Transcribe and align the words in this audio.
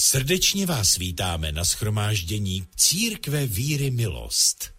Srdečně 0.00 0.66
vás 0.66 0.96
vítáme 0.96 1.52
na 1.52 1.64
schromáždění 1.64 2.66
Církve 2.76 3.46
víry 3.46 3.90
milost. 3.90 4.70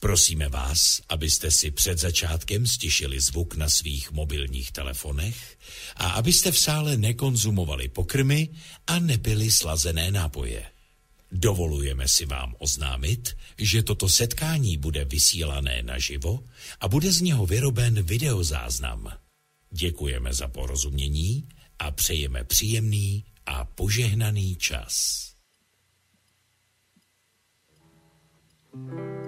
Prosíme 0.00 0.48
vás, 0.48 1.00
abyste 1.08 1.50
si 1.50 1.70
před 1.70 1.98
začátkem 1.98 2.66
stišili 2.66 3.20
zvuk 3.20 3.54
na 3.54 3.68
svých 3.68 4.12
mobilních 4.12 4.72
telefonech 4.72 5.58
a 5.96 6.10
abyste 6.10 6.52
v 6.52 6.58
sále 6.58 6.96
nekonzumovali 6.96 7.88
pokrmy 7.88 8.48
a 8.86 8.98
nepili 8.98 9.50
slazené 9.50 10.10
nápoje. 10.10 10.64
Dovolujeme 11.32 12.08
si 12.08 12.26
vám 12.26 12.54
oznámit, 12.58 13.36
že 13.58 13.82
toto 13.82 14.08
setkání 14.08 14.76
bude 14.76 15.04
vysílané 15.04 15.82
naživo 15.82 16.44
a 16.80 16.88
bude 16.88 17.12
z 17.12 17.20
něho 17.20 17.46
vyroben 17.46 18.02
videozáznam. 18.02 19.12
Děkujeme 19.70 20.34
za 20.34 20.48
porozumění 20.48 21.48
a 21.78 21.90
přejeme 21.90 22.44
příjemný 22.44 23.24
a 23.46 23.64
požehnaný 23.64 24.56
čas. 24.56 25.20
thank 28.72 28.92
you 28.92 29.21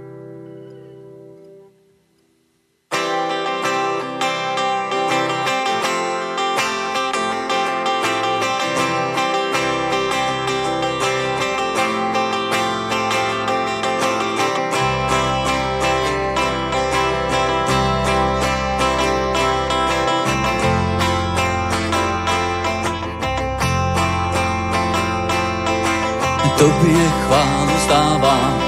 Tobě 26.65 27.13
chválu 27.27 27.79
zdávám, 27.85 28.63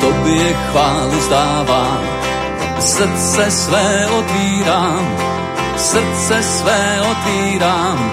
Tobě 0.00 0.54
chválu 0.54 1.20
zdávám, 1.20 2.00
srdce 2.80 3.50
své 3.50 4.08
otvírám, 4.18 5.16
srdce 5.76 6.42
své 6.42 7.02
otvírám, 7.10 8.12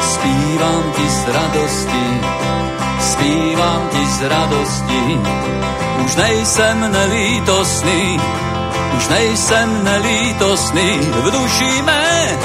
zpívám 0.00 0.82
ti 0.96 1.08
z 1.08 1.28
radosti, 1.28 2.20
zpívám 3.00 3.88
ti 3.90 4.06
z 4.06 4.22
radosti. 4.22 5.20
Už 6.04 6.16
nejsem 6.16 6.92
nelítosný, 6.92 8.20
už 8.96 9.08
nejsem 9.08 9.84
nelítosný 9.84 10.98
v 10.98 11.30
duši 11.30 11.82
mé, 11.82 12.38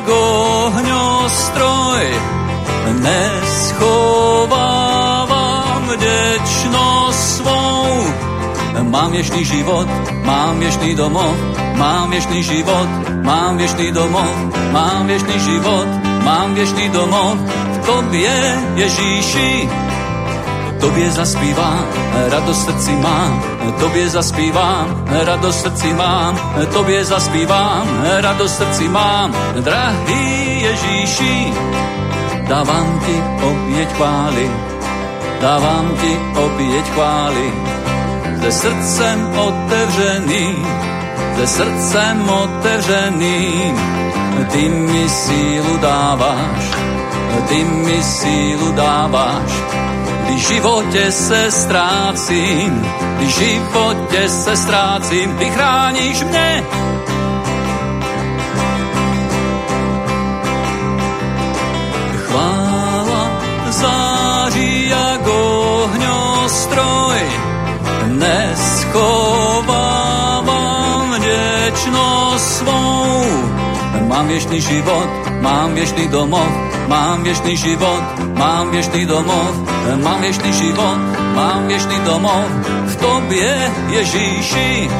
jak 0.00 0.08
ohňostroj, 0.08 2.00
neschovávám 3.04 3.92
vděčnost 5.88 7.36
svou. 7.36 8.04
Mám 8.82 9.12
věčný 9.12 9.44
život, 9.44 9.88
mám 10.24 10.58
věčný 10.58 10.94
domov, 10.94 11.36
mám 11.76 12.10
věčný 12.10 12.42
život, 12.42 12.88
mám 13.22 13.56
věčný 13.56 13.92
domov, 13.92 14.30
mám 14.72 15.06
věčný 15.06 15.40
život, 15.40 15.86
mám 16.24 16.54
věčný 16.54 16.88
domov. 16.88 17.38
V 17.72 17.86
tobě, 17.86 18.58
Ježíši, 18.74 19.68
Tobě 20.80 21.10
zaspívám, 21.10 21.84
radost 22.30 22.64
srdci 22.64 22.96
mám, 22.96 23.42
tobě 23.80 24.08
zaspívám, 24.08 25.04
radost 25.24 25.60
srdci 25.60 25.94
mám, 25.94 26.40
tobě 26.72 27.04
zaspívám, 27.04 28.04
radost 28.20 28.56
srdci 28.56 28.88
mám, 28.88 29.34
drahý 29.60 30.62
Ježíši, 30.62 31.52
dávám 32.48 33.00
ti 33.06 33.22
oběť 33.44 33.92
chvály, 33.92 34.50
dávám 35.40 35.96
ti 36.00 36.18
oběť 36.36 36.86
chvály, 36.90 37.52
se 38.40 38.52
srdcem 38.52 39.38
otevřený, 39.38 40.56
se 41.36 41.46
srdcem 41.46 42.30
otevřený, 42.30 43.74
ty 44.52 44.68
mi 44.68 45.08
sílu 45.08 45.76
dáváš, 45.76 46.64
ty 47.48 47.64
mi 47.64 48.02
sílu 48.02 48.72
dáváš, 48.72 49.79
když 50.30 50.48
životě 50.48 51.12
se 51.12 51.50
ztrácím, 51.50 52.86
když 53.16 53.34
životě 53.34 54.28
se 54.28 54.56
ztrácím, 54.56 55.36
ty 55.36 55.44
chráníš 55.44 56.22
mě. 56.22 56.64
Chvála 62.26 63.30
září 63.70 64.88
jak 64.88 65.26
ohňostroj, 65.26 67.18
neschovávám 68.06 68.74
vděčnost 71.14 72.56
svou. 72.56 72.99
Mám 74.20 74.28
věčný 74.28 74.60
život, 74.60 75.08
mám 75.40 75.74
věčný 75.74 76.08
domov, 76.08 76.48
mám 76.88 77.22
věčný 77.22 77.56
život, 77.56 78.02
mám 78.36 78.70
věčný 78.70 79.06
domov, 79.06 79.50
mám 80.04 80.20
věčný 80.20 80.52
život, 80.52 80.98
mám 81.34 81.66
věčný 81.66 82.00
domov 82.04 82.44
v 82.84 82.96
tobě, 82.96 83.72
Ježíši. 83.88 84.90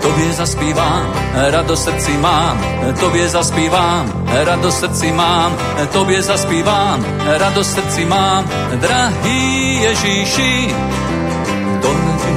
Tobě 0.00 0.32
zaspívám, 0.32 1.12
radost 1.34 1.84
srdci 1.84 2.12
mám, 2.18 2.58
tobě 3.00 3.28
zaspívám, 3.28 4.12
radost 4.26 4.78
srdci 4.78 5.12
mám, 5.12 5.56
tobě 5.92 6.22
zaspívám, 6.22 7.04
radost 7.26 7.74
srdci 7.74 8.04
mám, 8.04 8.44
drahý 8.74 9.82
Ježíši. 9.82 10.74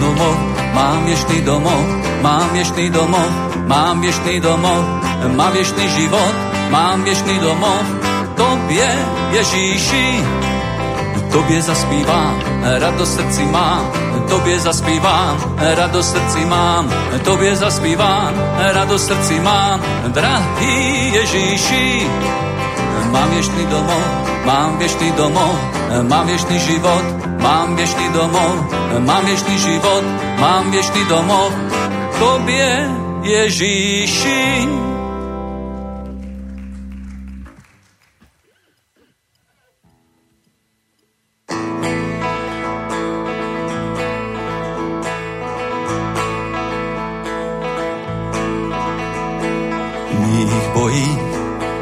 Domov, 0.01 0.37
mám 0.73 1.05
věčný 1.05 1.41
domov, 1.41 1.85
mám 2.21 2.49
věčný 2.53 2.89
domov, 2.89 3.54
mám 3.65 4.01
věčný 4.01 4.39
domov, 4.39 4.85
mám 5.35 5.51
věčný 5.51 5.89
život, 5.89 6.33
mám 6.69 7.03
věčný 7.03 7.39
domov, 7.39 7.83
tobě, 8.35 8.87
Ježíši. 9.31 10.23
Tobě 11.31 11.61
zaspívám, 11.61 12.41
radost 12.79 13.15
srdci 13.15 13.45
mám, 13.45 13.91
tobě 14.29 14.59
zaspívám, 14.59 15.37
radost 15.75 16.11
srdci 16.11 16.45
mám, 16.45 16.89
tobě 17.23 17.55
zaspívám, 17.55 18.33
radost 18.73 19.07
srdci 19.07 19.39
mám, 19.39 19.81
drahý 20.07 21.13
Ježíši. 21.13 22.07
Mám 23.11 23.29
věčný 23.29 23.65
domov, 23.65 24.05
mám 24.45 24.77
věčný 24.77 25.11
domov, 25.11 25.55
mám 26.01 26.27
věčný 26.27 26.59
život, 26.59 27.03
mám 27.41 27.75
věčný 27.75 28.09
domov, 28.09 28.55
mám 28.99 29.25
věčný 29.25 29.57
život, 29.59 30.03
mám 30.39 30.71
věčný 30.71 31.05
domov, 31.05 31.51
tobě 32.19 32.89
Ježíši. 33.25 34.45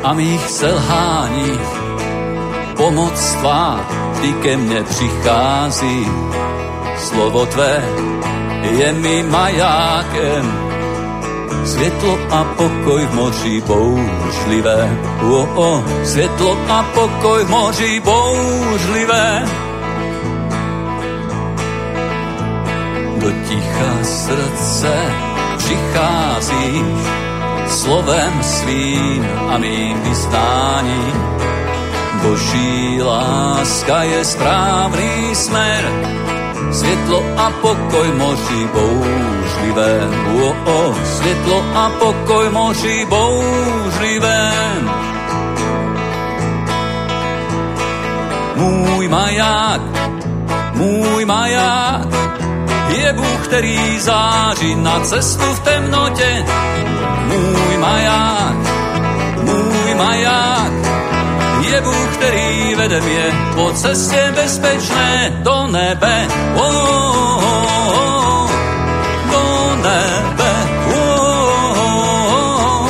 a 0.03 0.13
mých 0.13 0.50
selháních. 0.50 1.69
Pomoc 2.77 3.33
tvá 3.33 3.79
ty 4.21 4.33
ke 4.33 4.57
mně 4.57 4.83
přichází, 4.83 6.07
slovo 6.97 7.45
tvé 7.45 7.83
je 8.79 8.93
mi 8.93 9.23
majákem, 9.23 10.62
světlo 11.65 12.17
a 12.29 12.43
pokoj 12.43 13.05
v 13.05 13.13
moři 13.13 13.62
bouřlivé. 13.62 14.98
O, 15.22 15.48
o, 15.55 15.84
světlo 16.03 16.58
a 16.70 16.84
pokoj 16.84 17.43
v 17.43 17.50
moři 17.50 18.00
bouřlivé. 18.00 19.46
Do 23.17 23.32
ticha 23.48 24.03
srdce 24.03 24.93
přicházíš, 25.58 27.08
slovem 27.67 28.43
svým 28.43 29.27
a 29.50 29.58
mým 29.58 30.01
vystáním. 30.01 31.34
Boží 32.24 33.01
láska 33.01 34.03
je 34.03 34.25
správný 34.25 35.36
smer, 35.36 35.84
světlo 36.73 37.23
a 37.37 37.49
pokoj 37.61 38.07
moři 38.17 38.67
bouřlivé. 38.73 39.93
O, 40.41 40.71
o, 40.71 40.95
světlo 41.05 41.63
a 41.75 41.89
pokoj 41.89 42.49
moři 42.49 43.05
bouřlivé. 43.09 44.51
Můj 48.55 49.07
maják, 49.07 49.81
můj 50.73 51.25
maják, 51.25 52.07
je 52.97 53.13
Bůh, 53.13 53.47
který 53.47 53.99
září 53.99 54.75
na 54.75 54.99
cestu 54.99 55.45
v 55.45 55.59
temnotě. 55.59 56.45
Můj 57.27 57.77
maják, 57.77 58.55
můj 59.41 59.95
maják, 59.95 60.82
je 61.73 61.81
Bůh, 61.81 62.17
který 62.17 62.75
vede 62.75 63.01
mě 63.01 63.25
po 63.55 63.71
cestě 63.73 64.33
bezpečné 64.35 65.31
do 65.43 65.67
nebe. 65.67 66.27
Oh, 66.55 66.65
oh, 66.65 67.43
oh, 67.43 67.97
oh, 67.97 68.51
do 69.31 69.75
nebe. 69.75 70.51
Oh, 70.87 71.33
oh, 71.77 72.33
oh, 72.33 72.89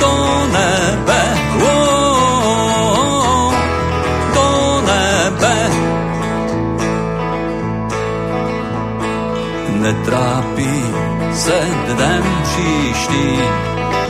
do 0.00 0.46
nebe. 0.52 1.22
Oh, 1.62 2.98
oh, 2.98 3.54
do 4.34 4.82
nebe. 4.92 5.70
Netrápí 9.68 10.84
se 11.34 11.60
dnem 11.86 12.24
příští, 12.42 13.38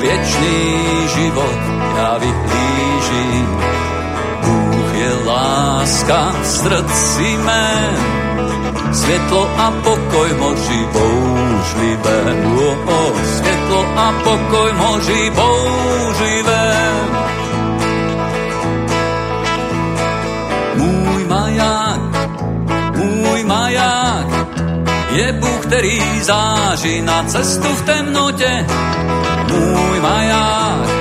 věčný 0.00 1.08
život 1.14 1.83
já 1.96 2.18
vyhlížím 2.18 3.64
láska 5.24 6.32
v 6.42 6.46
srdci 6.46 7.28
mém, 7.44 7.96
světlo 8.92 9.50
a 9.58 9.70
pokoj 9.70 10.28
moři 10.38 10.80
bouřlivé. 10.92 12.20
Oh, 12.56 12.88
oh, 12.88 13.22
světlo 13.24 13.80
a 13.96 14.12
pokoj 14.24 14.72
moři 14.72 15.30
bouřlivé. 15.30 16.66
Můj 20.74 21.24
maják, 21.24 22.00
můj 22.96 23.44
maják, 23.44 24.26
je 25.10 25.32
Bůh, 25.32 25.66
který 25.66 26.00
září 26.22 27.02
na 27.02 27.22
cestu 27.22 27.68
v 27.68 27.82
temnotě. 27.82 28.66
Můj 29.50 30.00
maják, 30.00 30.93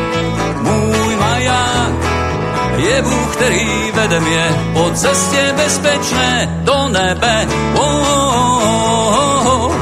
je 2.94 3.02
Bůh, 3.02 3.36
který 3.36 3.92
vede 3.94 4.20
mě 4.20 4.70
po 4.74 4.92
cestě 4.94 5.54
bezpečné 5.58 6.60
do 6.64 6.88
nebe. 6.88 7.48
Oh, 7.76 7.84
oh, 7.84 9.48
oh. 9.48 9.76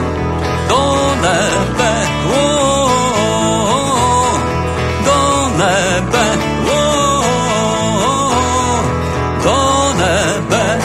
Oh, 0.73 1.15
do 5.09 5.51
nebe. 5.61 6.23
Oh, 6.71 7.23
do 9.43 9.93
nebe. 9.97 10.79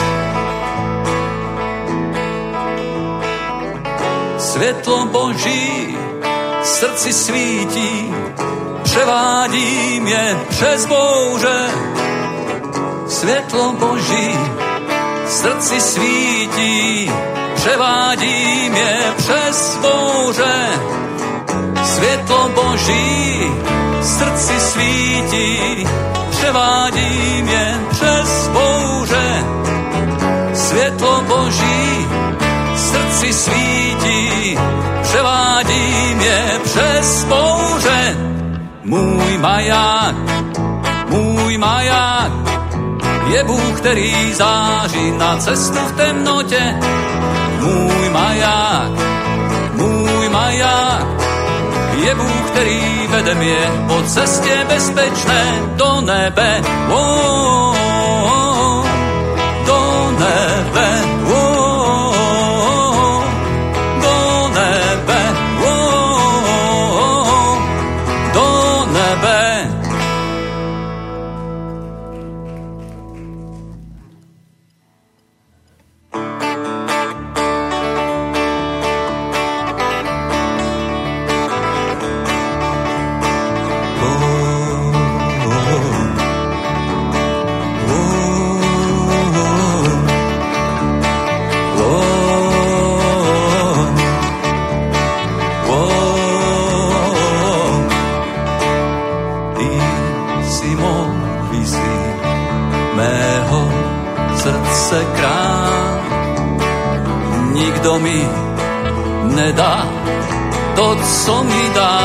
Světlo 4.39 5.07
Boží 5.07 5.97
srdci 6.63 7.13
svítí, 7.13 8.15
převádí 8.83 10.01
mě 10.01 10.37
přes 10.49 10.87
bouře 10.87 11.71
světlo 13.17 13.73
Boží 13.73 14.39
srdci 15.27 15.81
svítí, 15.81 17.11
převádí 17.55 18.71
mě 18.71 19.15
přes 19.17 19.79
bouře. 19.83 20.57
Světlo 21.85 22.51
Boží 22.55 23.51
srdci 24.03 24.61
svítí, 24.61 25.87
převádí 26.31 27.43
mě 27.43 27.81
přes 27.91 28.49
bouře. 28.49 29.45
Světlo 30.55 31.21
Boží 31.21 32.07
srdci 32.77 33.33
svítí, 33.33 34.59
převádí 35.03 36.15
mě 36.15 36.61
přes 36.65 37.25
bouře. 37.25 38.17
Můj 38.85 39.39
maják, 39.39 40.15
můj 41.09 41.59
maják, 41.59 42.26
je 43.37 43.45
Bůh, 43.45 43.81
který 43.81 44.35
září 44.35 45.11
na 45.11 45.37
cestu 45.37 45.79
v 45.79 45.93
temnotě. 45.93 46.77
Můj 47.61 48.11
maják, 48.11 48.91
můj 49.73 50.29
maják, 50.29 51.07
je 52.05 52.15
Bůh, 52.15 52.51
který 52.51 53.07
vede 53.09 53.35
mě 53.35 53.59
po 53.87 54.03
cestě 54.03 54.65
bezpečné 54.69 55.45
do 55.77 56.01
nebe. 56.01 56.63
Oh, 56.89 56.97
oh, 56.97 57.77
oh, 57.77 57.96
co 111.27 111.45
mi 111.45 111.71
dá 111.75 111.99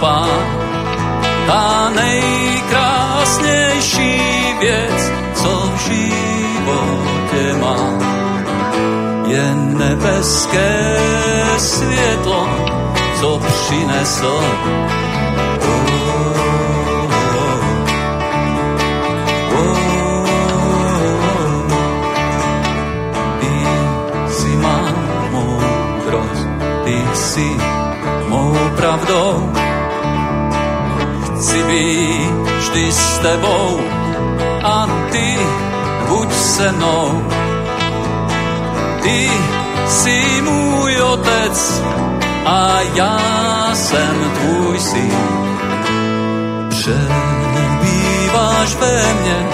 pán. 0.00 0.30
Ta 1.46 1.90
nejkrásnější 1.90 4.20
věc, 4.60 5.12
co 5.34 5.70
v 5.74 5.78
životě 5.90 7.56
má, 7.60 7.76
je 9.26 9.54
nebeské 9.54 10.96
světlo, 11.58 12.48
co 13.20 13.38
přinesl 13.38 14.40
vždy, 31.76 32.28
vždy 32.58 32.92
s 32.92 33.18
tebou 33.18 33.80
a 34.62 34.86
ty 35.12 35.38
buď 36.08 36.32
se 36.32 36.72
mnou. 36.72 37.28
Ty 39.02 39.30
jsi 39.86 40.42
můj 40.42 41.02
otec 41.02 41.82
a 42.44 42.80
já 42.94 43.18
jsem 43.74 44.32
tvůj 44.34 44.78
syn. 44.78 45.12
Přebýváš 46.68 48.74
ve 48.74 49.14
mně, 49.14 49.46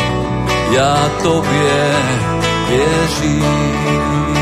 já 0.71 1.11
tobě 1.23 1.93
věřím. 2.69 4.42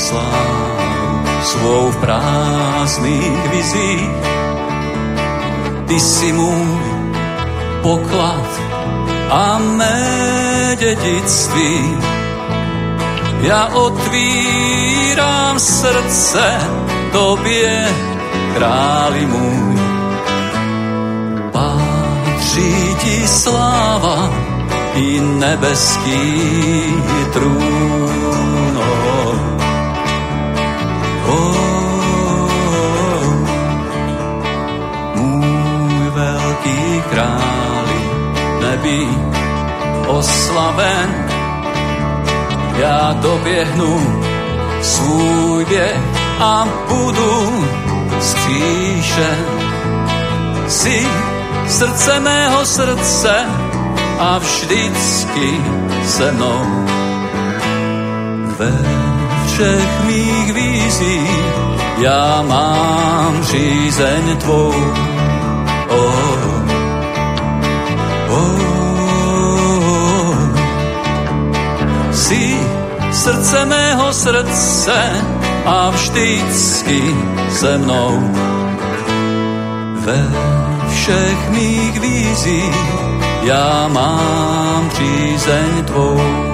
slávu 0.00 0.80
svou 1.42 1.90
v 1.90 1.96
prázdných 1.96 3.42
vizích. 3.50 4.10
Ty 5.86 6.00
si 6.00 6.32
můj 6.32 6.80
poklad 7.82 8.48
a 9.30 9.58
mé 9.58 10.76
dědictví. 10.78 11.98
Já 13.40 13.66
otvírám 13.66 15.58
srdce 15.58 16.60
tobě, 17.12 17.88
králi 18.54 19.26
můj. 19.26 19.80
Patří 21.52 22.96
ti 22.98 23.28
sláva 23.28 24.30
i 24.94 25.20
nebeský 25.20 26.22
trůn. 27.32 28.78
Oh, 28.78 29.69
můj 35.14 36.10
velký 36.10 37.02
králi 37.10 38.00
nebí 38.60 39.08
oslaven, 40.06 41.26
já 42.76 43.12
doběhnu 43.22 44.22
svůj 44.82 45.64
běh 45.64 46.00
a 46.40 46.68
budu 46.88 47.64
skříšen. 48.20 49.44
Si 50.68 51.06
srdce 51.68 52.20
mého 52.20 52.66
srdce 52.66 53.44
a 54.18 54.38
vždycky 54.38 55.60
se 56.06 56.32
mnou. 56.32 56.86
Ve 58.58 59.19
všech 59.60 60.04
mých 60.04 60.52
vízích 60.52 61.44
já 61.98 62.42
mám 62.42 63.42
řízeň 63.42 64.36
tvou. 64.36 64.74
Oh, 65.88 66.64
oh, 68.28 68.48
si 72.12 72.56
srdce 73.12 73.64
mého 73.64 74.12
srdce 74.12 75.12
a 75.66 75.90
vždycky 75.90 77.16
se 77.50 77.78
mnou. 77.78 78.32
Ve 80.00 80.28
všech 80.94 81.50
mých 81.50 82.00
vízích 82.00 82.76
já 83.42 83.88
mám 83.88 84.90
přízeň 84.90 85.84
tvou. 85.84 86.49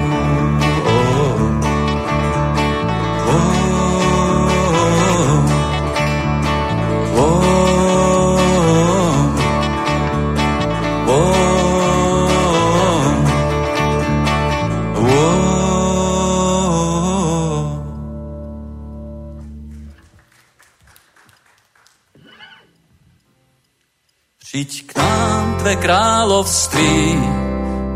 Tvé 25.58 25.76
království 25.76 27.20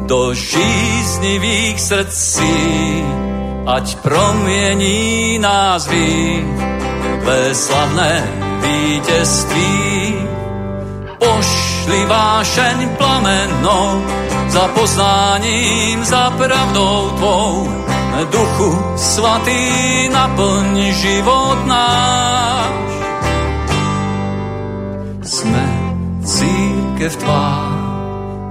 do 0.07 0.35
žíznivých 0.35 1.81
srdcí, 1.81 3.05
ať 3.67 3.97
promění 3.97 5.39
nás 5.39 5.87
ví 5.87 6.45
tvé 7.23 7.55
slavné 7.55 8.29
vítězství. 8.61 10.15
Pošli 11.19 12.07
vášeň 12.07 12.89
plamenou 12.97 14.05
za 14.49 14.69
poznáním, 14.69 16.05
za 16.05 16.31
pravdou 16.31 17.11
tvou, 17.17 17.69
duchu 18.31 18.79
svatý 18.97 19.63
naplň 20.13 20.93
život 20.93 21.59
náš. 21.67 22.80
Církev 26.41 27.13
tvá 27.21 27.49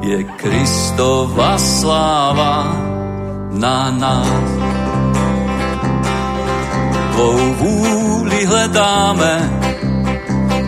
je 0.05 0.23
Kristova 0.37 1.57
sláva 1.57 2.77
na 3.57 3.91
nás. 3.91 4.49
Tvou 7.11 7.37
vůli 7.53 8.45
hledáme, 8.45 9.49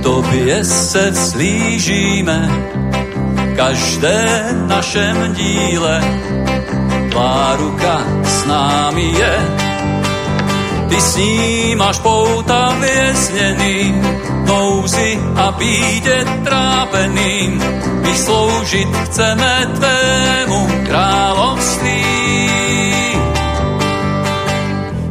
tobě 0.03 0.65
se 0.65 1.13
slížíme, 1.15 2.49
každé 3.55 4.51
našem 4.67 5.33
díle, 5.33 6.01
tvá 7.11 7.55
ruka 7.55 8.03
s 8.23 8.45
námi 8.45 9.05
je. 9.13 9.60
Ty 10.91 11.01
s 11.01 11.15
ním 11.15 11.77
máš 11.77 11.99
pouta 11.99 12.75
vězněný, 12.79 13.95
nouzi 14.45 15.19
a 15.35 15.51
bídě 15.51 16.25
trápeným. 16.43 17.63
My 18.01 18.15
sloužit 18.15 18.87
chceme 18.97 19.71
tvému 19.75 20.67
království. 20.85 22.05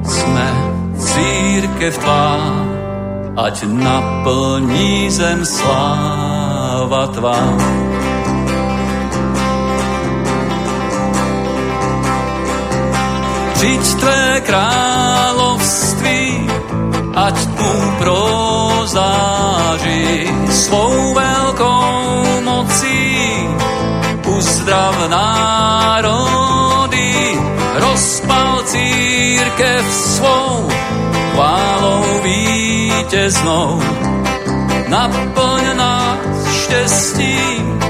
Jsme 0.04 0.52
církev 0.98 1.98
tvá, 1.98 2.36
ať 3.36 3.62
naplní 3.64 5.10
zem 5.10 5.46
sláva 5.46 7.06
tvá. 7.06 7.56
Přijď 13.54 13.94
tvé 13.94 14.40
království, 14.40 15.29
ať 17.14 17.38
tu 17.58 17.70
prozáří 17.98 20.04
svou 20.50 21.14
velkou 21.14 22.42
mocí. 22.42 23.18
Uzdrav 24.30 24.94
národy, 25.10 27.10
rozpal 27.74 28.62
církev 28.64 29.84
svou, 29.90 30.70
chválou 31.32 32.04
vítěznou. 32.22 33.82
Naplň 34.88 35.76
nás 35.76 36.18
štěstím, 36.62 37.80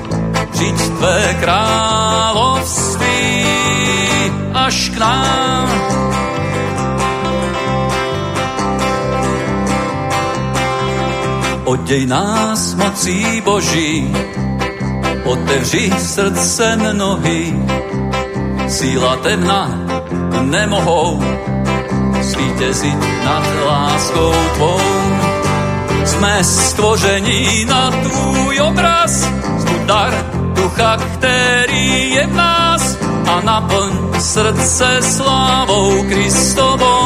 přijď 0.53 0.77
tvé 0.77 1.37
království 1.41 3.45
až 4.55 4.89
k 4.89 4.99
nám 4.99 5.69
Oděj 11.71 12.07
nás 12.07 12.75
mocí 12.75 13.41
Boží, 13.45 14.13
otevři 15.25 15.91
srdce 15.99 16.77
nohy, 16.93 17.55
síla 18.69 19.17
temna 19.17 19.71
nemohou 20.41 21.23
svítězit 22.23 22.99
nad 23.25 23.45
láskou 23.67 24.33
tvou. 24.55 24.81
Jsme 26.05 26.45
stvoření 26.45 27.65
na 27.65 27.91
tvůj 27.91 28.61
obraz, 28.61 29.29
dar 29.87 30.13
ducha, 30.55 30.97
který 30.97 32.11
je 32.11 32.27
v 32.27 32.35
nás 32.35 32.99
a 33.31 33.41
naplň 33.41 34.21
srdce 34.21 34.99
slávou 35.03 36.03
Kristovou. 36.03 37.00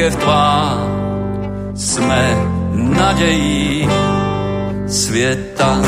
Církev 0.00 0.16
tvá, 0.16 0.80
jsme 1.74 2.36
nadějí 2.72 3.88
světa. 4.88 5.78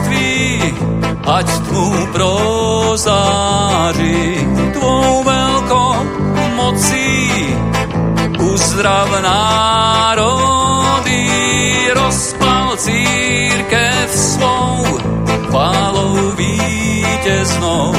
ať 1.27 1.45
tmu 1.45 2.07
prozáří 2.11 3.27
tvou 4.73 5.23
velkou 5.23 5.95
mocí. 6.55 7.31
Uzdrav 8.39 9.21
národy, 9.21 10.49
rozpal 11.93 12.77
církev 12.77 14.09
svou, 14.09 14.85
chválou 15.49 16.31
vítěznou. 17.19 17.93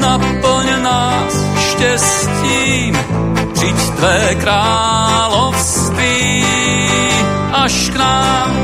Naplň 0.00 0.82
nás 0.82 1.44
štěstím, 1.70 2.98
přijď 3.52 3.76
tvé 3.76 4.34
království 4.34 5.94
až 7.52 7.90
k 7.90 7.96
nám. 7.96 8.56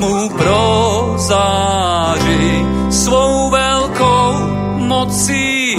Tmu 0.00 0.28
prozáří 0.28 1.36
svou 2.90 3.50
velkou 3.50 4.32
mocí. 4.76 5.76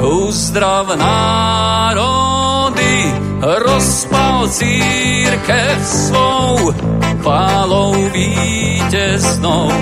Uzdrav 0.00 0.96
národy, 0.96 3.14
rozpal 3.42 4.48
církev 4.48 5.78
svou, 5.82 6.72
pálou 7.22 7.94
vítěznou. 8.14 9.72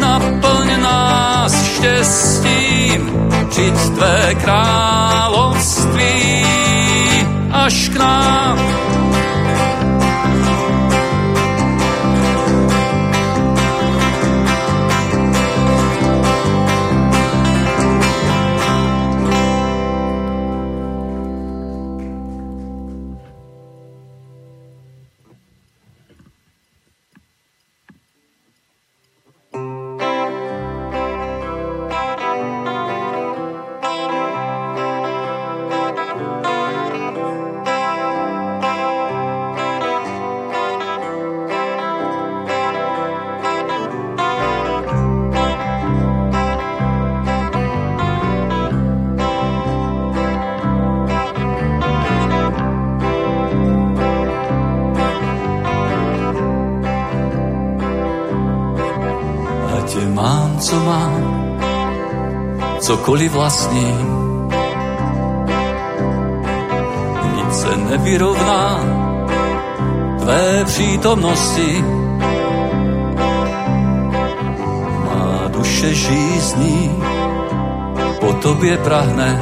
Naplň 0.00 0.82
nás 0.82 1.64
štěstím, 1.74 3.10
žiť 3.50 3.74
tvé 3.98 4.34
království 4.34 6.46
až 7.50 7.88
k 7.88 7.96
nám 7.98 8.58
cokoliv 62.90 63.32
vlastním. 63.32 64.06
Nic 67.34 67.54
se 67.54 67.76
nevyrovná 67.76 68.80
tvé 70.18 70.64
přítomnosti. 70.64 71.84
Má 75.06 75.48
duše 75.48 75.94
žízní, 75.94 77.02
po 78.20 78.32
tobě 78.32 78.76
prahne. 78.76 79.40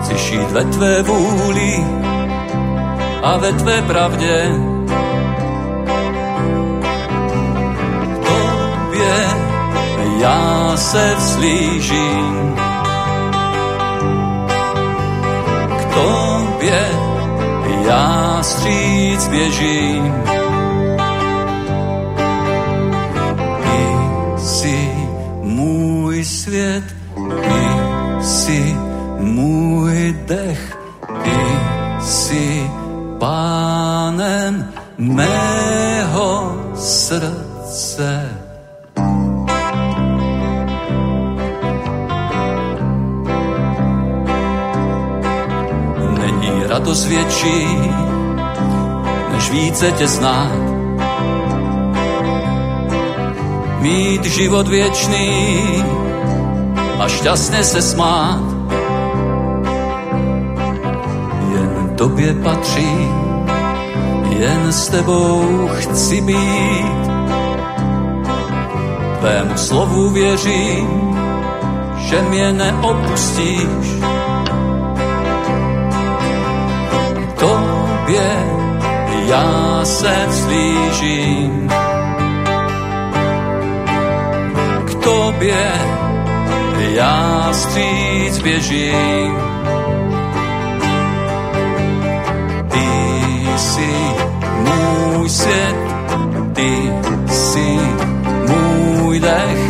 Chci 0.00 0.18
šít 0.18 0.50
ve 0.50 0.64
tvé 0.64 1.02
vůli 1.02 1.84
a 3.22 3.38
ve 3.38 3.52
tvé 3.52 3.82
pravdě 3.82 4.48
já 10.24 10.76
se 10.76 11.14
vzlížím 11.16 12.54
k 15.78 15.94
tobě, 15.94 16.90
já 17.86 18.38
stříc 18.42 19.28
běžím. 19.28 20.43
Větší, 47.44 47.90
než 49.32 49.50
více 49.50 49.92
tě 49.92 50.08
znát. 50.08 50.52
Mít 53.80 54.24
život 54.24 54.68
věčný 54.68 55.84
a 56.98 57.08
šťastně 57.08 57.64
se 57.64 57.82
smát. 57.82 58.42
Jen 61.52 61.92
tobě 61.96 62.34
patří, 62.34 63.08
jen 64.28 64.72
s 64.72 64.88
tebou 64.88 65.68
chci 65.72 66.20
být. 66.20 67.04
Tvému 69.20 69.56
slovu 69.56 70.10
věřím, 70.10 71.16
že 71.96 72.22
mě 72.22 72.52
neopustíš 72.52 73.93
tobě 78.14 79.26
já 79.26 79.80
se 79.84 80.26
vzlížím. 80.26 81.70
K 84.84 84.94
tobě 84.94 85.72
já 86.78 87.48
stříc 87.52 88.38
běžím. 88.38 89.36
Ty 92.68 92.88
jsi 93.56 93.94
můj 94.60 95.28
svět, 95.28 95.76
ty 96.52 96.92
jsi 97.26 97.78
můj 98.48 99.20
dech, 99.20 99.63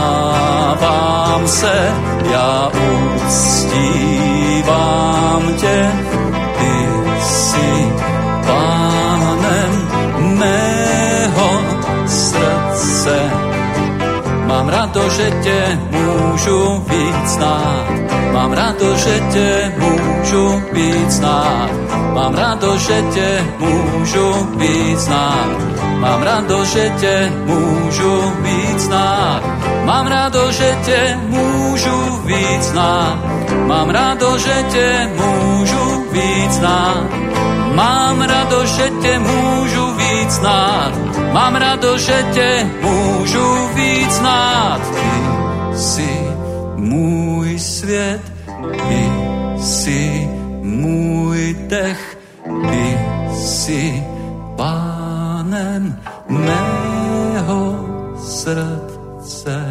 se, 1.49 1.95
já 2.31 2.71
uctívám 3.27 4.75
tě, 5.55 5.93
rádo, 14.95 15.11
že 15.11 15.31
tě 15.43 15.79
můžu 15.91 16.85
víc 16.89 17.27
znát, 17.27 17.87
mám 18.33 18.53
rádo, 18.53 18.97
že 18.97 19.21
tě 19.33 19.73
můžu 19.79 20.63
víc 20.73 21.11
znát, 21.11 21.71
mám 22.13 22.35
rádo, 22.35 22.79
že 22.79 23.03
tě 23.15 23.45
můžu 23.59 24.49
víc 24.57 24.99
znát. 24.99 25.75
Mám 26.05 26.23
rádo, 26.23 26.65
že 26.65 26.93
tě 27.01 27.33
můžu 27.45 28.33
víc 28.41 28.79
znát. 28.79 29.44
Mám 29.85 30.07
rádo, 30.07 30.53
že 30.53 30.79
tě 30.85 31.19
můžu 31.29 32.17
víc 32.25 32.63
znát. 32.63 33.19
Mám 33.67 33.91
rádo, 33.91 34.39
že 34.39 34.65
tě 34.73 35.09
můžu 35.17 36.05
víc 36.13 36.53
znát. 36.53 37.05
Mám 37.75 38.23
rádo, 38.23 38.67
že 38.67 38.91
tě 39.03 39.19
můžu 39.19 39.95
víc 39.95 40.31
znát. 40.31 40.93
Mám 41.33 41.55
rádo, 41.55 41.99
že 41.99 42.27
tě 42.33 42.71
můžu 42.83 43.69
víc 43.75 44.11
znát. 44.11 44.81
Ty 44.95 45.79
jsi 45.79 46.11
můj 46.77 47.59
svět, 47.59 48.21
ty 48.89 49.13
jsi 49.59 50.29
můj 50.63 51.57
dech, 51.69 52.19
ty 52.71 52.99
jsi 53.35 54.05
pánem 54.57 55.99
mého 56.29 57.85
srdce. 58.19 59.64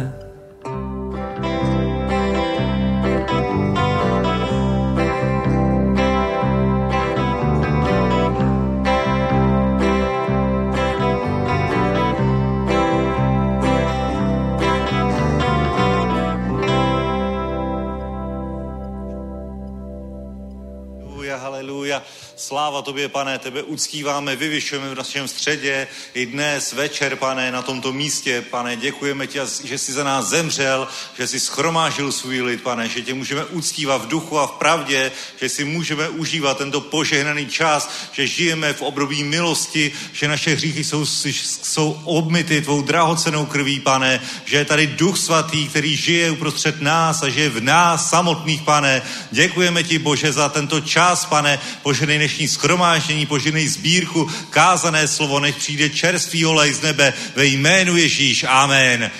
Sláva 22.44 22.82
tobě, 22.82 23.08
pane, 23.08 23.38
tebe 23.38 23.62
uctíváme, 23.62 24.36
vyvyšujeme 24.36 24.90
v 24.90 24.94
našem 24.94 25.28
středě 25.28 25.88
i 26.14 26.26
dnes 26.26 26.72
večer, 26.72 27.16
pane, 27.16 27.52
na 27.52 27.62
tomto 27.62 27.92
místě, 27.92 28.44
pane, 28.50 28.76
děkujeme 28.76 29.26
ti, 29.26 29.38
že 29.64 29.78
jsi 29.78 29.92
za 29.92 30.04
nás 30.04 30.26
zemřel, 30.26 30.88
že 31.18 31.26
jsi 31.26 31.40
schromážil 31.40 32.12
svůj 32.12 32.42
lid, 32.42 32.62
pane, 32.62 32.88
že 32.88 33.02
tě 33.02 33.14
můžeme 33.14 33.44
uctívat 33.44 34.02
v 34.02 34.08
duchu 34.08 34.38
a 34.38 34.46
v 34.46 34.50
pravdě, 34.50 35.12
že 35.40 35.48
si 35.48 35.64
můžeme 35.64 36.08
užívat 36.08 36.58
tento 36.58 36.80
požehnaný 36.80 37.46
čas, 37.46 37.90
že 38.12 38.26
žijeme 38.26 38.72
v 38.72 38.82
období 38.82 39.24
milosti, 39.24 39.92
že 40.12 40.28
naše 40.28 40.54
hříchy 40.54 40.84
jsou, 40.84 41.06
jsou 41.06 42.00
obmity 42.04 42.60
tvou 42.60 42.82
drahocenou 42.82 43.46
krví, 43.46 43.80
pane, 43.80 44.20
že 44.44 44.56
je 44.56 44.64
tady 44.64 44.86
duch 44.86 45.18
svatý, 45.18 45.68
který 45.68 45.96
žije 45.96 46.30
uprostřed 46.30 46.80
nás 46.80 47.22
a 47.22 47.28
že 47.28 47.40
je 47.40 47.48
v 47.48 47.60
nás 47.60 48.10
samotných, 48.10 48.62
pane. 48.62 49.02
Děkujeme 49.30 49.82
ti, 49.82 49.98
Bože, 49.98 50.32
za 50.32 50.48
tento 50.48 50.80
čas, 50.80 51.24
pane, 51.24 51.58
poženej 51.82 52.33
dnešní 52.34 52.48
schromáždění, 52.48 53.26
poženej 53.26 53.68
sbírku, 53.68 54.30
kázané 54.50 55.08
slovo, 55.08 55.40
nech 55.40 55.56
přijde 55.56 55.90
čerstvý 55.90 56.46
olej 56.46 56.72
z 56.72 56.80
nebe 56.80 57.14
ve 57.36 57.46
jménu 57.46 57.96
Ježíš. 57.96 58.44
Amen. 58.48 59.10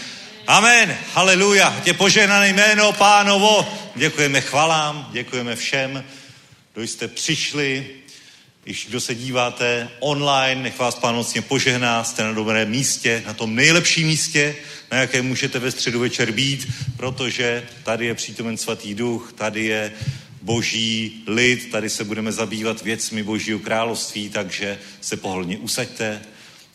Amen. 0.47 0.97
Haleluja. 1.13 1.81
Tě 1.85 1.95
poženané 1.95 2.49
jméno 2.49 2.93
pánovo. 2.93 3.69
Děkujeme 3.95 4.41
chvalám, 4.41 5.09
děkujeme 5.13 5.57
všem, 5.57 6.05
kdo 6.73 6.83
jste 6.83 7.09
přišli, 7.09 7.87
když 8.65 8.87
kdo 8.87 9.01
se 9.01 9.15
díváte 9.15 9.89
online, 10.01 10.63
nech 10.63 10.79
vás 10.79 10.95
pán 10.95 11.15
mocně 11.15 11.43
požehná, 11.43 12.05
jste 12.05 12.25
na 12.25 12.33
dobrém 12.33 12.71
místě, 12.71 13.23
na 13.27 13.35
tom 13.35 13.55
nejlepším 13.55 14.07
místě, 14.07 14.57
na 14.93 14.99
jaké 14.99 15.23
můžete 15.23 15.59
ve 15.59 15.71
středu 15.71 16.01
večer 16.01 16.33
být, 16.33 16.73
protože 16.97 17.63
tady 17.83 18.07
je 18.07 18.15
přítomen 18.15 18.57
svatý 18.57 18.95
duch, 18.95 19.33
tady 19.37 19.65
je 19.65 19.93
boží 20.45 21.23
lid, 21.27 21.71
tady 21.71 21.91
se 21.91 22.05
budeme 22.05 22.33
zabývat 22.33 22.83
věcmi 22.83 23.23
božího 23.23 23.59
království, 23.59 24.29
takže 24.29 24.79
se 25.01 25.17
pohodlně 25.17 25.59
usaďte, 25.59 26.23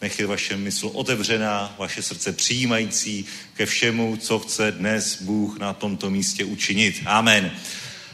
nech 0.01 0.19
je 0.19 0.27
vaše 0.27 0.57
mysl 0.57 0.91
otevřená, 0.93 1.75
vaše 1.79 2.01
srdce 2.01 2.33
přijímající 2.33 3.25
ke 3.53 3.65
všemu, 3.65 4.17
co 4.17 4.39
chce 4.39 4.71
dnes 4.71 5.21
Bůh 5.21 5.59
na 5.59 5.73
tomto 5.73 6.09
místě 6.09 6.45
učinit. 6.45 7.01
Amen. 7.05 7.51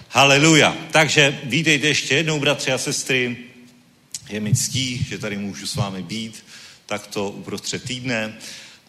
Haleluja. 0.09 0.77
Takže 0.91 1.39
vítejte 1.43 1.87
ještě 1.87 2.15
jednou, 2.15 2.39
bratři 2.39 2.71
a 2.71 2.77
sestry. 2.77 3.37
Je 4.29 4.39
mi 4.39 4.55
ctí, 4.55 5.05
že 5.09 5.17
tady 5.17 5.37
můžu 5.37 5.67
s 5.67 5.75
vámi 5.75 6.03
být 6.03 6.45
takto 6.85 7.29
uprostřed 7.29 7.83
týdne 7.83 8.37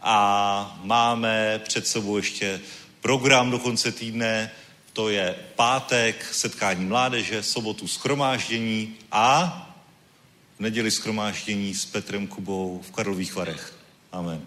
a 0.03 0.81
máme 0.85 1.61
před 1.69 1.87
sebou 1.87 2.17
ještě 2.17 2.61
program 3.01 3.51
do 3.51 3.59
konce 3.59 3.93
týdne, 3.93 4.51
to 4.97 5.09
je 5.09 5.35
pátek 5.57 6.35
setkání 6.35 6.85
mládeže, 6.85 7.43
sobotu 7.43 7.89
schromáždění 7.89 8.95
a 9.13 9.63
v 10.57 10.61
neděli 10.61 10.91
schromáždění 10.91 11.75
s 11.75 11.87
Petrem 11.87 12.27
Kubou 12.27 12.83
v 12.87 12.91
Karlových 12.91 13.35
Varech. 13.35 13.75
Amen. 14.13 14.47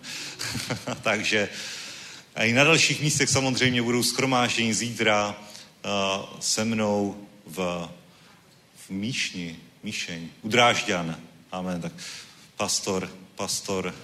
Takže 1.02 1.50
a 2.36 2.44
i 2.44 2.54
na 2.54 2.64
dalších 2.64 3.02
místech 3.02 3.30
samozřejmě 3.30 3.82
budou 3.82 4.04
schromáždění 4.04 4.74
zítra 4.74 5.30
uh, 5.30 6.40
se 6.40 6.66
mnou 6.66 7.28
v, 7.46 7.90
v 8.76 8.90
Míšni, 8.90 9.58
Míšeň, 9.84 10.30
u 10.42 10.50
Drážďan. 10.50 11.18
Amen. 11.52 11.82
Tak 11.82 11.94
pastor, 12.58 13.12
pastor 13.36 13.96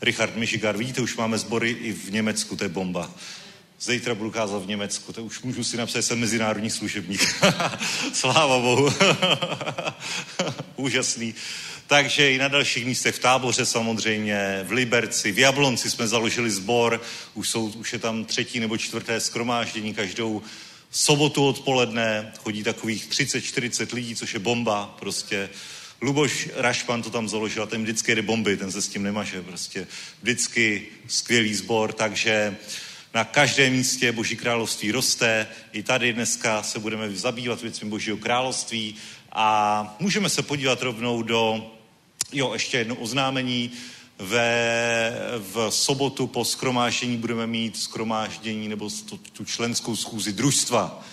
Richard 0.00 0.36
Michigar, 0.36 0.76
vidíte, 0.76 1.00
už 1.00 1.16
máme 1.16 1.38
sbory 1.38 1.70
i 1.70 1.92
v 1.92 2.10
Německu, 2.10 2.56
to 2.56 2.64
je 2.64 2.68
bomba. 2.68 3.10
Zítra 3.84 4.14
budu 4.14 4.30
kázat 4.30 4.62
v 4.62 4.66
Německu, 4.66 5.12
to 5.12 5.24
už 5.24 5.42
můžu 5.42 5.64
si 5.64 5.76
napsat, 5.76 6.02
jsem 6.02 6.18
mezinárodní 6.18 6.70
služebník. 6.70 7.34
Sláva 8.12 8.58
Bohu. 8.58 8.90
Úžasný. 10.76 11.34
Takže 11.86 12.32
i 12.32 12.38
na 12.38 12.48
dalších 12.48 12.86
místech 12.86 13.14
v 13.14 13.18
táboře 13.18 13.66
samozřejmě, 13.66 14.60
v 14.64 14.72
Liberci, 14.72 15.32
v 15.32 15.38
Jablonci 15.38 15.90
jsme 15.90 16.08
založili 16.08 16.50
sbor, 16.50 17.02
už, 17.34 17.48
jsou, 17.48 17.66
už 17.66 17.92
je 17.92 17.98
tam 17.98 18.24
třetí 18.24 18.60
nebo 18.60 18.78
čtvrté 18.78 19.20
skromáždění 19.20 19.94
každou 19.94 20.42
sobotu 20.90 21.46
odpoledne, 21.46 22.32
chodí 22.38 22.62
takových 22.62 23.08
30-40 23.10 23.94
lidí, 23.94 24.14
což 24.14 24.34
je 24.34 24.40
bomba, 24.40 24.96
prostě 24.98 25.50
Luboš 26.00 26.48
Rašpan 26.54 27.02
to 27.02 27.10
tam 27.10 27.28
založil 27.28 27.62
a 27.62 27.66
ten 27.66 27.82
vždycky 27.82 28.14
jde 28.14 28.22
bomby, 28.22 28.56
ten 28.56 28.72
se 28.72 28.82
s 28.82 28.88
tím 28.88 29.02
nemaže, 29.02 29.42
prostě 29.42 29.86
vždycky 30.22 30.86
skvělý 31.06 31.54
sbor, 31.54 31.92
takže 31.92 32.56
na 33.14 33.24
každém 33.24 33.72
místě 33.72 34.12
Boží 34.12 34.36
království 34.36 34.92
roste. 34.92 35.46
I 35.72 35.82
tady 35.82 36.12
dneska 36.12 36.62
se 36.62 36.78
budeme 36.78 37.10
zabývat 37.10 37.62
věcmi 37.62 37.90
Božího 37.90 38.16
království 38.16 38.94
a 39.32 39.96
můžeme 40.00 40.28
se 40.28 40.42
podívat 40.42 40.82
rovnou 40.82 41.22
do, 41.22 41.70
jo, 42.32 42.52
ještě 42.52 42.78
jedno 42.78 42.94
oznámení. 42.94 43.70
Ve, 44.18 45.12
v 45.38 45.70
sobotu 45.70 46.26
po 46.26 46.44
skromáždění 46.44 47.16
budeme 47.16 47.46
mít 47.46 47.76
skromáždění 47.76 48.68
nebo 48.68 48.90
tu, 49.08 49.16
tu 49.16 49.44
členskou 49.44 49.96
schůzi 49.96 50.32
družstva. 50.32 51.04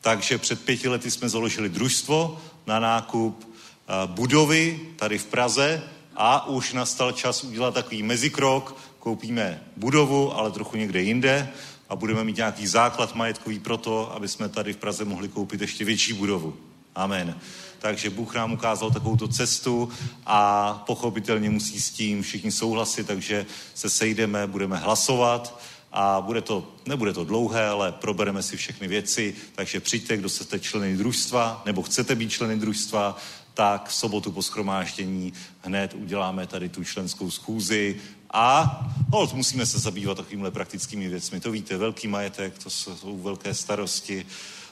Takže 0.00 0.38
před 0.38 0.64
pěti 0.64 0.88
lety 0.88 1.10
jsme 1.10 1.28
založili 1.28 1.68
družstvo 1.68 2.42
na 2.66 2.80
nákup 2.80 3.44
uh, 3.44 4.10
budovy 4.10 4.80
tady 4.96 5.18
v 5.18 5.26
Praze 5.26 5.82
a 6.16 6.46
už 6.46 6.72
nastal 6.72 7.12
čas 7.12 7.44
udělat 7.44 7.74
takový 7.74 8.02
mezikrok, 8.02 8.76
koupíme 8.98 9.62
budovu, 9.76 10.32
ale 10.36 10.50
trochu 10.50 10.76
někde 10.76 11.02
jinde 11.02 11.48
a 11.88 11.96
budeme 11.96 12.24
mít 12.24 12.36
nějaký 12.36 12.66
základ 12.66 13.14
majetkový 13.14 13.58
pro 13.58 13.76
to, 13.76 14.12
aby 14.12 14.28
jsme 14.28 14.48
tady 14.48 14.72
v 14.72 14.76
Praze 14.76 15.04
mohli 15.04 15.28
koupit 15.28 15.60
ještě 15.60 15.84
větší 15.84 16.12
budovu. 16.12 16.56
Amen. 16.94 17.38
Takže 17.78 18.10
Bůh 18.10 18.34
nám 18.34 18.52
ukázal 18.52 18.90
takovouto 18.90 19.28
cestu 19.28 19.88
a 20.26 20.72
pochopitelně 20.86 21.50
musí 21.50 21.80
s 21.80 21.90
tím 21.90 22.22
všichni 22.22 22.52
souhlasit, 22.52 23.06
takže 23.06 23.46
se 23.74 23.90
sejdeme, 23.90 24.46
budeme 24.46 24.76
hlasovat 24.76 25.60
a 25.92 26.20
bude 26.20 26.40
to, 26.40 26.72
nebude 26.86 27.12
to 27.12 27.24
dlouhé, 27.24 27.68
ale 27.68 27.92
probereme 27.92 28.42
si 28.42 28.56
všechny 28.56 28.88
věci, 28.88 29.34
takže 29.54 29.80
přijďte, 29.80 30.16
kdo 30.16 30.28
jste 30.28 30.58
členy 30.58 30.96
družstva, 30.96 31.62
nebo 31.66 31.82
chcete 31.82 32.14
být 32.14 32.30
členy 32.30 32.56
družstva, 32.56 33.16
tak 33.54 33.88
v 33.88 33.94
sobotu 33.94 34.32
po 34.32 34.42
schromáždění 34.42 35.32
hned 35.62 35.94
uděláme 35.94 36.46
tady 36.46 36.68
tu 36.68 36.84
členskou 36.84 37.30
schůzi 37.30 37.96
a 38.32 38.80
hold, 39.10 39.32
musíme 39.34 39.66
se 39.66 39.78
zabývat 39.78 40.16
takovýmhle 40.16 40.50
praktickými 40.50 41.08
věcmi. 41.08 41.40
To 41.40 41.50
víte, 41.50 41.76
velký 41.76 42.08
majetek, 42.08 42.58
to 42.58 42.70
jsou 42.70 43.18
velké 43.18 43.54
starosti, 43.54 44.26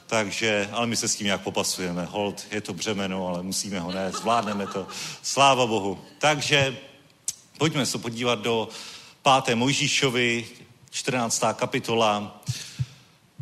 takže, 0.07 0.69
ale 0.71 0.87
my 0.87 0.95
se 0.95 1.07
s 1.07 1.15
tím 1.15 1.25
nějak 1.25 1.41
popasujeme. 1.41 2.05
Hold, 2.05 2.45
je 2.51 2.61
to 2.61 2.73
břemeno, 2.73 3.27
ale 3.27 3.43
musíme 3.43 3.79
ho 3.79 3.91
nést, 3.91 4.15
zvládneme 4.15 4.67
to. 4.67 4.87
Sláva 5.21 5.67
Bohu. 5.67 5.99
Takže 6.19 6.77
pojďme 7.57 7.85
se 7.85 7.97
podívat 7.97 8.39
do 8.39 8.69
páté 9.21 9.55
Mojžíšovi, 9.55 10.45
14. 10.89 11.43
kapitola 11.53 12.41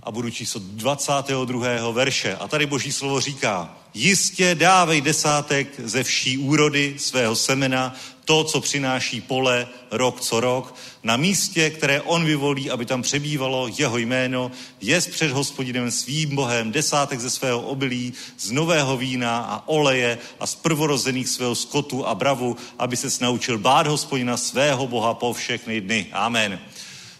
a 0.05 0.11
budu 0.11 0.29
číslo 0.29 0.61
22. 0.63 1.91
verše. 1.91 2.35
A 2.35 2.47
tady 2.47 2.65
boží 2.65 2.91
slovo 2.91 3.19
říká, 3.19 3.77
jistě 3.93 4.55
dávej 4.55 5.01
desátek 5.01 5.67
ze 5.83 6.03
vší 6.03 6.37
úrody 6.37 6.95
svého 6.97 7.35
semena, 7.35 7.95
to, 8.25 8.43
co 8.43 8.61
přináší 8.61 9.21
pole 9.21 9.67
rok 9.91 10.21
co 10.21 10.39
rok, 10.39 10.75
na 11.03 11.17
místě, 11.17 11.69
které 11.69 12.01
on 12.01 12.25
vyvolí, 12.25 12.71
aby 12.71 12.85
tam 12.85 13.01
přebývalo 13.01 13.69
jeho 13.77 13.97
jméno, 13.97 14.51
jest 14.81 15.11
před 15.11 15.31
hospodinem 15.31 15.91
svým 15.91 16.35
bohem 16.35 16.71
desátek 16.71 17.19
ze 17.19 17.29
svého 17.29 17.61
obilí, 17.61 18.13
z 18.37 18.51
nového 18.51 18.97
vína 18.97 19.37
a 19.37 19.67
oleje 19.67 20.17
a 20.39 20.47
z 20.47 20.55
prvorozených 20.55 21.29
svého 21.29 21.55
skotu 21.55 22.07
a 22.07 22.15
bravu, 22.15 22.57
aby 22.79 22.97
se 22.97 23.23
naučil 23.23 23.57
bát 23.57 23.87
hospodina 23.87 24.37
svého 24.37 24.87
boha 24.87 25.13
po 25.13 25.33
všechny 25.33 25.81
dny. 25.81 26.07
Amen. 26.11 26.59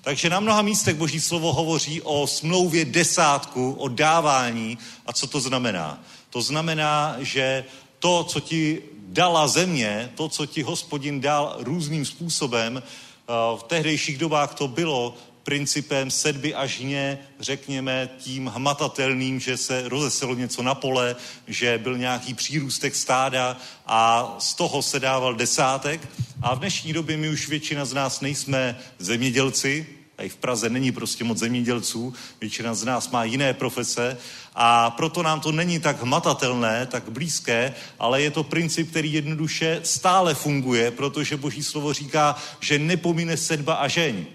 Takže 0.06 0.30
na 0.30 0.40
mnoha 0.40 0.62
místech 0.62 0.96
Boží 0.96 1.20
slovo 1.20 1.54
hovoří 1.54 2.02
o 2.02 2.28
smlouvě 2.28 2.86
desátku, 2.86 3.72
o 3.74 3.88
dávání. 3.88 4.78
A 5.06 5.14
co 5.14 5.28
to 5.28 5.40
znamená? 5.40 6.04
To 6.30 6.42
znamená, 6.42 7.16
že 7.20 7.66
to, 8.00 8.24
co 8.24 8.40
ti 8.40 8.82
dala 8.98 9.48
země, 9.48 10.12
to, 10.16 10.30
co 10.30 10.46
ti 10.46 10.62
hospodin 10.62 11.22
dal 11.22 11.56
různým 11.60 12.06
způsobem, 12.06 12.84
eh, 12.84 13.32
v 13.58 13.64
tehdejších 13.64 14.18
dobách 14.18 14.54
to 14.54 14.68
bylo 14.68 15.16
principem 15.46 16.12
sedby 16.12 16.56
a 16.56 16.66
žně, 16.66 17.20
řekněme, 17.40 18.10
tím 18.18 18.48
hmatatelným, 18.48 19.40
že 19.40 19.58
se 19.58 19.90
rozeselo 19.90 20.36
něco 20.36 20.64
na 20.64 20.76
pole, 20.76 21.16
že 21.48 21.78
byl 21.78 21.98
nějaký 21.98 22.34
přírůstek 22.34 22.96
stáda 22.96 23.58
a 23.86 24.36
z 24.40 24.54
toho 24.54 24.82
se 24.82 25.00
dával 25.00 25.36
desátek. 25.36 26.10
A 26.42 26.56
v 26.56 26.60
dnešní 26.60 26.94
době 26.94 27.18
my 27.18 27.30
už 27.30 27.50
většina 27.50 27.86
z 27.86 27.94
nás 27.94 28.22
nejsme 28.22 28.78
zemědělci, 29.00 29.88
Tady 30.16 30.30
v 30.30 30.36
Praze 30.36 30.70
není 30.70 30.92
prostě 30.92 31.24
moc 31.24 31.38
zemědělců, 31.38 32.14
většina 32.42 32.74
z 32.74 32.84
nás 32.84 33.10
má 33.10 33.24
jiné 33.24 33.54
profese 33.54 34.18
a 34.56 34.90
proto 34.90 35.24
nám 35.24 35.40
to 35.40 35.52
není 35.52 35.80
tak 35.80 36.02
hmatatelné, 36.02 36.86
tak 36.86 37.10
blízké, 37.10 37.74
ale 38.00 38.22
je 38.22 38.32
to 38.32 38.44
princip, 38.44 38.90
který 38.90 39.14
jednoduše 39.14 39.80
stále 39.84 40.34
funguje, 40.34 40.92
protože 40.92 41.38
Boží 41.38 41.64
slovo 41.64 41.94
říká, 41.94 42.36
že 42.60 42.80
nepomine 42.80 43.38
sedba 43.38 43.74
a 43.74 43.88
žeň. 43.88 44.26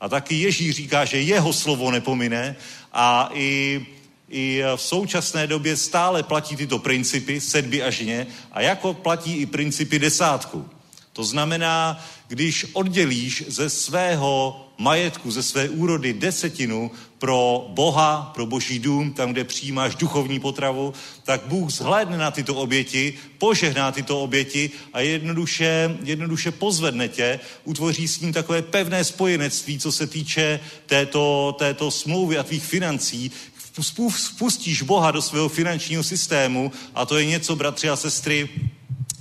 A 0.00 0.08
taky 0.08 0.34
Ježíš 0.34 0.76
říká, 0.76 1.04
že 1.04 1.20
jeho 1.20 1.52
slovo 1.52 1.90
nepomine 1.90 2.56
a 2.92 3.30
i 3.34 3.86
i 4.28 4.62
v 4.76 4.80
současné 4.80 5.46
době 5.46 5.76
stále 5.76 6.22
platí 6.22 6.56
tyto 6.56 6.78
principy 6.78 7.40
sedby 7.40 7.82
a 7.82 7.90
žně 7.90 8.26
a 8.52 8.60
jako 8.60 8.94
platí 8.94 9.36
i 9.36 9.46
principy 9.46 9.98
desátku. 9.98 10.68
To 11.12 11.24
znamená, 11.24 12.04
když 12.28 12.66
oddělíš 12.72 13.44
ze 13.48 13.70
svého 13.70 14.65
majetku, 14.78 15.30
ze 15.30 15.42
své 15.42 15.68
úrody 15.68 16.12
desetinu 16.12 16.90
pro 17.18 17.66
Boha, 17.68 18.30
pro 18.34 18.46
Boží 18.46 18.78
dům, 18.78 19.12
tam, 19.12 19.32
kde 19.32 19.44
přijímáš 19.44 19.94
duchovní 19.94 20.40
potravu, 20.40 20.94
tak 21.24 21.42
Bůh 21.46 21.70
zhlédne 21.70 22.18
na 22.18 22.30
tyto 22.30 22.54
oběti, 22.54 23.14
požehná 23.38 23.92
tyto 23.92 24.22
oběti 24.22 24.70
a 24.92 25.00
jednoduše, 25.00 25.96
jednoduše 26.02 26.50
pozvedne 26.50 27.08
tě, 27.08 27.40
utvoří 27.64 28.08
s 28.08 28.20
ním 28.20 28.32
takové 28.32 28.62
pevné 28.62 29.04
spojenectví, 29.04 29.78
co 29.78 29.92
se 29.92 30.06
týče 30.06 30.60
této, 30.86 31.56
této 31.58 31.90
smlouvy 31.90 32.38
a 32.38 32.42
tvých 32.42 32.64
financí, 32.64 33.30
spustíš 34.10 34.82
Boha 34.82 35.10
do 35.10 35.22
svého 35.22 35.48
finančního 35.48 36.02
systému 36.02 36.72
a 36.94 37.06
to 37.06 37.18
je 37.18 37.26
něco, 37.26 37.56
bratři 37.56 37.88
a 37.88 37.96
sestry, 37.96 38.48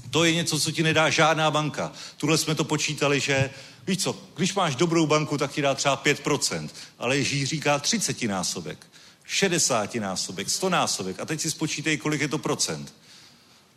to 0.09 0.23
je 0.23 0.33
něco, 0.33 0.59
co 0.59 0.71
ti 0.71 0.83
nedá 0.83 1.09
žádná 1.09 1.51
banka. 1.51 1.91
Tuhle 2.17 2.37
jsme 2.37 2.55
to 2.55 2.63
počítali, 2.63 3.19
že 3.19 3.49
víš 3.87 4.03
co, 4.03 4.17
když 4.35 4.53
máš 4.53 4.75
dobrou 4.75 5.07
banku, 5.07 5.37
tak 5.37 5.51
ti 5.51 5.61
dá 5.61 5.75
třeba 5.75 6.03
5%, 6.03 6.69
ale 6.99 7.17
Ježíš 7.17 7.49
říká 7.49 7.79
30 7.79 8.23
násobek, 8.23 8.87
60 9.23 9.95
násobek, 9.95 10.49
100 10.49 10.69
násobek 10.69 11.19
a 11.19 11.25
teď 11.25 11.41
si 11.41 11.51
spočítej, 11.51 11.97
kolik 11.97 12.21
je 12.21 12.27
to 12.27 12.37
procent. 12.37 12.93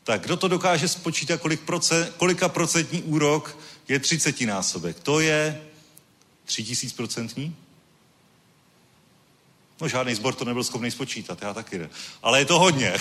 Tak 0.05 0.21
kdo 0.21 0.37
to 0.37 0.49
dokáže 0.49 0.89
spočítat, 0.89 1.41
kolik 1.41 1.61
procent, 1.61 2.13
kolika 2.17 2.49
procentní 2.49 3.03
úrok 3.03 3.59
je 3.89 3.99
30 3.99 4.41
násobek? 4.41 5.01
To 5.01 5.21
je 5.21 5.61
3000 6.45 6.97
procentní? 6.97 7.57
No 9.81 9.89
žádný 9.89 10.15
zbor 10.15 10.35
to 10.35 10.45
nebyl 10.45 10.65
schopný 10.65 10.91
spočítat, 10.91 11.43
já 11.43 11.55
taky 11.55 11.79
ne. 11.79 11.91
Ale 12.23 12.39
je 12.39 12.45
to 12.45 12.59
hodně. 12.59 12.95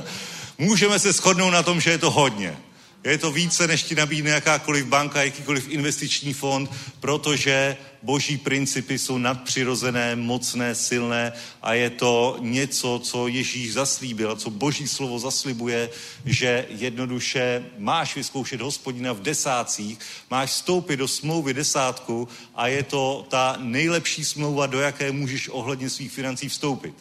Můžeme 0.58 0.98
se 0.98 1.12
shodnout 1.12 1.52
na 1.52 1.62
tom, 1.62 1.80
že 1.80 1.90
je 1.90 1.98
to 1.98 2.10
hodně. 2.10 2.58
Je 3.06 3.18
to 3.18 3.30
více, 3.30 3.66
než 3.66 3.82
ti 3.82 3.94
nabídne 3.94 4.30
jakákoliv 4.30 4.86
banka, 4.86 5.22
jakýkoliv 5.22 5.68
investiční 5.68 6.32
fond, 6.32 6.70
protože 7.00 7.76
boží 8.02 8.36
principy 8.36 8.98
jsou 8.98 9.18
nadpřirozené, 9.18 10.16
mocné, 10.16 10.74
silné 10.74 11.32
a 11.62 11.74
je 11.74 11.90
to 11.90 12.36
něco, 12.40 13.00
co 13.02 13.28
Ježíš 13.28 13.72
zaslíbil, 13.72 14.36
co 14.36 14.50
boží 14.50 14.88
slovo 14.88 15.18
zaslibuje, 15.18 15.90
že 16.24 16.66
jednoduše 16.68 17.64
máš 17.78 18.16
vyzkoušet 18.16 18.60
hospodina 18.60 19.12
v 19.12 19.20
desácích, 19.20 19.98
máš 20.30 20.50
vstoupit 20.50 20.96
do 20.96 21.08
smlouvy 21.08 21.54
desátku 21.54 22.28
a 22.54 22.66
je 22.68 22.82
to 22.82 23.26
ta 23.30 23.56
nejlepší 23.60 24.24
smlouva, 24.24 24.66
do 24.66 24.80
jaké 24.80 25.12
můžeš 25.12 25.48
ohledně 25.48 25.90
svých 25.90 26.12
financí 26.12 26.48
vstoupit. 26.48 26.94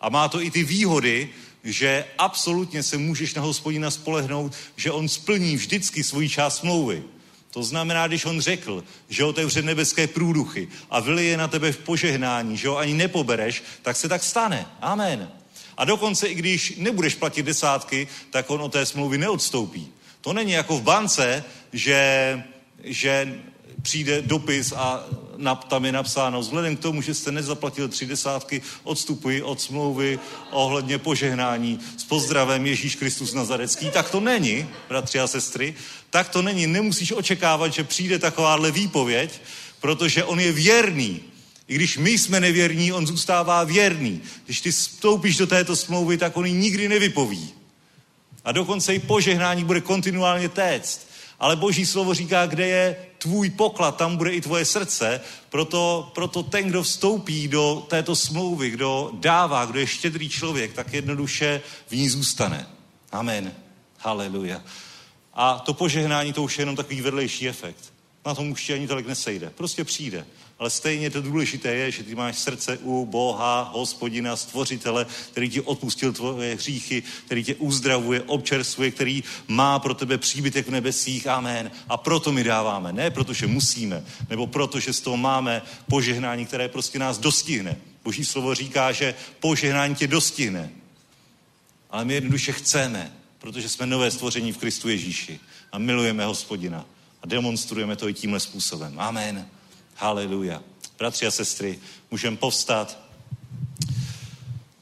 A 0.00 0.08
má 0.08 0.28
to 0.28 0.42
i 0.42 0.50
ty 0.50 0.64
výhody, 0.64 1.28
že 1.64 2.04
absolutně 2.18 2.82
se 2.82 2.98
můžeš 2.98 3.34
na 3.34 3.42
hospodina 3.42 3.90
spolehnout, 3.90 4.52
že 4.76 4.90
on 4.90 5.08
splní 5.08 5.56
vždycky 5.56 6.04
svoji 6.04 6.28
část 6.28 6.56
smlouvy. 6.56 7.02
To 7.50 7.62
znamená, 7.62 8.06
když 8.06 8.24
on 8.24 8.40
řekl, 8.40 8.84
že 9.08 9.24
otevře 9.24 9.62
nebeské 9.62 10.06
průduchy 10.06 10.68
a 10.90 11.00
vylije 11.00 11.36
na 11.36 11.48
tebe 11.48 11.72
v 11.72 11.78
požehnání, 11.78 12.56
že 12.56 12.68
ho 12.68 12.78
ani 12.78 12.94
nepobereš, 12.94 13.62
tak 13.82 13.96
se 13.96 14.08
tak 14.08 14.22
stane. 14.22 14.66
Amen. 14.80 15.30
A 15.76 15.84
dokonce 15.84 16.28
i 16.28 16.34
když 16.34 16.74
nebudeš 16.76 17.14
platit 17.14 17.42
desátky, 17.42 18.08
tak 18.30 18.50
on 18.50 18.62
od 18.62 18.72
té 18.72 18.86
smlouvy 18.86 19.18
neodstoupí. 19.18 19.88
To 20.20 20.32
není 20.32 20.52
jako 20.52 20.78
v 20.78 20.82
bance, 20.82 21.44
že, 21.72 22.42
že 22.84 23.42
přijde 23.82 24.22
dopis 24.22 24.72
a 24.72 25.04
tam 25.68 25.84
je 25.84 25.92
napsáno, 25.92 26.40
vzhledem 26.40 26.76
k 26.76 26.80
tomu, 26.80 27.02
že 27.02 27.14
jste 27.14 27.32
nezaplatil 27.32 27.88
tři 27.88 28.06
desátky, 28.06 28.62
odstupuji 28.84 29.42
od 29.42 29.60
smlouvy 29.60 30.18
ohledně 30.50 30.98
požehnání 30.98 31.80
s 31.96 32.04
pozdravem 32.04 32.66
Ježíš 32.66 32.96
Kristus 32.96 33.34
Nazarecký. 33.34 33.90
Tak 33.90 34.10
to 34.10 34.20
není, 34.20 34.68
bratři 34.88 35.20
a 35.20 35.26
sestry, 35.26 35.74
tak 36.10 36.28
to 36.28 36.42
není. 36.42 36.66
Nemusíš 36.66 37.12
očekávat, 37.12 37.72
že 37.72 37.84
přijde 37.84 38.18
takováhle 38.18 38.70
výpověď, 38.70 39.40
protože 39.80 40.24
on 40.24 40.40
je 40.40 40.52
věrný. 40.52 41.20
I 41.68 41.74
když 41.74 41.98
my 41.98 42.10
jsme 42.10 42.40
nevěrní, 42.40 42.92
on 42.92 43.06
zůstává 43.06 43.64
věrný. 43.64 44.20
Když 44.44 44.60
ty 44.60 44.72
vstoupíš 44.72 45.36
do 45.36 45.46
této 45.46 45.76
smlouvy, 45.76 46.18
tak 46.18 46.36
on 46.36 46.46
ji 46.46 46.52
nikdy 46.52 46.88
nevypoví. 46.88 47.50
A 48.44 48.52
dokonce 48.52 48.94
i 48.94 48.98
požehnání 48.98 49.64
bude 49.64 49.80
kontinuálně 49.80 50.48
téct. 50.48 51.06
Ale 51.40 51.56
Boží 51.56 51.86
slovo 51.86 52.14
říká, 52.14 52.46
kde 52.46 52.66
je 52.66 52.96
tvůj 53.22 53.50
poklad, 53.50 53.96
tam 53.96 54.16
bude 54.16 54.30
i 54.30 54.40
tvoje 54.40 54.64
srdce. 54.64 55.20
Proto, 55.48 56.10
proto 56.14 56.42
ten, 56.42 56.68
kdo 56.68 56.82
vstoupí 56.82 57.48
do 57.48 57.86
této 57.88 58.16
smlouvy, 58.16 58.70
kdo 58.70 59.10
dává, 59.14 59.64
kdo 59.64 59.78
je 59.78 59.86
štědrý 59.86 60.28
člověk, 60.28 60.72
tak 60.72 60.92
jednoduše 60.92 61.62
v 61.86 61.92
ní 61.92 62.08
zůstane. 62.08 62.66
Amen. 63.12 63.52
Haleluja. 63.98 64.62
A 65.34 65.58
to 65.58 65.74
požehnání, 65.74 66.32
to 66.32 66.42
už 66.42 66.58
je 66.58 66.62
jenom 66.62 66.76
takový 66.76 67.00
vedlejší 67.00 67.48
efekt. 67.48 67.92
Na 68.26 68.34
tom 68.34 68.50
už 68.50 68.64
ti 68.64 68.74
ani 68.74 68.88
tolik 68.88 69.06
nesejde. 69.06 69.50
Prostě 69.50 69.84
přijde 69.84 70.26
ale 70.62 70.70
stejně 70.70 71.10
to 71.10 71.22
důležité 71.22 71.74
je, 71.74 71.90
že 71.90 72.02
ty 72.02 72.14
máš 72.14 72.38
srdce 72.38 72.78
u 72.78 73.06
Boha, 73.06 73.70
hospodina, 73.74 74.36
stvořitele, 74.36 75.06
který 75.30 75.50
ti 75.50 75.60
odpustil 75.60 76.12
tvoje 76.12 76.54
hříchy, 76.54 77.02
který 77.26 77.44
tě 77.44 77.54
uzdravuje, 77.54 78.22
občerstvuje, 78.22 78.90
který 78.90 79.24
má 79.48 79.78
pro 79.78 79.94
tebe 79.94 80.18
příbytek 80.18 80.66
v 80.66 80.70
nebesích. 80.70 81.26
Amen. 81.26 81.70
A 81.88 81.96
proto 81.96 82.32
my 82.32 82.44
dáváme. 82.44 82.92
Ne 82.92 83.10
protože 83.10 83.46
musíme, 83.46 84.04
nebo 84.30 84.46
protože 84.46 84.92
z 84.92 85.00
toho 85.00 85.16
máme 85.16 85.62
požehnání, 85.88 86.46
které 86.46 86.68
prostě 86.68 86.98
nás 86.98 87.18
dostihne. 87.18 87.76
Boží 88.04 88.24
slovo 88.24 88.54
říká, 88.54 88.92
že 88.92 89.14
požehnání 89.40 89.94
tě 89.94 90.06
dostihne. 90.06 90.70
Ale 91.90 92.04
my 92.04 92.14
jednoduše 92.14 92.52
chceme, 92.52 93.12
protože 93.38 93.68
jsme 93.68 93.86
nové 93.86 94.10
stvoření 94.10 94.52
v 94.52 94.58
Kristu 94.58 94.88
Ježíši 94.88 95.40
a 95.72 95.78
milujeme 95.78 96.24
hospodina 96.24 96.86
a 97.22 97.26
demonstrujeme 97.26 97.96
to 97.96 98.08
i 98.08 98.14
tímhle 98.14 98.40
způsobem. 98.40 98.94
Amen. 98.98 99.48
Haleluja. 99.94 100.62
Bratři 100.98 101.26
a 101.26 101.30
sestry, 101.30 101.78
můžeme 102.10 102.36
povstat. 102.36 102.98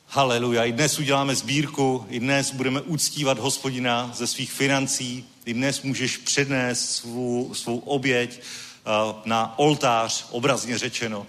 Haleluja. 0.07 0.65
I 0.65 0.73
dnes 0.73 0.99
uděláme 0.99 1.35
sbírku, 1.35 2.07
i 2.09 2.21
dnes 2.21 2.53
budeme 2.53 2.81
uctívat 2.81 3.39
hospodina 3.39 4.11
ze 4.15 4.27
svých 4.27 4.53
financí, 4.53 5.25
i 5.45 5.55
dnes 5.55 5.83
můžeš 5.83 6.17
přednést 6.17 6.91
svou, 6.91 7.55
svou 7.55 7.79
oběť 7.79 8.41
uh, 8.41 9.17
na 9.25 9.59
oltář, 9.59 10.27
obrazně 10.31 10.79
řečeno. 10.79 11.27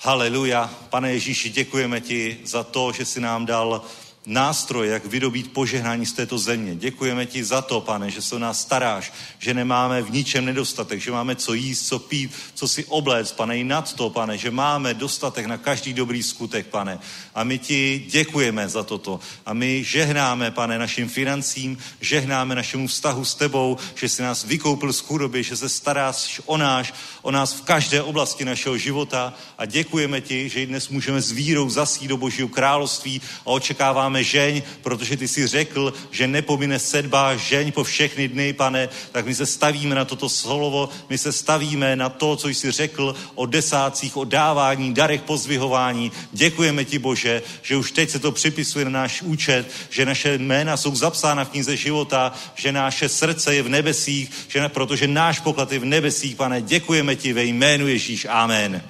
Haleluja. 0.00 0.74
Pane 0.90 1.12
Ježíši, 1.12 1.50
děkujeme 1.50 2.00
ti 2.00 2.40
za 2.44 2.64
to, 2.64 2.92
že 2.92 3.04
jsi 3.04 3.20
nám 3.20 3.46
dal 3.46 3.84
nástroj, 4.28 4.88
jak 4.88 5.06
vydobít 5.06 5.52
požehnání 5.52 6.06
z 6.06 6.12
této 6.12 6.38
země. 6.38 6.74
Děkujeme 6.74 7.26
ti 7.26 7.44
za 7.44 7.62
to, 7.62 7.80
pane, 7.80 8.10
že 8.10 8.22
se 8.22 8.34
o 8.34 8.38
nás 8.38 8.60
staráš, 8.60 9.12
že 9.38 9.54
nemáme 9.54 10.02
v 10.02 10.10
ničem 10.10 10.44
nedostatek, 10.44 11.00
že 11.00 11.10
máme 11.10 11.36
co 11.36 11.54
jíst, 11.54 11.86
co 11.86 11.98
pít, 11.98 12.32
co 12.54 12.68
si 12.68 12.84
obléct, 12.84 13.32
pane, 13.32 13.58
i 13.58 13.64
nad 13.64 13.92
to, 13.92 14.10
pane, 14.10 14.38
že 14.38 14.50
máme 14.50 14.94
dostatek 14.94 15.46
na 15.46 15.56
každý 15.56 15.92
dobrý 15.92 16.22
skutek, 16.22 16.66
pane. 16.66 16.98
A 17.34 17.44
my 17.44 17.58
ti 17.58 18.06
děkujeme 18.10 18.68
za 18.68 18.82
toto. 18.82 19.20
A 19.46 19.54
my 19.54 19.84
žehnáme, 19.84 20.50
pane, 20.50 20.78
našim 20.78 21.08
financím, 21.08 21.78
žehnáme 22.00 22.54
našemu 22.54 22.86
vztahu 22.86 23.24
s 23.24 23.34
tebou, 23.34 23.76
že 23.94 24.08
jsi 24.08 24.22
nás 24.22 24.44
vykoupil 24.44 24.92
z 24.92 25.00
chudoby, 25.00 25.42
že 25.42 25.56
se 25.56 25.68
staráš 25.68 26.40
o 26.44 26.56
náš, 26.56 26.94
o 27.22 27.30
nás 27.30 27.52
v 27.52 27.62
každé 27.62 28.02
oblasti 28.02 28.44
našeho 28.44 28.78
života. 28.78 29.34
A 29.58 29.64
děkujeme 29.64 30.20
ti, 30.20 30.48
že 30.48 30.66
dnes 30.66 30.88
můžeme 30.88 31.20
s 31.20 31.30
vírou 31.30 31.70
zasít 31.70 32.08
do 32.08 32.16
Božího 32.16 32.48
království 32.48 33.20
a 33.46 33.46
očekáváme 33.46 34.17
voláme 34.18 34.24
žeň, 34.24 34.62
protože 34.82 35.16
ty 35.16 35.28
si 35.28 35.46
řekl, 35.46 35.92
že 36.10 36.26
nepomine 36.26 36.78
sedba 36.78 37.36
žeň 37.36 37.72
po 37.72 37.84
všechny 37.84 38.28
dny, 38.28 38.52
pane, 38.52 38.88
tak 39.12 39.26
my 39.26 39.34
se 39.34 39.46
stavíme 39.46 39.94
na 39.94 40.04
toto 40.04 40.28
slovo, 40.28 40.88
my 41.08 41.18
se 41.18 41.32
stavíme 41.32 41.96
na 41.96 42.08
to, 42.08 42.36
co 42.36 42.48
jsi 42.48 42.70
řekl 42.70 43.14
o 43.34 43.46
desácích, 43.46 44.16
o 44.16 44.24
dávání, 44.24 44.94
darech 44.94 45.22
pozvihování. 45.22 46.12
Děkujeme 46.32 46.84
ti, 46.84 46.98
Bože, 46.98 47.42
že 47.62 47.76
už 47.76 47.92
teď 47.92 48.10
se 48.10 48.18
to 48.18 48.32
připisuje 48.32 48.84
na 48.84 48.90
náš 48.90 49.22
účet, 49.22 49.70
že 49.90 50.06
naše 50.06 50.38
jména 50.38 50.76
jsou 50.76 50.94
zapsána 50.94 51.44
v 51.44 51.50
knize 51.50 51.76
života, 51.76 52.32
že 52.54 52.72
naše 52.72 53.08
srdce 53.08 53.54
je 53.54 53.62
v 53.62 53.68
nebesích, 53.68 54.30
že, 54.48 54.68
protože 54.68 55.06
náš 55.06 55.40
poklad 55.40 55.72
je 55.72 55.78
v 55.78 55.84
nebesích, 55.84 56.36
pane, 56.36 56.62
děkujeme 56.62 57.16
ti 57.16 57.32
ve 57.32 57.44
jménu 57.44 57.86
Ježíš. 57.88 58.26
Amen. 58.30 58.82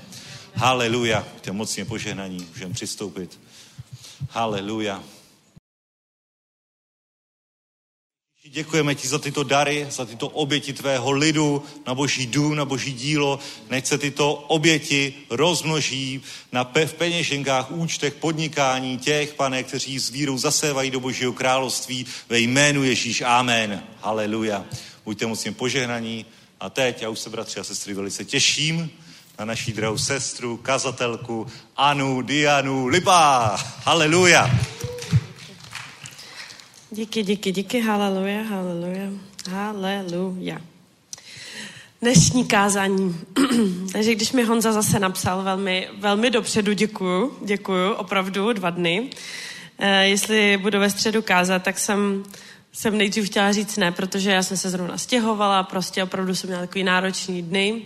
Haleluja. 0.54 1.24
To 1.40 1.50
je 1.50 1.52
mocně 1.52 1.84
požehnaní. 1.84 2.46
Můžeme 2.54 2.74
přistoupit. 2.74 3.38
Haleluja. 4.30 5.02
Děkujeme 8.50 8.94
ti 8.94 9.08
za 9.08 9.18
tyto 9.18 9.42
dary, 9.42 9.86
za 9.90 10.04
tyto 10.04 10.28
oběti 10.28 10.72
tvého 10.72 11.10
lidu, 11.10 11.62
na 11.86 11.94
boží 11.94 12.26
dům, 12.26 12.56
na 12.56 12.64
boží 12.64 12.92
dílo. 12.92 13.38
Nech 13.70 13.86
se 13.86 13.98
tyto 13.98 14.34
oběti 14.34 15.14
rozmnoží 15.30 16.22
na 16.52 16.64
pe- 16.64 16.86
v 16.86 16.94
peněženkách, 16.94 17.70
účtech, 17.70 18.14
podnikání 18.14 18.98
těch, 18.98 19.34
pane, 19.34 19.62
kteří 19.62 19.98
s 19.98 20.10
vírou 20.10 20.38
zasévají 20.38 20.90
do 20.90 21.00
božího 21.00 21.32
království 21.32 22.06
ve 22.28 22.38
jménu 22.38 22.84
Ježíš. 22.84 23.20
Amen. 23.20 23.82
Haleluja. 24.00 24.64
Buďte 25.04 25.26
mocně 25.26 25.52
požehnaní. 25.52 26.26
A 26.60 26.70
teď, 26.70 27.02
já 27.02 27.08
už 27.08 27.18
se, 27.18 27.30
bratři 27.30 27.60
a 27.60 27.64
sestry, 27.64 27.94
velice 27.94 28.24
těším 28.24 28.90
na 29.38 29.44
naší 29.44 29.72
drahou 29.72 29.98
sestru, 29.98 30.56
kazatelku 30.56 31.46
Anu 31.76 32.22
Dianu 32.22 32.86
Lipa. 32.86 33.56
Haleluja. 33.84 34.50
Díky, 36.90 37.22
díky, 37.22 37.52
díky, 37.52 37.80
haleluja, 37.80 38.42
haleluja, 38.42 39.10
haleluja. 39.50 40.58
Dnešní 42.02 42.44
kázání. 42.44 43.20
Takže 43.92 44.14
když 44.14 44.32
mi 44.32 44.44
Honza 44.44 44.72
zase 44.72 44.98
napsal 44.98 45.42
velmi, 45.42 45.88
velmi 45.98 46.30
dopředu, 46.30 46.72
děkuju, 46.72 47.38
děkuju, 47.44 47.92
opravdu, 47.92 48.52
dva 48.52 48.70
dny. 48.70 49.10
E, 49.78 50.08
jestli 50.08 50.56
budu 50.56 50.78
ve 50.80 50.90
středu 50.90 51.22
kázat, 51.22 51.62
tak 51.62 51.78
jsem, 51.78 52.24
jsem 52.72 52.98
nejdřív 52.98 53.26
chtěla 53.26 53.52
říct 53.52 53.76
ne, 53.76 53.92
protože 53.92 54.30
já 54.30 54.42
jsem 54.42 54.56
se 54.56 54.70
zrovna 54.70 54.98
stěhovala, 54.98 55.62
prostě 55.62 56.02
opravdu 56.02 56.34
jsem 56.34 56.48
měla 56.48 56.62
takový 56.62 56.84
náročný 56.84 57.42
dny, 57.42 57.82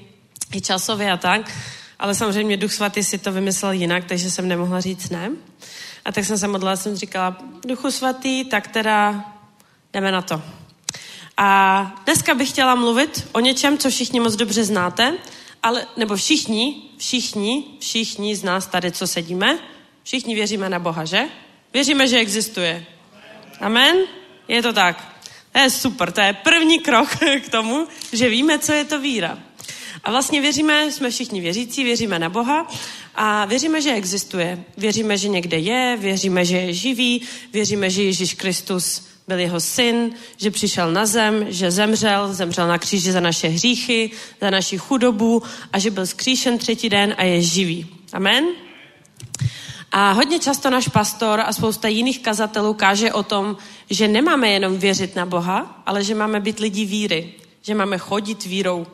i 0.54 0.60
časově 0.60 1.12
a 1.12 1.16
tak, 1.16 1.52
ale 1.98 2.14
samozřejmě 2.14 2.56
Duch 2.56 2.72
Svatý 2.72 3.04
si 3.04 3.18
to 3.18 3.32
vymyslel 3.32 3.72
jinak, 3.72 4.04
takže 4.04 4.30
jsem 4.30 4.48
nemohla 4.48 4.80
říct 4.80 5.10
ne. 5.10 5.30
A 6.04 6.12
tak 6.12 6.24
jsem 6.24 6.38
se 6.38 6.48
modlila, 6.48 6.76
jsem 6.76 6.96
říkala, 6.96 7.36
Duchu 7.66 7.90
Svatý, 7.90 8.44
tak 8.44 8.68
teda 8.68 9.24
jdeme 9.92 10.12
na 10.12 10.22
to. 10.22 10.42
A 11.36 11.92
dneska 12.04 12.34
bych 12.34 12.48
chtěla 12.48 12.74
mluvit 12.74 13.28
o 13.32 13.40
něčem, 13.40 13.78
co 13.78 13.90
všichni 13.90 14.20
moc 14.20 14.36
dobře 14.36 14.64
znáte, 14.64 15.14
ale, 15.62 15.86
nebo 15.96 16.16
všichni, 16.16 16.82
všichni, 16.98 17.64
všichni 17.80 18.36
z 18.36 18.42
nás 18.42 18.66
tady, 18.66 18.92
co 18.92 19.06
sedíme, 19.06 19.58
všichni 20.02 20.34
věříme 20.34 20.68
na 20.68 20.78
Boha, 20.78 21.04
že? 21.04 21.24
Věříme, 21.72 22.08
že 22.08 22.18
existuje. 22.18 22.84
Amen? 23.60 23.96
Je 24.48 24.62
to 24.62 24.72
tak. 24.72 25.12
To 25.52 25.58
je 25.58 25.70
super, 25.70 26.12
to 26.12 26.20
je 26.20 26.32
první 26.32 26.78
krok 26.78 27.08
k 27.46 27.48
tomu, 27.48 27.86
že 28.12 28.28
víme, 28.28 28.58
co 28.58 28.72
je 28.72 28.84
to 28.84 29.00
víra. 29.00 29.38
A 30.04 30.10
vlastně 30.10 30.40
věříme, 30.40 30.92
jsme 30.92 31.10
všichni 31.10 31.40
věřící, 31.40 31.84
věříme 31.84 32.18
na 32.18 32.28
Boha 32.28 32.66
a 33.14 33.44
věříme, 33.44 33.82
že 33.82 33.92
existuje. 33.92 34.64
Věříme, 34.76 35.18
že 35.18 35.28
někde 35.28 35.58
je, 35.58 35.96
věříme, 36.00 36.44
že 36.44 36.56
je 36.56 36.72
živý, 36.72 37.22
věříme, 37.52 37.90
že 37.90 38.02
Ježíš 38.02 38.34
Kristus 38.34 39.06
byl 39.28 39.38
jeho 39.38 39.60
syn, 39.60 40.10
že 40.36 40.50
přišel 40.50 40.92
na 40.92 41.06
zem, 41.06 41.46
že 41.48 41.70
zemřel, 41.70 42.34
zemřel 42.34 42.68
na 42.68 42.78
kříži 42.78 43.12
za 43.12 43.20
naše 43.20 43.48
hříchy, 43.48 44.10
za 44.40 44.50
naši 44.50 44.78
chudobu 44.78 45.42
a 45.72 45.78
že 45.78 45.90
byl 45.90 46.06
skříšen 46.06 46.58
třetí 46.58 46.88
den 46.88 47.14
a 47.18 47.24
je 47.24 47.42
živý. 47.42 47.86
Amen? 48.12 48.44
A 49.92 50.12
hodně 50.12 50.38
často 50.38 50.70
náš 50.70 50.88
pastor 50.88 51.40
a 51.40 51.52
spousta 51.52 51.88
jiných 51.88 52.18
kazatelů 52.18 52.74
káže 52.74 53.12
o 53.12 53.22
tom, 53.22 53.56
že 53.90 54.08
nemáme 54.08 54.48
jenom 54.48 54.78
věřit 54.78 55.16
na 55.16 55.26
Boha, 55.26 55.82
ale 55.86 56.04
že 56.04 56.14
máme 56.14 56.40
být 56.40 56.58
lidi 56.58 56.84
víry, 56.84 57.32
že 57.62 57.74
máme 57.74 57.98
chodit 57.98 58.44
vírou, 58.44 58.86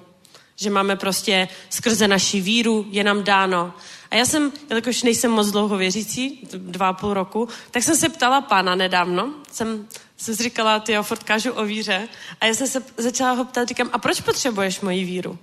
že 0.57 0.71
máme 0.71 0.97
prostě 0.97 1.49
skrze 1.71 2.09
naši 2.09 2.41
víru, 2.41 2.87
je 2.91 3.05
nám 3.05 3.25
dáno. 3.25 3.73
A 4.11 4.17
já 4.17 4.27
jsem, 4.27 4.53
jelikož 4.69 5.03
nejsem 5.03 5.31
moc 5.31 5.51
dlouho 5.51 5.77
věřící, 5.77 6.49
dva 6.53 6.89
a 6.89 6.93
půl 6.93 7.15
roku, 7.15 7.49
tak 7.71 7.83
jsem 7.83 7.97
se 7.97 8.09
ptala 8.09 8.41
pána 8.41 8.75
nedávno, 8.75 9.35
jsem, 9.53 9.89
jsem 10.17 10.37
si 10.37 10.43
říkala, 10.43 10.81
ty 10.81 10.93
jo, 10.93 11.03
furt 11.03 11.23
kážu 11.23 11.53
o 11.53 11.65
víře, 11.65 12.09
a 12.41 12.47
já 12.47 12.55
jsem 12.55 12.67
se 12.67 12.83
začala 12.97 13.33
ho 13.33 13.45
ptat, 13.45 13.69
říkám, 13.69 13.91
a 13.93 13.99
proč 13.99 14.21
potřebuješ 14.21 14.81
moji 14.81 15.05
víru? 15.05 15.39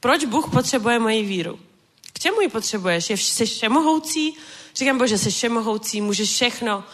Proč 0.00 0.24
Bůh 0.24 0.50
potřebuje 0.50 0.98
moji 0.98 1.24
víru? 1.24 1.58
K 2.12 2.18
čemu 2.18 2.40
ji 2.40 2.48
potřebuješ? 2.48 3.10
Je, 3.10 3.16
jsi 3.16 3.46
všemohoucí? 3.46 4.36
Říkám, 4.74 4.98
bože, 4.98 5.18
jsi 5.18 5.30
všemohoucí, 5.30 6.00
můžeš 6.00 6.30
všechno, 6.30 6.84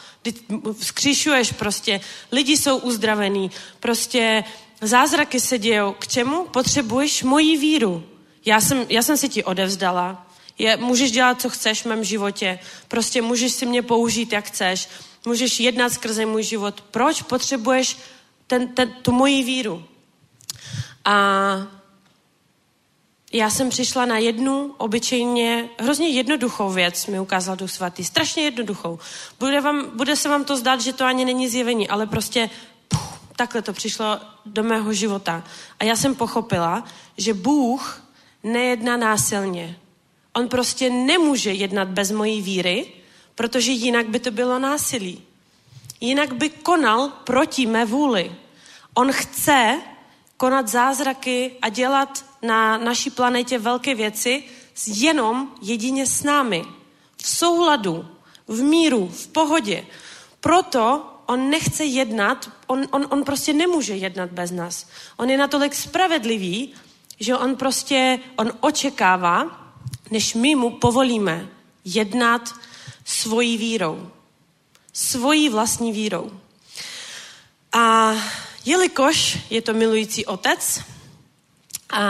skříšuješ 0.81 1.53
prostě, 1.53 2.01
lidi 2.33 2.57
jsou 2.57 2.77
uzdravení, 2.77 3.51
prostě 3.81 4.45
Zázraky 4.81 5.41
se 5.41 5.59
dějou. 5.59 5.93
K 5.99 6.07
čemu? 6.07 6.45
Potřebuješ 6.45 7.23
moji 7.23 7.57
víru. 7.57 8.05
Já 8.45 8.61
jsem, 8.61 8.87
já 8.89 9.03
jsem 9.03 9.17
si 9.17 9.29
ti 9.29 9.45
odevzdala. 9.45 10.27
Je, 10.61 10.77
můžeš 10.77 11.11
dělat, 11.11 11.41
co 11.41 11.51
chceš 11.51 11.83
v 11.83 11.87
mém 11.87 12.05
životě. 12.05 12.59
Prostě 12.89 13.23
můžeš 13.23 13.53
si 13.53 13.67
mě 13.67 13.83
použít, 13.83 14.33
jak 14.33 14.45
chceš. 14.45 14.89
Můžeš 15.27 15.61
jednat 15.61 15.93
skrze 15.93 16.27
můj 16.27 16.43
život. 16.43 16.81
Proč 16.91 17.23
potřebuješ 17.23 17.99
ten, 18.47 18.69
ten, 18.69 18.93
tu 19.03 19.13
moji 19.13 19.45
víru? 19.45 19.85
A 21.05 21.17
já 23.33 23.51
jsem 23.51 23.71
přišla 23.71 24.05
na 24.05 24.19
jednu 24.19 24.75
obyčejně, 24.79 25.69
hrozně 25.79 26.09
jednoduchou 26.09 26.71
věc, 26.71 27.07
mi 27.07 27.21
ukázal 27.21 27.57
Duch 27.57 27.71
Svatý. 27.71 28.05
Strašně 28.05 28.43
jednoduchou. 28.43 28.99
Bude, 29.39 29.61
vám, 29.61 29.97
bude 29.97 30.17
se 30.17 30.29
vám 30.29 30.45
to 30.45 30.57
zdát, 30.57 30.81
že 30.81 30.93
to 30.93 31.05
ani 31.05 31.25
není 31.25 31.49
zjevení, 31.49 31.89
ale 31.89 32.07
prostě 32.07 32.51
takhle 33.37 33.63
to 33.63 33.73
přišlo 33.73 34.21
do 34.47 34.63
mého 34.63 34.93
života. 34.93 35.45
A 35.79 35.85
já 35.85 35.97
jsem 35.97 36.15
pochopila, 36.15 36.85
že 37.17 37.35
Bůh 37.35 38.03
nejedná 38.43 38.97
násilně. 38.97 39.77
On 40.33 40.49
prostě 40.49 40.91
nemůže 40.91 41.53
jednat 41.53 41.89
bez 41.89 42.11
mojí 42.11 42.43
víry, 42.43 42.87
protože 43.35 43.73
jinak 43.73 44.09
by 44.09 44.21
to 44.21 44.31
bylo 44.31 44.59
násilí. 44.59 45.23
Jinak 46.01 46.33
by 46.33 46.49
konal 46.49 47.09
proti 47.09 47.67
mé 47.67 47.85
vůli. 47.85 48.33
On 48.95 49.13
chce 49.13 49.81
konat 50.37 50.69
zázraky 50.69 51.53
a 51.63 51.69
dělat 51.69 52.25
na 52.43 52.79
naší 52.79 53.11
planetě 53.11 53.59
velké 53.59 53.95
věci 53.95 54.45
jenom 54.87 55.53
jedině 55.63 56.07
s 56.07 56.23
námi. 56.23 56.65
V 57.17 57.29
souladu, 57.29 58.09
v 58.49 58.63
míru, 58.63 59.09
v 59.09 59.29
pohodě. 59.29 59.87
Proto 60.41 61.07
on 61.27 61.51
nechce 61.51 61.85
jednat, 61.85 62.51
on, 62.67 62.87
on, 62.91 63.07
on 63.11 63.25
prostě 63.25 63.53
nemůže 63.53 63.95
jednat 63.95 64.31
bez 64.31 64.51
nás. 64.51 64.87
On 65.17 65.31
je 65.31 65.39
natolik 65.39 65.75
spravedlivý, 65.75 66.73
že 67.21 67.37
on 67.37 67.57
prostě, 67.57 68.19
on 68.37 68.53
očekává, 68.61 69.61
než 70.11 70.35
my 70.35 70.55
mu 70.55 70.71
povolíme 70.71 71.49
jednat 71.85 72.55
svojí 73.05 73.59
vírou. 73.59 74.11
Svojí 74.93 75.49
vlastní 75.49 75.93
vírou. 75.93 76.41
A 77.73 78.13
jelikož 78.65 79.39
je 79.51 79.63
to 79.63 79.73
milující 79.73 80.27
otec, 80.27 80.83
a 81.91 82.03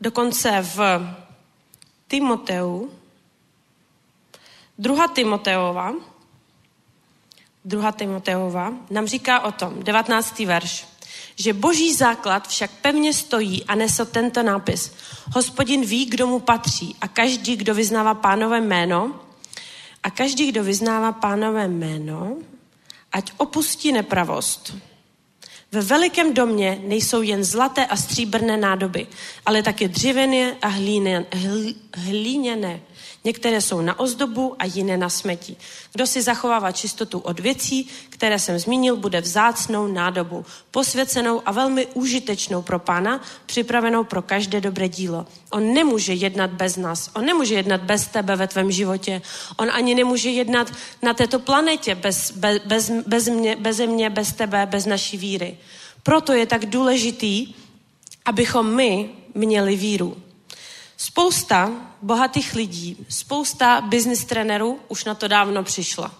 dokonce 0.00 0.62
v 0.62 0.78
Timoteu, 2.08 2.90
druhá 4.78 5.08
Timoteova, 5.08 5.94
2. 7.64 7.92
Timoteova, 7.92 8.72
nám 8.90 9.06
říká 9.06 9.40
o 9.40 9.52
tom, 9.52 9.82
19. 9.82 10.38
verš, 10.38 10.86
že 11.36 11.52
boží 11.52 11.94
základ 11.94 12.48
však 12.48 12.70
pevně 12.70 13.12
stojí 13.12 13.64
a 13.64 13.74
nese 13.74 14.04
tento 14.04 14.42
nápis. 14.42 14.92
Hospodin 15.34 15.84
ví, 15.84 16.06
kdo 16.06 16.26
mu 16.26 16.40
patří 16.40 16.96
a 17.00 17.08
každý, 17.08 17.56
kdo 17.56 17.74
vyznává 17.74 18.14
pánové 18.14 18.60
jméno, 18.60 19.20
a 20.02 20.10
každý, 20.10 20.46
kdo 20.46 20.64
vyznává 20.64 21.12
pánové 21.12 21.68
jméno, 21.68 22.36
ať 23.12 23.32
opustí 23.36 23.92
nepravost. 23.92 24.74
Ve 25.72 25.80
velikém 25.80 26.34
domě 26.34 26.80
nejsou 26.84 27.22
jen 27.22 27.44
zlaté 27.44 27.86
a 27.86 27.96
stříbrné 27.96 28.56
nádoby, 28.56 29.06
ale 29.46 29.62
také 29.62 29.88
dřevěné 29.88 30.56
a 30.62 30.68
hlíněné. 31.96 32.80
Některé 33.24 33.60
jsou 33.60 33.80
na 33.80 33.98
ozdobu 33.98 34.56
a 34.58 34.64
jiné 34.64 34.96
na 34.96 35.08
smetí. 35.08 35.56
Kdo 35.92 36.06
si 36.06 36.22
zachovává 36.22 36.72
čistotu 36.72 37.18
od 37.18 37.40
věcí, 37.40 37.88
které 38.08 38.38
jsem 38.38 38.58
zmínil, 38.58 38.96
bude 38.96 39.20
vzácnou 39.20 39.86
nádobu, 39.86 40.44
posvěcenou 40.70 41.42
a 41.46 41.52
velmi 41.52 41.86
užitečnou 41.86 42.62
pro 42.62 42.78
pána, 42.78 43.20
připravenou 43.46 44.04
pro 44.04 44.22
každé 44.22 44.60
dobré 44.60 44.88
dílo. 44.88 45.26
On 45.50 45.74
nemůže 45.74 46.12
jednat 46.12 46.50
bez 46.50 46.76
nás, 46.76 47.10
on 47.14 47.24
nemůže 47.24 47.54
jednat 47.54 47.80
bez 47.80 48.06
tebe 48.06 48.36
ve 48.36 48.46
tvém 48.46 48.72
životě, 48.72 49.22
on 49.56 49.70
ani 49.70 49.94
nemůže 49.94 50.30
jednat 50.30 50.72
na 51.02 51.14
této 51.14 51.38
planetě 51.38 51.94
bez, 51.94 52.30
bez, 52.30 52.62
bez, 52.66 52.90
bez, 53.06 53.28
mě, 53.28 53.56
bez 53.56 53.78
mě, 53.78 54.10
bez 54.10 54.32
tebe, 54.32 54.66
bez 54.66 54.86
naší 54.86 55.16
víry. 55.16 55.58
Proto 56.02 56.32
je 56.32 56.46
tak 56.46 56.66
důležitý, 56.66 57.54
abychom 58.24 58.74
my 58.74 59.10
měli 59.34 59.76
víru. 59.76 60.16
Spousta 60.96 61.72
bohatých 62.02 62.54
lidí, 62.54 63.06
spousta 63.08 63.80
business 63.80 64.24
trenerů 64.24 64.80
už 64.88 65.04
na 65.04 65.14
to 65.14 65.28
dávno 65.28 65.62
přišla. 65.62 66.14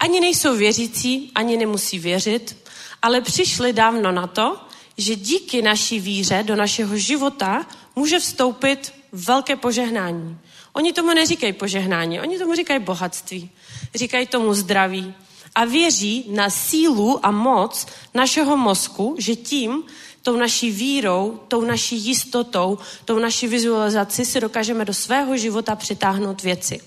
Ani 0.00 0.20
nejsou 0.20 0.56
věřící, 0.56 1.32
ani 1.34 1.56
nemusí 1.56 1.98
věřit, 1.98 2.56
ale 3.02 3.20
přišli 3.20 3.72
dávno 3.72 4.12
na 4.12 4.26
to, 4.26 4.60
že 4.98 5.16
díky 5.16 5.62
naší 5.62 6.00
víře 6.00 6.42
do 6.42 6.56
našeho 6.56 6.96
života 6.96 7.66
může 7.96 8.18
vstoupit 8.18 8.92
velké 9.12 9.56
požehnání. 9.56 10.38
Oni 10.72 10.92
tomu 10.92 11.14
neříkají 11.14 11.52
požehnání, 11.52 12.20
oni 12.20 12.38
tomu 12.38 12.54
říkají 12.54 12.80
bohatství, 12.80 13.50
říkají 13.94 14.26
tomu 14.26 14.54
zdraví 14.54 15.14
a 15.54 15.64
věří 15.64 16.24
na 16.28 16.50
sílu 16.50 17.26
a 17.26 17.30
moc 17.30 17.86
našeho 18.14 18.56
mozku, 18.56 19.16
že 19.18 19.36
tím 19.36 19.84
tou 20.22 20.36
naší 20.36 20.70
vírou, 20.70 21.40
tou 21.48 21.60
naší 21.60 21.96
jistotou, 21.96 22.78
tou 23.04 23.18
naší 23.18 23.48
vizualizaci 23.48 24.24
si 24.24 24.40
dokážeme 24.40 24.84
do 24.84 24.94
svého 24.94 25.36
života 25.36 25.76
přitáhnout 25.76 26.42
věci. 26.42 26.80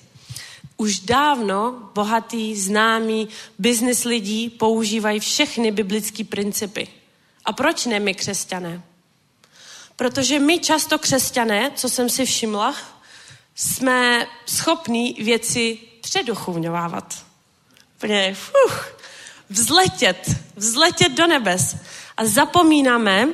Už 0.77 0.99
dávno 0.99 1.89
bohatý, 1.93 2.55
známý 2.55 3.27
business 3.59 4.03
lidí 4.03 4.49
používají 4.49 5.19
všechny 5.19 5.71
biblické 5.71 6.23
principy. 6.23 6.88
A 7.45 7.53
proč 7.53 7.86
ne 7.86 7.99
my, 7.99 8.13
křesťané? 8.13 8.81
Protože 9.95 10.39
my 10.39 10.59
často 10.59 10.99
křesťané, 10.99 11.71
co 11.75 11.89
jsem 11.89 12.09
si 12.09 12.25
všimla, 12.25 12.75
jsme 13.55 14.27
schopní 14.45 15.13
věci 15.13 15.79
předuchovňovávat. 16.01 17.25
Úplně, 17.95 18.36
fuh, 18.36 18.97
vzletět, 19.49 20.31
vzletět 20.55 21.11
do 21.11 21.27
nebes. 21.27 21.75
A 22.18 22.26
zapomínáme, 22.26 23.28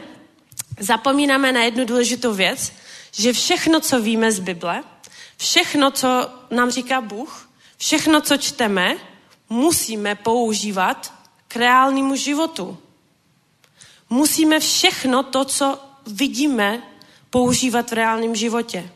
zapomínáme 0.80 1.52
na 1.52 1.64
jednu 1.64 1.86
důležitou 1.86 2.34
věc, 2.34 2.74
že 3.12 3.34
všechno, 3.34 3.80
co 3.80 4.02
víme 4.02 4.32
z 4.32 4.40
Bible, 4.40 4.84
všechno, 5.38 5.92
co 5.92 6.30
nám 6.52 6.72
říká 6.72 7.02
Bůh, 7.02 7.50
všechno, 7.78 8.22
co 8.22 8.38
čteme, 8.38 8.98
musíme 9.50 10.16
používat 10.16 11.14
k 11.48 11.56
reálnému 11.56 12.16
životu. 12.16 12.78
Musíme 14.10 14.60
všechno 14.60 15.24
to, 15.24 15.46
co 15.46 15.80
vidíme, 16.08 16.84
používat 17.30 17.92
v 17.92 17.94
reálném 17.94 18.36
životě. 18.36 18.90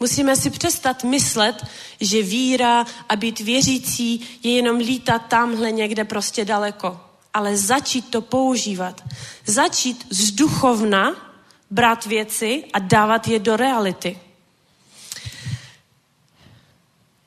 Musíme 0.00 0.36
si 0.36 0.50
přestat 0.50 1.04
myslet, 1.04 1.66
že 2.00 2.22
víra 2.22 2.86
a 3.08 3.16
být 3.16 3.40
věřící 3.40 4.38
je 4.42 4.52
jenom 4.52 4.76
lítat 4.76 5.26
tamhle 5.28 5.72
někde 5.72 6.04
prostě 6.04 6.44
daleko. 6.44 7.00
Ale 7.34 7.56
začít 7.56 8.10
to 8.10 8.20
používat. 8.20 9.04
Začít 9.46 10.06
z 10.10 10.30
duchovna 10.30 11.16
brát 11.70 12.06
věci 12.06 12.64
a 12.72 12.78
dávat 12.78 13.28
je 13.28 13.38
do 13.38 13.56
reality. 13.56 14.18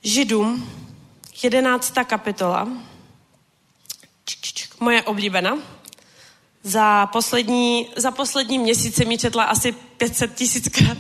Židům, 0.04 0.70
jedenáctá 1.44 2.04
kapitola, 2.04 2.68
moje 4.80 5.04
oblíbená. 5.04 5.58
Za 6.64 7.06
poslední, 7.06 7.90
za 7.96 8.12
poslední 8.12 8.60
měsíc 8.60 8.96
jsem 8.96 9.12
ji 9.12 9.18
četla 9.18 9.44
asi 9.44 9.72
500 9.72 10.36
tisíckrát. 10.36 10.98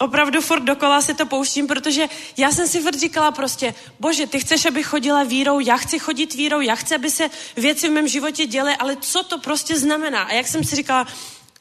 Opravdu 0.00 0.40
furt 0.40 0.60
dokola 0.60 1.02
si 1.02 1.14
to 1.14 1.26
pouštím, 1.26 1.66
protože 1.66 2.08
já 2.36 2.52
jsem 2.52 2.68
si 2.68 2.80
furt 2.80 2.98
říkala 2.98 3.30
prostě, 3.30 3.74
bože, 3.98 4.26
ty 4.26 4.40
chceš, 4.40 4.66
aby 4.66 4.82
chodila 4.82 5.22
vírou, 5.22 5.60
já 5.60 5.76
chci 5.76 5.98
chodit 5.98 6.34
vírou, 6.34 6.60
já 6.60 6.74
chci, 6.74 6.94
aby 6.94 7.10
se 7.10 7.30
věci 7.56 7.88
v 7.88 7.92
mém 7.92 8.08
životě 8.08 8.46
děly, 8.46 8.76
ale 8.76 8.96
co 8.96 9.22
to 9.22 9.38
prostě 9.38 9.78
znamená? 9.78 10.22
A 10.22 10.32
jak 10.32 10.48
jsem 10.48 10.64
si 10.64 10.76
říkala, 10.76 11.06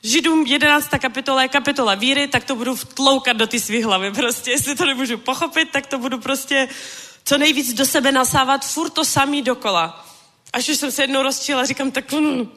Židům 0.04 0.46
11. 0.46 0.90
kapitola 1.00 1.42
je 1.42 1.48
kapitola 1.48 1.96
víry, 1.96 2.28
tak 2.28 2.44
to 2.44 2.56
budu 2.56 2.76
vtloukat 2.76 3.38
do 3.38 3.48
ty 3.48 3.60
svý 3.60 3.84
hlavy. 3.84 4.12
Prostě, 4.12 4.52
jestli 4.52 4.76
to 4.76 4.86
nemůžu 4.86 5.18
pochopit, 5.18 5.70
tak 5.72 5.88
to 5.88 5.98
budu 5.98 6.20
prostě 6.20 6.68
co 7.26 7.38
nejvíc 7.38 7.74
do 7.74 7.86
sebe 7.86 8.12
nasávat 8.12 8.66
furt 8.66 8.90
to 8.90 9.06
samý 9.06 9.42
dokola. 9.42 10.06
Až 10.54 10.70
už 10.70 10.78
jsem 10.78 10.92
se 10.92 11.04
jednou 11.04 11.22
rozčila, 11.22 11.66
říkám, 11.66 11.92
tak 11.92 12.12
mm. 12.12 12.50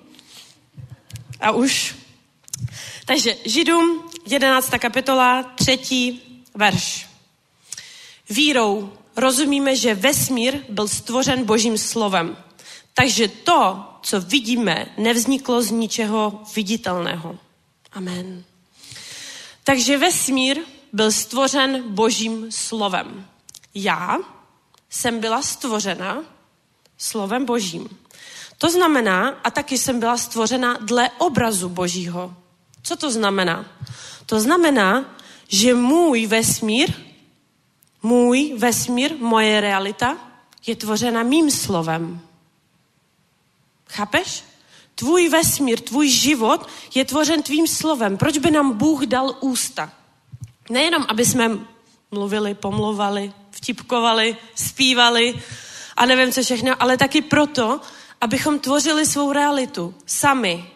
A 1.40 1.50
už. 1.50 2.01
Takže 3.04 3.36
Židům 3.44 4.10
11. 4.26 4.70
kapitola, 4.78 5.42
třetí 5.42 6.22
verš. 6.54 7.08
Vírou 8.30 8.92
rozumíme, 9.16 9.76
že 9.76 9.94
vesmír 9.94 10.58
byl 10.68 10.88
stvořen 10.88 11.44
božím 11.44 11.78
slovem. 11.78 12.36
Takže 12.94 13.28
to, 13.28 13.84
co 14.02 14.20
vidíme, 14.20 14.86
nevzniklo 14.98 15.62
z 15.62 15.70
ničeho 15.70 16.42
viditelného. 16.56 17.38
Amen. 17.92 18.44
Takže 19.64 19.98
vesmír 19.98 20.60
byl 20.92 21.12
stvořen 21.12 21.84
božím 21.88 22.52
slovem. 22.52 23.26
Já 23.74 24.18
jsem 24.90 25.20
byla 25.20 25.42
stvořena 25.42 26.24
slovem 26.98 27.44
božím. 27.44 27.88
To 28.58 28.70
znamená, 28.70 29.28
a 29.28 29.50
taky 29.50 29.78
jsem 29.78 30.00
byla 30.00 30.16
stvořena 30.16 30.78
dle 30.80 31.10
obrazu 31.18 31.68
božího. 31.68 32.36
Co 32.82 32.96
to 32.96 33.10
znamená? 33.10 33.64
To 34.26 34.40
znamená, 34.40 35.04
že 35.48 35.74
můj 35.74 36.26
vesmír, 36.26 36.92
můj 38.02 38.54
vesmír, 38.58 39.16
moje 39.18 39.60
realita 39.60 40.16
je 40.66 40.76
tvořena 40.76 41.22
mým 41.22 41.50
slovem. 41.50 42.20
Chápeš? 43.88 44.44
Tvůj 44.94 45.28
vesmír, 45.28 45.80
tvůj 45.80 46.08
život 46.08 46.68
je 46.94 47.04
tvořen 47.04 47.42
tvým 47.42 47.66
slovem. 47.66 48.18
Proč 48.18 48.38
by 48.38 48.50
nám 48.50 48.72
Bůh 48.72 49.02
dal 49.02 49.36
ústa? 49.40 49.92
Nejenom, 50.70 51.06
aby 51.08 51.24
jsme 51.24 51.58
mluvili, 52.10 52.54
pomluvali, 52.54 53.32
vtipkovali, 53.50 54.36
zpívali 54.54 55.42
a 55.96 56.06
nevím 56.06 56.32
co 56.32 56.42
všechno, 56.42 56.82
ale 56.82 56.96
taky 56.96 57.22
proto, 57.22 57.80
abychom 58.20 58.58
tvořili 58.58 59.06
svou 59.06 59.32
realitu 59.32 59.94
sami. 60.06 60.71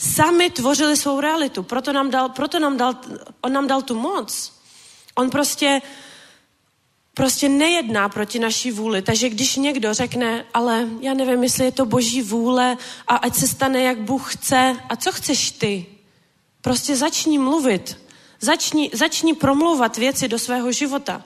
Sami 0.00 0.50
tvořili 0.50 0.96
svou 0.96 1.20
realitu. 1.20 1.62
Proto 1.62 1.92
nám 1.92 2.10
dal, 2.10 2.28
proto 2.28 2.58
nám 2.58 2.76
dal, 2.76 2.94
on 3.40 3.52
nám 3.52 3.66
dal 3.66 3.82
tu 3.82 3.94
moc. 3.94 4.52
On 5.14 5.30
prostě 5.30 5.82
prostě 7.14 7.48
nejedná 7.48 8.08
proti 8.08 8.38
naší 8.38 8.70
vůli. 8.70 9.02
Takže 9.02 9.28
když 9.28 9.56
někdo 9.56 9.94
řekne, 9.94 10.44
ale 10.54 10.88
já 11.00 11.14
nevím, 11.14 11.42
jestli 11.42 11.64
je 11.64 11.72
to 11.72 11.86
boží 11.86 12.22
vůle 12.22 12.76
a 13.08 13.16
ať 13.16 13.34
se 13.34 13.48
stane, 13.48 13.82
jak 13.82 13.98
Bůh 13.98 14.34
chce, 14.34 14.76
a 14.88 14.96
co 14.96 15.12
chceš 15.12 15.50
ty? 15.50 15.86
Prostě 16.60 16.96
začni 16.96 17.38
mluvit. 17.38 17.98
Začni, 18.40 18.90
začni 18.92 19.34
promlouvat 19.34 19.96
věci 19.96 20.28
do 20.28 20.38
svého 20.38 20.72
života. 20.72 21.24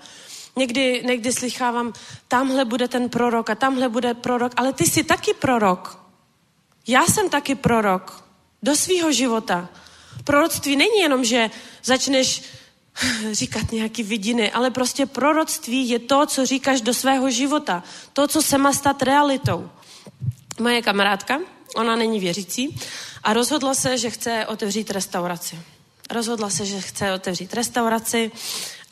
Někdy, 0.57 1.03
někdy 1.07 1.33
slychávám, 1.33 1.93
tamhle 2.29 2.65
bude 2.65 2.89
ten 2.89 3.09
prorok 3.09 3.51
a 3.51 3.55
tamhle 3.55 3.89
bude 3.89 4.15
prorok, 4.15 4.53
ale 4.57 4.73
ty 4.73 4.85
jsi 4.85 5.05
taky 5.05 5.35
prorok. 5.35 5.99
Já 6.87 7.07
jsem 7.07 7.31
taky 7.31 7.55
prorok. 7.55 8.24
Do 8.65 8.77
svého 8.77 9.13
života. 9.13 9.69
Proroctví 10.25 10.77
není 10.77 11.01
jenom, 11.01 11.25
že 11.25 11.51
začneš 11.85 12.43
říkat 13.33 13.73
nějaký 13.73 14.03
vidiny, 14.03 14.53
ale 14.53 14.71
prostě 14.71 15.07
proroctví 15.07 15.89
je 15.89 15.99
to, 15.99 16.27
co 16.27 16.47
říkáš 16.47 16.81
do 16.81 16.95
svého 16.95 17.31
života. 17.31 17.83
To, 18.13 18.29
co 18.29 18.43
se 18.43 18.59
má 18.59 18.73
stát 18.73 19.03
realitou. 19.03 19.71
Moje 20.61 20.83
kamarádka, 20.83 21.41
ona 21.77 21.97
není 21.97 22.21
věřící 22.21 22.81
a 23.23 23.33
rozhodla 23.33 23.75
se, 23.75 23.99
že 23.99 24.11
chce 24.11 24.47
otevřít 24.47 24.91
restauraci. 24.91 25.59
Rozhodla 26.11 26.51
se, 26.51 26.67
že 26.67 26.81
chce 26.81 27.13
otevřít 27.13 27.55
restauraci 27.55 28.33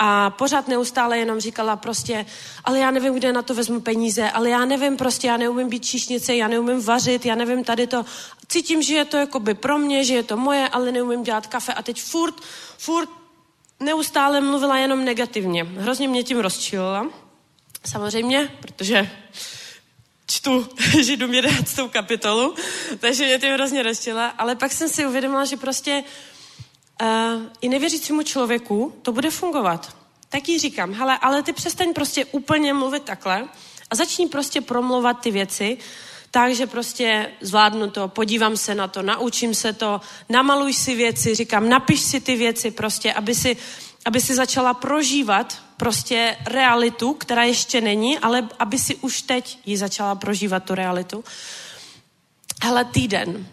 a 0.05 0.31
pořád 0.31 0.69
neustále 0.69 1.19
jenom 1.19 1.41
říkala 1.41 1.77
prostě, 1.77 2.27
ale 2.65 2.79
já 2.79 2.91
nevím, 2.91 3.15
kde 3.15 3.33
na 3.33 3.43
to 3.43 3.55
vezmu 3.55 3.81
peníze, 3.81 4.31
ale 4.31 4.51
já 4.51 4.65
nevím 4.65 4.97
prostě, 4.97 5.27
já 5.27 5.37
neumím 5.37 5.69
být 5.69 5.85
číšnice, 5.85 6.35
já 6.35 6.49
neumím 6.49 6.83
vařit, 6.83 7.27
já 7.27 7.35
nevím 7.35 7.65
tady 7.65 7.87
to. 7.87 8.05
Cítím, 8.49 8.83
že 8.83 8.95
je 8.95 9.05
to 9.05 9.17
jakoby 9.17 9.55
pro 9.55 9.79
mě, 9.79 10.05
že 10.05 10.15
je 10.15 10.23
to 10.23 10.37
moje, 10.37 10.69
ale 10.69 10.93
neumím 10.93 11.23
dělat 11.23 11.47
kafe 11.47 11.75
a 11.75 11.83
teď 11.83 12.03
furt, 12.03 12.35
furt 12.79 13.09
neustále 13.81 14.41
mluvila 14.41 14.79
jenom 14.79 15.05
negativně. 15.05 15.65
Hrozně 15.65 16.09
mě 16.09 16.23
tím 16.23 16.39
rozčilila. 16.39 17.07
Samozřejmě, 17.87 18.49
protože 18.61 19.11
čtu 20.27 20.69
Židům 21.03 21.35
11. 21.35 21.81
kapitolu, 21.91 22.55
takže 22.99 23.25
mě 23.25 23.39
tím 23.39 23.53
hrozně 23.53 23.83
rozčila, 23.83 24.27
ale 24.27 24.57
pak 24.57 24.73
jsem 24.73 24.89
si 24.89 25.07
uvědomila, 25.07 25.45
že 25.45 25.57
prostě 25.57 26.05
uh, 27.01 27.09
i 27.61 27.69
nevěřícímu 27.69 28.23
člověku 28.23 28.93
to 29.03 29.13
bude 29.13 29.31
fungovat. 29.31 29.97
Tak 30.29 30.49
jí 30.49 30.59
říkám, 30.59 30.93
hele, 30.93 31.19
ale 31.19 31.43
ty 31.43 31.53
přestaň 31.53 31.93
prostě 31.93 32.25
úplně 32.25 32.75
mluvit 32.75 33.03
takhle 33.03 33.49
a 33.91 33.95
začni 33.95 34.29
prostě 34.29 34.61
promluvat 34.61 35.21
ty 35.21 35.31
věci, 35.31 35.79
takže 36.31 36.67
prostě 36.67 37.33
zvládnu 37.41 37.91
to, 37.91 38.09
podívám 38.09 38.57
se 38.57 38.75
na 38.75 38.89
to, 38.89 39.03
naučím 39.03 39.55
se 39.55 39.73
to, 39.73 40.01
namaluj 40.29 40.73
si 40.73 40.95
věci, 40.95 41.35
říkám, 41.35 41.69
napiš 41.69 42.01
si 42.01 42.21
ty 42.21 42.37
věci 42.37 42.71
prostě, 42.71 43.13
aby 43.13 43.35
si, 43.35 43.57
aby 44.05 44.21
si 44.21 44.35
začala 44.35 44.75
prožívat 44.75 45.63
prostě 45.77 46.37
realitu, 46.47 47.15
která 47.15 47.45
ještě 47.45 47.81
není, 47.81 48.19
ale 48.19 48.49
aby 48.59 48.79
si 48.79 48.97
už 48.97 49.23
teď 49.23 49.59
ji 49.67 49.77
začala 49.77 50.15
prožívat 50.15 50.65
tu 50.65 50.75
realitu. 50.75 51.25
Hele, 52.63 52.85
týden, 52.85 53.47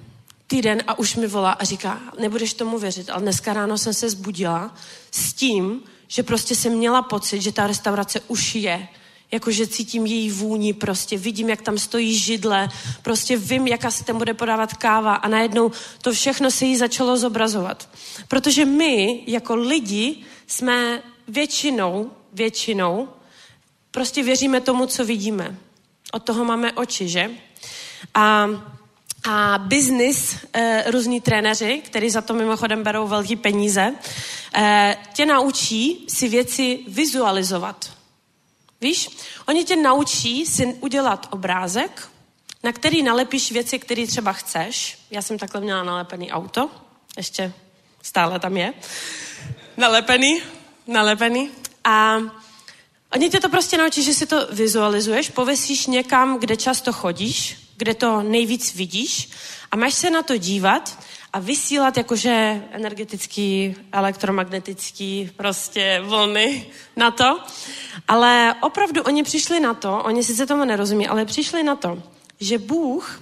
týden 0.49 0.83
a 0.87 0.99
už 0.99 1.15
mi 1.15 1.27
volá 1.27 1.51
a 1.51 1.63
říká, 1.63 2.01
nebudeš 2.19 2.53
tomu 2.53 2.79
věřit, 2.79 3.09
ale 3.09 3.21
dneska 3.21 3.53
ráno 3.53 3.77
jsem 3.77 3.93
se 3.93 4.09
zbudila 4.09 4.75
s 5.11 5.33
tím, 5.33 5.81
že 6.07 6.23
prostě 6.23 6.55
jsem 6.55 6.73
měla 6.73 7.01
pocit, 7.01 7.41
že 7.41 7.51
ta 7.51 7.67
restaurace 7.67 8.21
už 8.27 8.55
je, 8.55 8.87
jakože 9.31 9.67
cítím 9.67 10.05
její 10.05 10.31
vůni, 10.31 10.73
prostě 10.73 11.17
vidím, 11.17 11.49
jak 11.49 11.61
tam 11.61 11.77
stojí 11.77 12.17
židle, 12.17 12.69
prostě 13.01 13.37
vím, 13.37 13.67
jaká 13.67 13.91
se 13.91 14.03
tam 14.03 14.17
bude 14.17 14.33
podávat 14.33 14.73
káva 14.73 15.15
a 15.15 15.27
najednou 15.27 15.71
to 16.01 16.13
všechno 16.13 16.51
se 16.51 16.65
jí 16.65 16.77
začalo 16.77 17.17
zobrazovat. 17.17 17.89
Protože 18.27 18.65
my, 18.65 19.23
jako 19.27 19.55
lidi, 19.55 20.17
jsme 20.47 21.03
většinou, 21.27 22.11
většinou, 22.33 23.07
prostě 23.91 24.23
věříme 24.23 24.61
tomu, 24.61 24.85
co 24.85 25.05
vidíme. 25.05 25.57
Od 26.13 26.23
toho 26.23 26.45
máme 26.45 26.73
oči, 26.73 27.09
že? 27.09 27.29
A 28.13 28.49
a 29.27 29.57
business, 29.57 30.35
e, 30.53 30.91
různí 30.91 31.21
trenéři, 31.21 31.81
kteří 31.85 32.09
za 32.09 32.21
to 32.21 32.33
mimochodem 32.33 32.83
berou 32.83 33.07
velké 33.07 33.35
peníze, 33.35 33.95
e, 34.55 34.97
tě 35.13 35.25
naučí 35.25 36.05
si 36.09 36.27
věci 36.27 36.79
vizualizovat. 36.87 37.91
Víš, 38.81 39.09
oni 39.47 39.63
tě 39.63 39.75
naučí 39.75 40.45
si 40.45 40.65
udělat 40.65 41.27
obrázek, 41.29 42.09
na 42.63 42.71
který 42.71 43.03
nalepíš 43.03 43.51
věci, 43.51 43.79
které 43.79 44.07
třeba 44.07 44.33
chceš. 44.33 44.97
Já 45.11 45.21
jsem 45.21 45.37
takhle 45.37 45.61
měla 45.61 45.83
nalepený 45.83 46.31
auto, 46.31 46.69
ještě 47.17 47.53
stále 48.01 48.39
tam 48.39 48.57
je, 48.57 48.73
nalepený, 49.77 50.41
nalepený. 50.87 51.51
A 51.83 52.17
oni 53.13 53.29
tě 53.29 53.39
to 53.39 53.49
prostě 53.49 53.77
naučí, 53.77 54.03
že 54.03 54.13
si 54.13 54.25
to 54.25 54.47
vizualizuješ, 54.51 55.29
pověsíš 55.29 55.87
někam, 55.87 56.39
kde 56.39 56.57
často 56.57 56.93
chodíš, 56.93 57.68
kde 57.79 57.93
to 57.93 58.21
nejvíc 58.21 58.75
vidíš 58.75 59.29
a 59.71 59.75
máš 59.75 59.93
se 59.93 60.09
na 60.09 60.23
to 60.23 60.37
dívat 60.37 61.03
a 61.33 61.39
vysílat 61.39 61.97
jakože 61.97 62.63
energetický, 62.71 63.75
elektromagnetický 63.91 65.31
prostě 65.37 66.01
vlny 66.03 66.67
na 66.95 67.11
to. 67.11 67.39
Ale 68.07 68.55
opravdu 68.61 69.01
oni 69.01 69.23
přišli 69.23 69.59
na 69.59 69.73
to, 69.73 70.03
oni 70.03 70.23
sice 70.23 70.45
tomu 70.45 70.65
nerozumí, 70.65 71.07
ale 71.07 71.25
přišli 71.25 71.63
na 71.63 71.75
to, 71.75 72.03
že 72.39 72.57
Bůh 72.57 73.21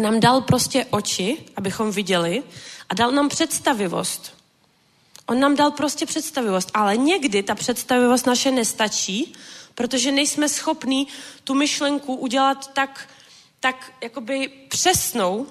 nám 0.00 0.20
dal 0.20 0.40
prostě 0.40 0.86
oči, 0.90 1.38
abychom 1.56 1.90
viděli 1.90 2.42
a 2.88 2.94
dal 2.94 3.10
nám 3.10 3.28
představivost. 3.28 4.34
On 5.26 5.40
nám 5.40 5.56
dal 5.56 5.70
prostě 5.70 6.06
představivost, 6.06 6.70
ale 6.74 6.96
někdy 6.96 7.42
ta 7.42 7.54
představivost 7.54 8.26
naše 8.26 8.50
nestačí, 8.50 9.32
protože 9.74 10.12
nejsme 10.12 10.48
schopní 10.48 11.06
tu 11.44 11.54
myšlenku 11.54 12.14
udělat 12.14 12.72
tak, 12.72 13.08
tak 13.60 13.92
jakoby 14.02 14.48
přesnou, 14.68 15.46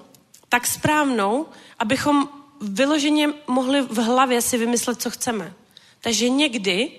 tak 0.50 0.68
správnou, 0.68 1.46
abychom 1.80 2.30
vyloženě 2.62 3.30
mohli 3.48 3.82
v 3.82 3.98
hlavě 3.98 4.42
si 4.42 4.58
vymyslet, 4.58 5.02
co 5.02 5.10
chceme. 5.10 5.54
Takže 6.02 6.30
někdy 6.30 6.92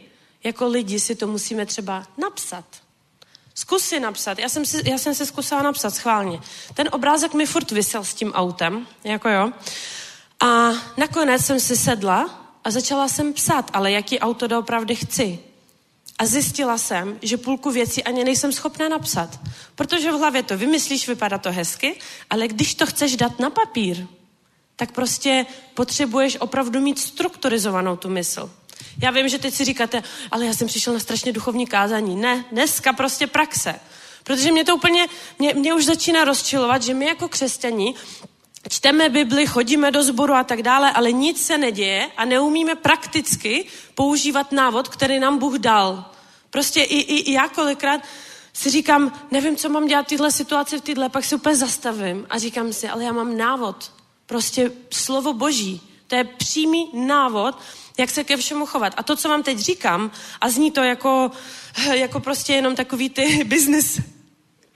jako 0.45 0.69
lidi 0.69 1.01
si 1.01 1.15
to 1.15 1.27
musíme 1.27 1.67
třeba 1.67 2.07
napsat. 2.19 2.65
Zkus 3.55 3.83
si 3.83 4.01
napsat. 4.01 4.39
Já 4.39 4.49
jsem, 4.49 4.67
si, 4.67 4.91
já 4.91 4.99
jsem 4.99 5.15
se 5.15 5.27
zkusila 5.27 5.63
napsat 5.63 5.95
schválně. 5.95 6.41
Ten 6.75 6.89
obrázek 6.93 7.35
mi 7.35 7.47
furt 7.47 7.71
vysel 7.71 8.05
s 8.05 8.15
tím 8.15 8.33
autem, 8.33 8.87
jako 9.05 9.29
jo. 9.29 9.53
A 10.41 10.71
nakonec 10.97 11.45
jsem 11.45 11.61
si 11.61 11.77
sedla 11.77 12.45
a 12.65 12.71
začala 12.71 13.09
jsem 13.09 13.33
psát, 13.33 13.71
ale 13.73 13.93
jaký 13.93 14.19
auto 14.19 14.47
doopravdy 14.47 14.97
chci. 14.97 15.39
A 16.19 16.27
zjistila 16.27 16.79
jsem, 16.79 17.19
že 17.23 17.37
půlku 17.37 17.71
věcí 17.71 18.05
ani 18.05 18.25
nejsem 18.25 18.53
schopná 18.53 18.89
napsat. 18.89 19.41
Protože 19.75 20.13
v 20.13 20.15
hlavě 20.15 20.43
to 20.43 20.59
vymyslíš, 20.59 21.09
vypadá 21.09 21.39
to 21.39 21.53
hezky, 21.53 21.99
ale 22.31 22.49
když 22.49 22.75
to 22.75 22.87
chceš 22.87 23.17
dát 23.17 23.39
na 23.39 23.51
papír, 23.51 24.07
tak 24.77 24.93
prostě 24.93 25.47
potřebuješ 25.75 26.37
opravdu 26.41 26.81
mít 26.81 26.99
strukturizovanou 26.99 27.97
tu 27.97 28.09
mysl. 28.09 28.51
Já 29.03 29.11
vím, 29.11 29.29
že 29.29 29.39
teď 29.39 29.55
si 29.55 29.65
říkáte, 29.65 30.03
ale 30.31 30.47
já 30.47 30.55
jsem 30.55 30.67
přišel 30.67 30.93
na 30.93 31.01
strašně 31.01 31.33
duchovní 31.33 31.67
kázání. 31.67 32.17
Ne, 32.17 32.45
dneska 32.53 32.93
prostě 32.93 33.27
praxe. 33.27 33.75
Protože 34.25 34.53
mě 34.53 34.65
to 34.65 34.77
úplně, 34.77 35.07
mě, 35.39 35.55
mě 35.55 35.75
už 35.75 35.85
začíná 35.85 36.25
rozčilovat, 36.25 36.83
že 36.83 36.95
my 36.95 37.07
jako 37.07 37.29
křesťani 37.29 37.95
čteme 38.71 39.09
Bibli, 39.09 39.47
chodíme 39.47 39.91
do 39.91 40.03
sboru 40.03 40.35
a 40.35 40.45
tak 40.45 40.63
dále, 40.63 40.93
ale 40.93 41.13
nic 41.13 41.47
se 41.47 41.59
neděje 41.59 42.11
a 42.17 42.25
neumíme 42.25 42.75
prakticky 42.75 43.65
používat 43.95 44.53
návod, 44.53 44.89
který 44.89 45.19
nám 45.19 45.39
Bůh 45.39 45.55
dal. 45.59 46.05
Prostě 46.51 46.83
i, 46.83 46.97
i, 46.97 47.17
i 47.31 47.33
já 47.33 47.49
kolikrát 47.49 48.01
si 48.53 48.71
říkám, 48.71 49.13
nevím, 49.31 49.57
co 49.57 49.69
mám 49.69 49.87
dělat 49.87 50.07
v 50.07 50.09
této 50.09 50.31
situaci, 50.31 50.79
v 50.79 50.81
této, 50.81 51.09
pak 51.09 51.25
si 51.25 51.35
úplně 51.35 51.57
zastavím 51.57 52.27
a 52.31 52.39
říkám 52.39 52.73
si, 52.73 52.89
ale 52.89 53.05
já 53.05 53.13
mám 53.13 53.37
návod. 53.37 53.93
Prostě 54.27 54.73
slovo 54.91 55.33
boží. 55.33 55.81
To 56.07 56.15
je 56.15 56.25
přímý 56.25 56.91
návod, 56.93 57.55
jak 57.99 58.11
se 58.11 58.25
ke 58.25 58.37
všemu 58.37 58.67
chovat. 58.67 58.95
A 58.97 59.03
to, 59.03 59.17
co 59.17 59.29
vám 59.29 59.43
teď 59.43 59.59
říkám, 59.59 60.11
a 60.41 60.49
zní 60.49 60.71
to 60.71 60.83
jako, 60.83 61.31
jako 61.93 62.21
prostě 62.21 62.53
jenom 62.53 62.77
takový 62.77 63.11
ty 63.11 63.45
business 63.47 64.01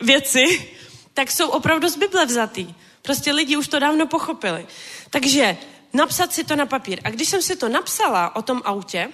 věci, 0.00 0.70
tak 1.14 1.30
jsou 1.30 1.48
opravdu 1.48 1.88
z 1.88 1.96
Bible 1.96 2.26
vzatý. 2.26 2.74
Prostě 3.02 3.32
lidi 3.32 3.56
už 3.56 3.68
to 3.68 3.78
dávno 3.78 4.06
pochopili. 4.06 4.66
Takže 5.10 5.56
napsat 5.92 6.32
si 6.32 6.44
to 6.44 6.56
na 6.56 6.66
papír. 6.66 7.00
A 7.04 7.10
když 7.10 7.28
jsem 7.28 7.42
si 7.42 7.56
to 7.56 7.68
napsala 7.68 8.36
o 8.36 8.42
tom 8.42 8.62
autě, 8.64 9.08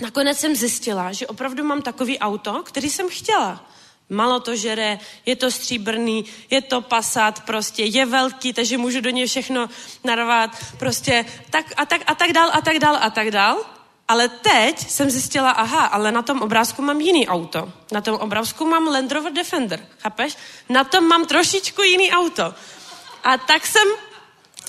nakonec 0.00 0.38
jsem 0.38 0.56
zjistila, 0.56 1.12
že 1.12 1.26
opravdu 1.26 1.64
mám 1.64 1.82
takový 1.82 2.18
auto, 2.18 2.62
který 2.62 2.90
jsem 2.90 3.08
chtěla. 3.08 3.64
Malo 4.08 4.40
to 4.40 4.56
žere, 4.56 4.98
je 5.26 5.36
to 5.36 5.50
stříbrný, 5.50 6.24
je 6.50 6.62
to 6.62 6.80
pasat, 6.80 7.40
prostě 7.40 7.84
je 7.84 8.06
velký, 8.06 8.52
takže 8.52 8.78
můžu 8.78 9.00
do 9.00 9.10
něj 9.10 9.26
všechno 9.26 9.68
narvat, 10.04 10.50
prostě 10.78 11.24
tak 11.50 11.72
a 11.76 11.86
tak 11.86 12.00
a 12.06 12.14
tak 12.14 12.32
dál 12.32 12.50
a 12.52 12.60
tak 12.60 12.78
dál 12.78 12.98
a 13.00 13.10
tak 13.10 13.30
dál. 13.30 13.58
Ale 14.08 14.28
teď 14.28 14.90
jsem 14.90 15.10
zjistila, 15.10 15.50
aha, 15.50 15.86
ale 15.86 16.12
na 16.12 16.22
tom 16.22 16.42
obrázku 16.42 16.82
mám 16.82 17.00
jiný 17.00 17.28
auto. 17.28 17.72
Na 17.92 18.00
tom 18.00 18.14
obrázku 18.14 18.64
mám 18.64 18.86
Land 18.86 19.12
Rover 19.12 19.32
Defender, 19.32 19.86
chápeš? 19.98 20.36
Na 20.68 20.84
tom 20.84 21.08
mám 21.08 21.26
trošičku 21.26 21.82
jiný 21.82 22.10
auto. 22.10 22.54
A 23.26 23.38
tak 23.38 23.66
jsem, 23.66 23.88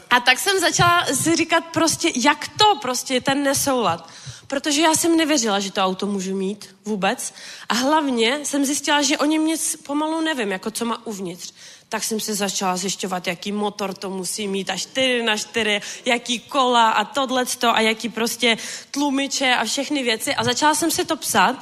a 0.09 0.19
tak 0.19 0.39
jsem 0.39 0.59
začala 0.59 1.05
si 1.05 1.35
říkat 1.35 1.63
prostě, 1.65 2.11
jak 2.15 2.47
to 2.47 2.75
prostě, 2.81 3.21
ten 3.21 3.43
nesoulad. 3.43 4.09
Protože 4.47 4.81
já 4.81 4.95
jsem 4.95 5.17
nevěřila, 5.17 5.59
že 5.59 5.71
to 5.71 5.81
auto 5.81 6.05
můžu 6.05 6.35
mít 6.35 6.75
vůbec. 6.85 7.33
A 7.69 7.73
hlavně 7.73 8.39
jsem 8.43 8.65
zjistila, 8.65 9.01
že 9.01 9.17
o 9.17 9.25
něm 9.25 9.45
nic 9.45 9.75
pomalu 9.75 10.21
nevím, 10.21 10.51
jako 10.51 10.71
co 10.71 10.85
má 10.85 11.05
uvnitř. 11.05 11.53
Tak 11.89 12.03
jsem 12.03 12.19
se 12.19 12.33
začala 12.35 12.77
zjišťovat, 12.77 13.27
jaký 13.27 13.51
motor 13.51 13.93
to 13.93 14.09
musí 14.09 14.47
mít, 14.47 14.69
a 14.69 14.77
4 14.77 15.23
na 15.23 15.37
4 15.37 15.81
jaký 16.05 16.39
kola 16.39 16.89
a 16.89 17.05
tohleto 17.05 17.75
a 17.75 17.79
jaký 17.79 18.09
prostě 18.09 18.57
tlumiče 18.91 19.55
a 19.55 19.65
všechny 19.65 20.03
věci. 20.03 20.35
A 20.35 20.43
začala 20.43 20.75
jsem 20.75 20.91
si 20.91 21.05
to 21.05 21.17
psát 21.17 21.55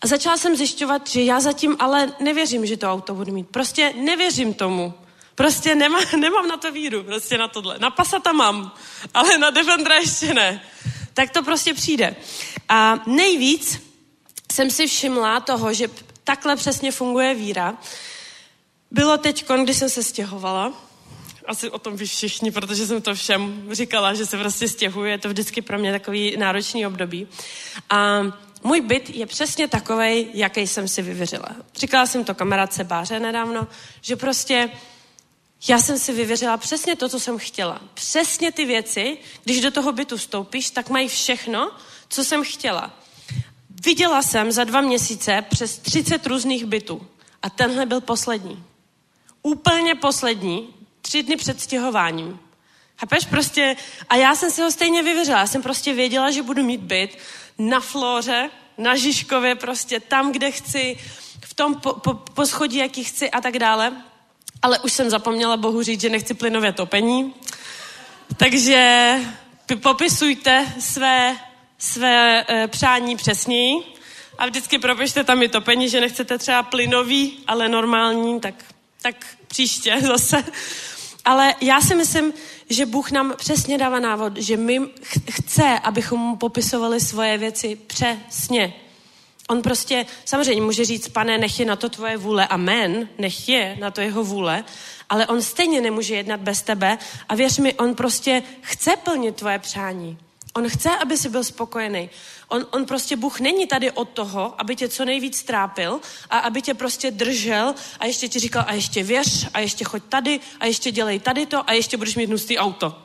a 0.00 0.06
začala 0.06 0.36
jsem 0.36 0.56
zjišťovat, 0.56 1.08
že 1.08 1.22
já 1.22 1.40
zatím 1.40 1.76
ale 1.78 2.12
nevěřím, 2.20 2.66
že 2.66 2.76
to 2.76 2.92
auto 2.92 3.14
budu 3.14 3.32
mít. 3.32 3.48
Prostě 3.48 3.92
nevěřím 3.96 4.54
tomu. 4.54 4.94
Prostě 5.34 5.74
nemá, 5.74 5.98
nemám 6.16 6.48
na 6.48 6.56
to 6.56 6.72
víru, 6.72 7.04
prostě 7.04 7.38
na 7.38 7.48
tohle. 7.48 7.78
Na 7.78 7.90
Passata 7.90 8.32
mám, 8.32 8.74
ale 9.14 9.38
na 9.38 9.50
Defendera 9.50 9.94
ještě 9.96 10.34
ne. 10.34 10.62
Tak 11.14 11.30
to 11.30 11.42
prostě 11.42 11.74
přijde. 11.74 12.16
A 12.68 13.02
nejvíc 13.06 13.82
jsem 14.52 14.70
si 14.70 14.86
všimla 14.86 15.40
toho, 15.40 15.72
že 15.72 15.88
takhle 16.24 16.56
přesně 16.56 16.92
funguje 16.92 17.34
víra. 17.34 17.78
Bylo 18.90 19.18
teď, 19.18 19.44
když 19.62 19.76
jsem 19.76 19.88
se 19.88 20.02
stěhovala, 20.02 20.72
asi 21.46 21.70
o 21.70 21.78
tom 21.78 21.96
víš 21.96 22.10
všichni, 22.10 22.50
protože 22.50 22.86
jsem 22.86 23.02
to 23.02 23.14
všem 23.14 23.68
říkala, 23.72 24.14
že 24.14 24.26
se 24.26 24.38
prostě 24.38 24.68
stěhuje, 24.68 25.10
je 25.10 25.18
to 25.18 25.28
vždycky 25.28 25.62
pro 25.62 25.78
mě 25.78 25.92
takový 25.92 26.36
náročný 26.36 26.86
období. 26.86 27.28
A 27.90 28.22
můj 28.62 28.80
byt 28.80 29.10
je 29.10 29.26
přesně 29.26 29.68
takový, 29.68 30.26
jaký 30.34 30.66
jsem 30.66 30.88
si 30.88 31.02
vyvěřila. 31.02 31.48
Říkala 31.76 32.06
jsem 32.06 32.24
to 32.24 32.34
kamarádce 32.34 32.84
Báře 32.84 33.20
nedávno, 33.20 33.68
že 34.00 34.16
prostě 34.16 34.70
já 35.68 35.78
jsem 35.78 35.98
si 35.98 36.12
vyvěřila 36.12 36.56
přesně 36.56 36.96
to, 36.96 37.08
co 37.08 37.20
jsem 37.20 37.38
chtěla. 37.38 37.80
Přesně 37.94 38.52
ty 38.52 38.64
věci, 38.64 39.18
když 39.44 39.60
do 39.60 39.70
toho 39.70 39.92
bytu 39.92 40.16
vstoupíš, 40.16 40.70
tak 40.70 40.90
mají 40.90 41.08
všechno, 41.08 41.70
co 42.08 42.24
jsem 42.24 42.44
chtěla. 42.44 42.98
Viděla 43.84 44.22
jsem 44.22 44.52
za 44.52 44.64
dva 44.64 44.80
měsíce 44.80 45.44
přes 45.50 45.78
30 45.78 46.26
různých 46.26 46.64
bytů. 46.64 47.06
A 47.42 47.50
tenhle 47.50 47.86
byl 47.86 48.00
poslední. 48.00 48.64
Úplně 49.42 49.94
poslední, 49.94 50.74
tři 51.02 51.22
dny 51.22 51.36
před 51.36 51.60
stěhováním. 51.60 52.40
Chápeš? 52.96 53.24
Prostě, 53.26 53.76
a 54.08 54.16
já 54.16 54.34
jsem 54.34 54.50
si 54.50 54.62
ho 54.62 54.70
stejně 54.70 55.02
vyvěřila. 55.02 55.38
Já 55.38 55.46
jsem 55.46 55.62
prostě 55.62 55.94
věděla, 55.94 56.30
že 56.30 56.42
budu 56.42 56.62
mít 56.62 56.80
byt 56.80 57.18
na 57.58 57.80
Flóře, 57.80 58.50
na 58.78 58.96
Žižkově, 58.96 59.54
prostě 59.54 60.00
tam, 60.00 60.32
kde 60.32 60.50
chci, 60.50 60.98
v 61.40 61.54
tom 61.54 61.74
po, 61.74 61.92
po, 61.92 62.14
poschodí, 62.14 62.76
jaký 62.76 63.04
chci 63.04 63.30
a 63.30 63.40
tak 63.40 63.58
dále. 63.58 64.02
Ale 64.62 64.78
už 64.78 64.92
jsem 64.92 65.10
zapomněla 65.10 65.56
Bohu 65.56 65.82
říct, 65.82 66.00
že 66.00 66.08
nechci 66.08 66.34
plynové 66.34 66.72
topení. 66.72 67.34
Takže 68.36 69.14
popisujte 69.82 70.74
své, 70.78 71.36
své 71.78 72.44
e, 72.48 72.68
přání 72.68 73.16
přesněji 73.16 73.74
a 74.38 74.46
vždycky 74.46 74.78
propište 74.78 75.24
tam 75.24 75.42
i 75.42 75.48
topení, 75.48 75.88
že 75.88 76.00
nechcete 76.00 76.38
třeba 76.38 76.62
plynový, 76.62 77.38
ale 77.46 77.68
normální, 77.68 78.40
tak, 78.40 78.54
tak 79.02 79.26
příště 79.48 79.96
zase. 80.00 80.44
Ale 81.24 81.54
já 81.60 81.80
si 81.80 81.94
myslím, 81.94 82.32
že 82.70 82.86
Bůh 82.86 83.10
nám 83.10 83.34
přesně 83.36 83.78
dává 83.78 84.00
návod, 84.00 84.36
že 84.36 84.56
my 84.56 84.80
chce, 85.30 85.78
abychom 85.82 86.20
mu 86.20 86.36
popisovali 86.36 87.00
svoje 87.00 87.38
věci 87.38 87.78
přesně. 87.86 88.74
On 89.52 89.62
prostě 89.62 90.06
samozřejmě 90.24 90.62
může 90.62 90.84
říct, 90.84 91.08
pane, 91.08 91.38
nech 91.38 91.60
je 91.60 91.66
na 91.66 91.76
to 91.76 91.88
tvoje 91.88 92.16
vůle, 92.16 92.46
amen, 92.46 93.08
nech 93.18 93.48
je 93.48 93.76
na 93.80 93.90
to 93.90 94.00
jeho 94.00 94.24
vůle, 94.24 94.64
ale 95.08 95.26
on 95.26 95.42
stejně 95.42 95.80
nemůže 95.80 96.14
jednat 96.14 96.40
bez 96.40 96.62
tebe 96.62 96.98
a 97.28 97.34
věř 97.34 97.58
mi, 97.58 97.74
on 97.74 97.94
prostě 97.94 98.42
chce 98.60 98.96
plnit 98.96 99.36
tvoje 99.36 99.58
přání. 99.58 100.18
On 100.54 100.68
chce, 100.68 100.90
aby 100.90 101.16
jsi 101.16 101.28
byl 101.28 101.44
spokojený. 101.44 102.10
On, 102.48 102.66
on 102.70 102.86
prostě, 102.86 103.16
Bůh 103.16 103.40
není 103.40 103.66
tady 103.66 103.90
od 103.90 104.08
toho, 104.08 104.54
aby 104.58 104.76
tě 104.76 104.88
co 104.88 105.04
nejvíc 105.04 105.42
trápil 105.42 106.00
a 106.30 106.38
aby 106.38 106.62
tě 106.62 106.74
prostě 106.74 107.10
držel 107.10 107.74
a 108.00 108.06
ještě 108.06 108.28
ti 108.28 108.38
říkal, 108.38 108.64
a 108.66 108.72
ještě 108.72 109.02
věř, 109.02 109.48
a 109.54 109.60
ještě 109.60 109.84
choď 109.84 110.02
tady, 110.08 110.40
a 110.60 110.66
ještě 110.66 110.90
dělej 110.90 111.18
tady 111.18 111.46
to, 111.46 111.70
a 111.70 111.72
ještě 111.72 111.96
budeš 111.96 112.16
mít 112.16 112.30
nustý 112.30 112.58
auto. 112.58 112.98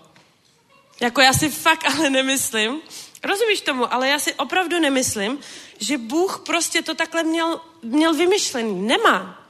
Jako 1.01 1.21
já 1.21 1.33
si 1.33 1.49
fakt 1.49 1.85
ale 1.85 2.09
nemyslím, 2.09 2.81
rozumíš 3.24 3.61
tomu, 3.61 3.93
ale 3.93 4.09
já 4.09 4.20
si 4.20 4.34
opravdu 4.34 4.80
nemyslím, 4.80 5.39
že 5.80 5.97
Bůh 5.97 6.41
prostě 6.45 6.82
to 6.82 6.95
takhle 6.95 7.24
měl, 7.24 7.61
měl 7.84 8.13
vymyšlený. 8.13 8.88
Nemá. 8.88 9.43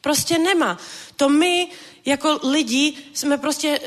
Prostě 0.00 0.38
nemá. 0.38 0.78
To 1.16 1.28
my 1.28 1.68
jako 2.04 2.40
lidi 2.42 2.96
jsme 3.14 3.38
prostě, 3.38 3.80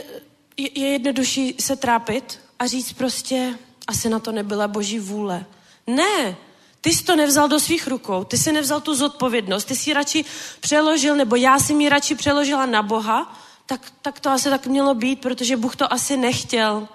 je 0.57 0.91
jednodušší 0.91 1.55
se 1.59 1.75
trápit 1.75 2.39
a 2.59 2.67
říct 2.67 2.93
prostě, 2.93 3.59
asi 3.87 4.09
na 4.09 4.19
to 4.19 4.31
nebyla 4.31 4.67
boží 4.67 4.99
vůle. 4.99 5.45
Ne, 5.87 6.35
ty 6.81 6.93
jsi 6.93 7.03
to 7.03 7.15
nevzal 7.15 7.47
do 7.47 7.59
svých 7.59 7.87
rukou, 7.87 8.23
ty 8.23 8.37
jsi 8.37 8.51
nevzal 8.51 8.81
tu 8.81 8.95
zodpovědnost, 8.95 9.65
ty 9.65 9.75
jsi 9.75 9.93
radši 9.93 10.25
přeložil, 10.59 11.15
nebo 11.15 11.35
já 11.35 11.59
si 11.59 11.73
mi 11.73 11.89
radši 11.89 12.15
přeložila 12.15 12.65
na 12.65 12.83
Boha, 12.83 13.39
tak, 13.65 13.91
tak 14.01 14.19
to 14.19 14.29
asi 14.29 14.49
tak 14.49 14.67
mělo 14.67 14.95
být, 14.95 15.21
protože 15.21 15.57
Bůh 15.57 15.75
to 15.75 15.93
asi 15.93 16.17
nechtěl. 16.17 16.87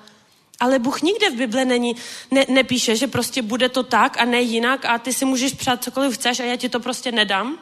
Ale 0.60 0.78
Bůh 0.78 1.02
nikde 1.02 1.30
v 1.30 1.34
Bible 1.34 1.64
není, 1.64 1.96
ne, 2.30 2.44
nepíše, 2.48 2.96
že 2.96 3.06
prostě 3.06 3.42
bude 3.42 3.68
to 3.68 3.82
tak 3.82 4.20
a 4.20 4.24
ne 4.24 4.40
jinak 4.40 4.84
a 4.84 4.98
ty 4.98 5.12
si 5.12 5.24
můžeš 5.24 5.52
přát 5.52 5.84
cokoliv 5.84 6.14
chceš 6.14 6.40
a 6.40 6.44
já 6.44 6.56
ti 6.56 6.68
to 6.68 6.80
prostě 6.80 7.12
nedám. 7.12 7.58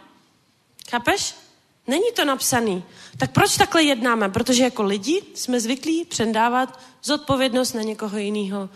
Chápeš? 0.91 1.35
Není 1.87 2.13
to 2.15 2.25
napsaný. 2.25 2.85
Tak 3.19 3.31
proč 3.31 3.57
takhle 3.57 3.83
jednáme? 3.83 4.29
Protože 4.29 4.63
jako 4.63 4.83
lidi 4.83 5.23
jsme 5.35 5.61
zvyklí 5.61 6.05
předávat 6.05 6.81
zodpovědnost 7.03 7.73
na 7.73 7.83
někoho 7.83 8.19
jiného. 8.19 8.69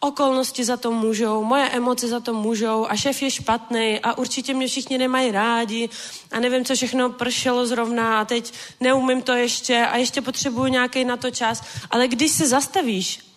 Okolnosti 0.00 0.64
za 0.64 0.76
to 0.76 0.90
můžou, 0.90 1.44
moje 1.44 1.68
emoce 1.68 2.08
za 2.08 2.20
to 2.20 2.34
můžou 2.34 2.86
a 2.90 2.96
šéf 2.96 3.22
je 3.22 3.30
špatný 3.30 4.00
a 4.00 4.18
určitě 4.18 4.54
mě 4.54 4.66
všichni 4.66 4.98
nemají 4.98 5.30
rádi 5.30 5.88
a 6.30 6.40
nevím, 6.40 6.64
co 6.64 6.74
všechno 6.74 7.10
pršelo 7.10 7.66
zrovna 7.66 8.20
a 8.20 8.24
teď 8.24 8.52
neumím 8.80 9.22
to 9.22 9.32
ještě 9.32 9.86
a 9.86 9.96
ještě 9.96 10.22
potřebuju 10.22 10.66
nějaký 10.66 11.04
na 11.04 11.16
to 11.16 11.30
čas. 11.30 11.62
Ale 11.90 12.08
když 12.08 12.30
se 12.30 12.48
zastavíš 12.48 13.31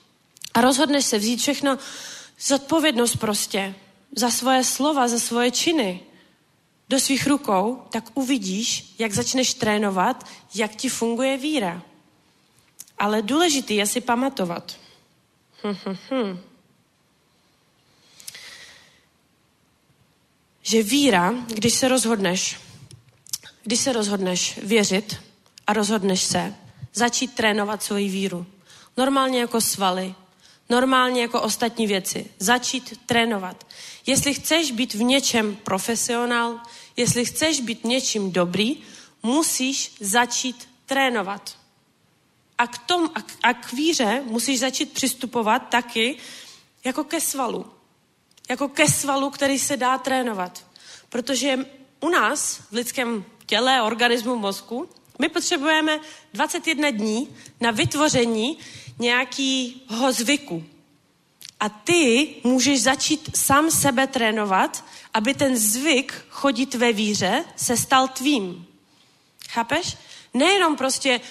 a 0.56 0.62
rozhodneš 0.62 1.06
se 1.06 1.18
vzít 1.18 1.42
všechno 1.42 1.78
zodpovědnost 2.40 3.16
prostě 3.16 3.76
za 4.16 4.30
svoje 4.30 4.64
slova, 4.64 5.08
za 5.08 5.20
svoje 5.20 5.52
činy, 5.52 6.00
do 6.90 7.00
svých 7.00 7.28
rukou, 7.28 7.84
tak 7.90 8.04
uvidíš, 8.14 8.96
jak 9.00 9.14
začneš 9.14 9.54
trénovat, 9.54 10.28
jak 10.56 10.76
ti 10.76 10.90
funguje 10.90 11.38
víra. 11.38 11.82
Ale 12.98 13.22
důležitý 13.22 13.76
je 13.76 13.88
si 13.88 14.02
pamatovat. 14.02 14.78
Hm, 15.64 15.76
hm, 15.86 15.98
hm. 16.12 16.40
Že 20.62 20.84
víra, 20.84 21.34
když 21.48 21.74
se 21.74 21.88
rozhodneš, 21.88 22.60
když 23.64 23.80
se 23.80 23.94
rozhodneš 23.94 24.60
věřit 24.64 25.16
a 25.68 25.74
rozhodneš 25.74 26.24
se 26.24 26.56
začít 26.94 27.36
trénovat 27.36 27.84
svoji 27.84 28.10
víru, 28.10 28.46
normálně 28.98 29.40
jako 29.40 29.62
svaly, 29.62 30.16
normálně 30.70 31.22
jako 31.22 31.42
ostatní 31.42 31.88
věci, 31.88 32.32
začít 32.40 33.00
trénovat. 33.06 33.68
Jestli 34.06 34.34
chceš 34.34 34.72
být 34.72 34.94
v 34.94 35.04
něčem 35.04 35.56
profesionál, 35.56 36.60
jestli 36.98 37.26
chceš 37.26 37.62
být 37.62 37.84
něčím 37.84 38.32
dobrý, 38.32 38.78
musíš 39.24 39.96
začít 40.00 40.70
trénovat. 40.86 41.58
A 42.58 42.68
k, 42.68 42.78
tom, 42.78 43.10
a, 43.16 43.22
k, 43.22 43.32
a 43.44 43.54
k 43.54 43.74
víře 43.74 44.22
musíš 44.26 44.60
začít 44.60 44.94
přistupovat 44.94 45.70
taky 45.70 46.18
jako 46.84 47.04
ke 47.04 47.22
svalu. 47.22 47.66
Jako 48.50 48.68
ke 48.70 48.88
svalu, 48.88 49.30
který 49.30 49.60
se 49.60 49.78
dá 49.78 49.98
trénovat. 49.98 50.66
Protože 51.10 51.60
u 52.00 52.10
nás 52.10 52.58
v 52.58 52.72
lidském 52.72 53.26
těle, 53.46 53.82
organismu, 53.82 54.36
mozku, 54.36 54.90
my 55.20 55.30
potřebujeme 55.30 56.00
21 56.34 56.90
dní 56.90 57.36
na 57.62 57.72
vytvoření 57.72 58.58
nějakého 59.00 60.12
zvyku. 60.12 60.64
A 61.60 61.70
ty 61.70 62.30
můžeš 62.44 62.82
začít 62.82 63.38
sám 63.38 63.72
sebe 63.72 64.08
trénovat, 64.08 64.86
aby 65.14 65.34
ten 65.34 65.58
zvyk 65.58 66.26
chodit 66.30 66.76
ve 66.76 66.94
víře 66.94 67.44
se 67.56 67.78
stal 67.78 68.08
tvým. 68.08 68.66
Chápeš? 69.50 69.98
Nejenom 70.34 70.76
prostě, 70.76 71.22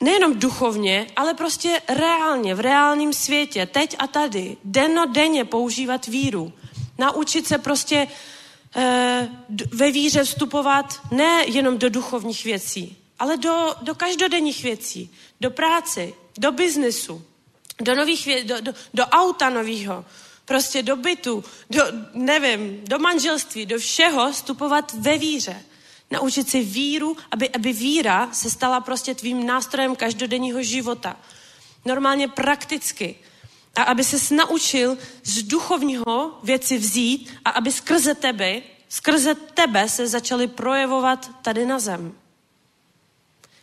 nejenom 0.00 0.38
duchovně, 0.38 1.06
ale 1.16 1.34
prostě 1.34 1.82
reálně, 1.88 2.54
v 2.54 2.60
reálním 2.60 3.12
světě, 3.12 3.66
teď 3.66 3.96
a 3.98 4.06
tady, 4.06 4.56
denně 5.06 5.44
používat 5.44 6.06
víru. 6.06 6.52
Naučit 6.98 7.46
se 7.46 7.58
prostě 7.58 8.08
e, 8.76 9.28
ve 9.72 9.90
víře 9.90 10.24
vstupovat 10.24 11.00
ne 11.10 11.44
jenom 11.46 11.78
do 11.78 11.90
duchovních 11.90 12.44
věcí, 12.44 12.96
ale 13.18 13.36
do, 13.36 13.74
do 13.82 13.94
každodenních 13.94 14.62
věcí, 14.62 15.10
do 15.40 15.50
práce, 15.50 16.08
do 16.40 16.52
biznesu, 16.52 17.24
do 17.80 17.94
nových 17.94 18.44
do, 18.44 18.60
do, 18.60 18.72
do 18.94 19.04
auta 19.04 19.50
nového, 19.50 20.04
prostě 20.44 20.82
do 20.82 20.96
bytu, 20.96 21.44
do, 21.70 21.82
nevím, 22.14 22.80
do 22.84 22.98
manželství, 22.98 23.66
do 23.66 23.78
všeho 23.78 24.32
vstupovat 24.32 24.92
ve 24.92 25.18
víře. 25.18 25.62
Naučit 26.10 26.50
si 26.50 26.64
víru, 26.64 27.16
aby, 27.30 27.50
aby 27.50 27.72
víra 27.72 28.28
se 28.32 28.50
stala 28.50 28.80
prostě 28.80 29.14
tvým 29.14 29.46
nástrojem 29.46 29.96
každodenního 29.96 30.62
života. 30.62 31.16
Normálně 31.84 32.28
prakticky. 32.28 33.16
A 33.76 33.82
aby 33.82 34.04
se 34.04 34.34
naučil 34.34 34.98
z 35.22 35.42
duchovního 35.42 36.38
věci 36.42 36.78
vzít 36.78 37.30
a 37.44 37.50
aby 37.50 37.72
skrze 37.72 38.14
tebe, 38.14 38.62
skrze 38.88 39.34
tebe 39.34 39.88
se 39.88 40.08
začaly 40.08 40.48
projevovat 40.48 41.30
tady 41.42 41.66
na 41.66 41.78
zem. 41.78 42.12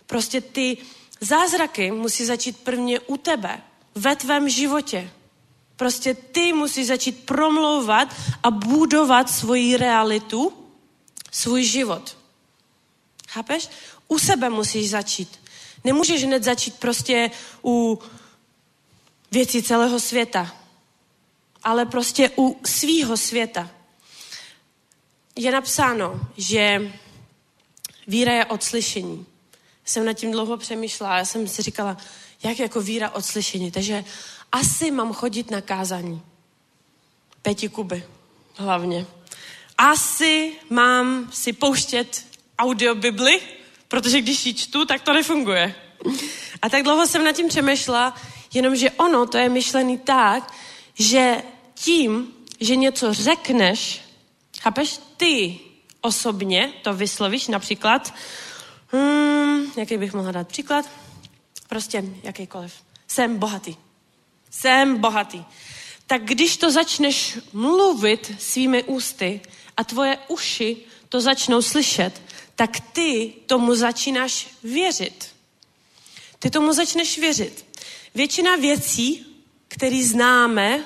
Prostě 0.06 0.42
ty 0.42 0.78
zázraky 1.22 1.92
musí 1.92 2.26
začít 2.26 2.58
prvně 2.58 3.00
u 3.00 3.18
tebe, 3.18 3.62
ve 3.96 4.16
tvém 4.16 4.50
životě. 4.50 5.12
Prostě 5.76 6.14
ty 6.14 6.54
musíš 6.54 6.88
začít 6.88 7.26
promlouvat 7.26 8.16
a 8.44 8.52
budovat 8.52 9.30
svoji 9.30 9.78
realitu, 9.78 10.54
svůj 11.32 11.64
život. 11.64 12.18
Chápeš? 13.30 13.70
U 14.08 14.20
sebe 14.20 14.50
musíš 14.50 14.90
začít. 14.90 15.40
Nemůžeš 15.84 16.24
hned 16.24 16.44
začít 16.44 16.76
prostě 16.80 17.32
u 17.64 18.00
věcí 19.32 19.64
celého 19.64 20.00
světa, 20.00 20.56
ale 21.64 21.86
prostě 21.86 22.32
u 22.38 22.60
svýho 22.66 23.18
světa. 23.18 23.70
Je 25.36 25.52
napsáno, 25.52 26.20
že 26.38 26.92
víra 28.08 28.34
je 28.34 28.46
od 28.46 28.64
slyšení. 28.64 29.26
Jsem 29.88 30.06
nad 30.06 30.14
tím 30.14 30.32
dlouho 30.32 30.58
přemýšlela, 30.58 31.18
já 31.18 31.26
jsem 31.26 31.48
si 31.48 31.62
říkala, 31.62 31.98
jak 32.44 32.60
jako 32.60 32.82
víra 32.82 33.10
od 33.10 33.26
slyšení. 33.26 33.72
Takže 33.72 34.04
asi 34.52 34.92
mám 34.92 35.14
chodit 35.14 35.52
na 35.52 35.62
kázání. 35.62 36.22
Pěti 37.42 37.70
kuby 37.70 38.04
hlavně. 38.56 39.06
Asi 39.78 40.54
mám 40.70 41.30
si 41.32 41.54
pouštět 41.54 42.26
audiobibli, 42.60 43.42
protože 43.88 44.22
když 44.22 44.46
ji 44.46 44.54
čtu, 44.54 44.86
tak 44.86 45.02
to 45.02 45.14
nefunguje. 45.14 45.76
A 46.62 46.70
tak 46.70 46.84
dlouho 46.84 47.08
jsem 47.08 47.24
nad 47.24 47.32
tím 47.32 47.48
přemýšlela, 47.48 48.16
jenomže 48.54 48.92
ono 48.92 49.26
to 49.26 49.38
je 49.38 49.50
myšlený 49.50 49.98
tak, 49.98 50.54
že 50.94 51.44
tím, 51.74 52.34
že 52.60 52.76
něco 52.76 53.14
řekneš, 53.14 54.02
chápeš, 54.62 55.00
ty 55.18 55.60
osobně 56.02 56.74
to 56.84 56.94
vyslovíš, 56.94 57.48
například, 57.48 58.14
hmm, 58.92 59.72
jaký 59.78 59.98
bych 59.98 60.14
mohla 60.14 60.32
dát 60.32 60.48
příklad? 60.48 60.86
Prostě 61.70 62.04
jakýkoliv. 62.24 62.74
Jsem 63.08 63.38
bohatý 63.38 63.76
jsem 64.58 64.98
bohatý. 64.98 65.46
Tak 66.08 66.24
když 66.24 66.58
to 66.58 66.72
začneš 66.72 67.38
mluvit 67.54 68.32
svými 68.40 68.84
ústy 68.84 69.42
a 69.78 69.84
tvoje 69.84 70.18
uši 70.28 70.78
to 71.10 71.22
začnou 71.22 71.62
slyšet, 71.62 72.22
tak 72.56 72.80
ty 72.80 73.34
tomu 73.46 73.76
začínáš 73.76 74.48
věřit. 74.64 75.36
Ty 76.40 76.50
tomu 76.50 76.74
začneš 76.74 77.18
věřit. 77.18 77.66
Většina 78.16 78.56
věcí, 78.56 79.26
které 79.68 80.04
známe 80.04 80.84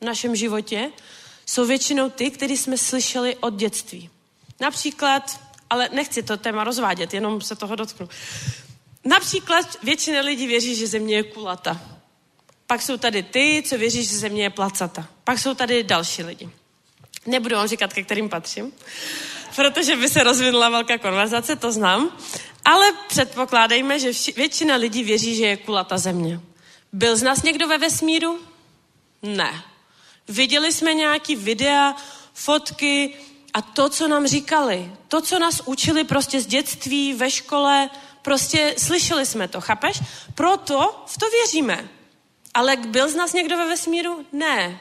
v 0.00 0.04
našem 0.04 0.36
životě, 0.36 0.92
jsou 1.46 1.66
většinou 1.66 2.10
ty, 2.10 2.30
které 2.30 2.52
jsme 2.52 2.78
slyšeli 2.78 3.36
od 3.36 3.54
dětství. 3.54 4.10
Například, 4.60 5.40
ale 5.70 5.88
nechci 5.92 6.22
to 6.22 6.36
téma 6.36 6.64
rozvádět, 6.64 7.14
jenom 7.14 7.40
se 7.40 7.56
toho 7.56 7.76
dotknu. 7.76 8.08
Například 9.04 9.66
většina 9.82 10.20
lidí 10.20 10.46
věří, 10.46 10.76
že 10.76 10.86
země 10.86 11.16
je 11.16 11.22
kulata. 11.22 11.80
Pak 12.66 12.82
jsou 12.82 12.96
tady 12.96 13.22
ty, 13.22 13.62
co 13.66 13.78
věří, 13.78 14.04
že 14.04 14.16
země 14.16 14.42
je 14.42 14.50
placata. 14.50 15.08
Pak 15.24 15.38
jsou 15.38 15.54
tady 15.54 15.82
další 15.82 16.22
lidi. 16.22 16.50
Nebudu 17.26 17.56
vám 17.56 17.68
říkat, 17.68 17.92
ke 17.92 18.02
kterým 18.02 18.28
patřím, 18.28 18.72
protože 19.56 19.96
by 19.96 20.08
se 20.08 20.22
rozvinula 20.22 20.68
velká 20.68 20.98
konverzace, 20.98 21.56
to 21.56 21.72
znám. 21.72 22.16
Ale 22.64 22.86
předpokládejme, 23.08 23.98
že 23.98 24.12
vši, 24.12 24.32
většina 24.32 24.76
lidí 24.76 25.04
věří, 25.04 25.36
že 25.36 25.46
je 25.46 25.56
kulata 25.56 25.98
země. 25.98 26.40
Byl 26.92 27.16
z 27.16 27.22
nás 27.22 27.42
někdo 27.42 27.68
ve 27.68 27.78
vesmíru? 27.78 28.40
Ne. 29.22 29.64
Viděli 30.28 30.72
jsme 30.72 30.94
nějaký 30.94 31.36
videa, 31.36 31.96
fotky 32.34 33.14
a 33.54 33.62
to, 33.62 33.88
co 33.88 34.08
nám 34.08 34.26
říkali, 34.26 34.92
to, 35.08 35.20
co 35.20 35.38
nás 35.38 35.62
učili 35.64 36.04
prostě 36.04 36.40
z 36.40 36.46
dětství, 36.46 37.12
ve 37.14 37.30
škole, 37.30 37.90
prostě 38.22 38.74
slyšeli 38.78 39.26
jsme 39.26 39.48
to, 39.48 39.60
chápeš? 39.60 40.00
Proto 40.34 41.04
v 41.06 41.18
to 41.18 41.26
věříme. 41.30 41.88
Ale 42.54 42.76
byl 42.76 43.10
z 43.10 43.14
nás 43.14 43.32
někdo 43.32 43.56
ve 43.58 43.68
vesmíru? 43.68 44.26
Ne. 44.32 44.80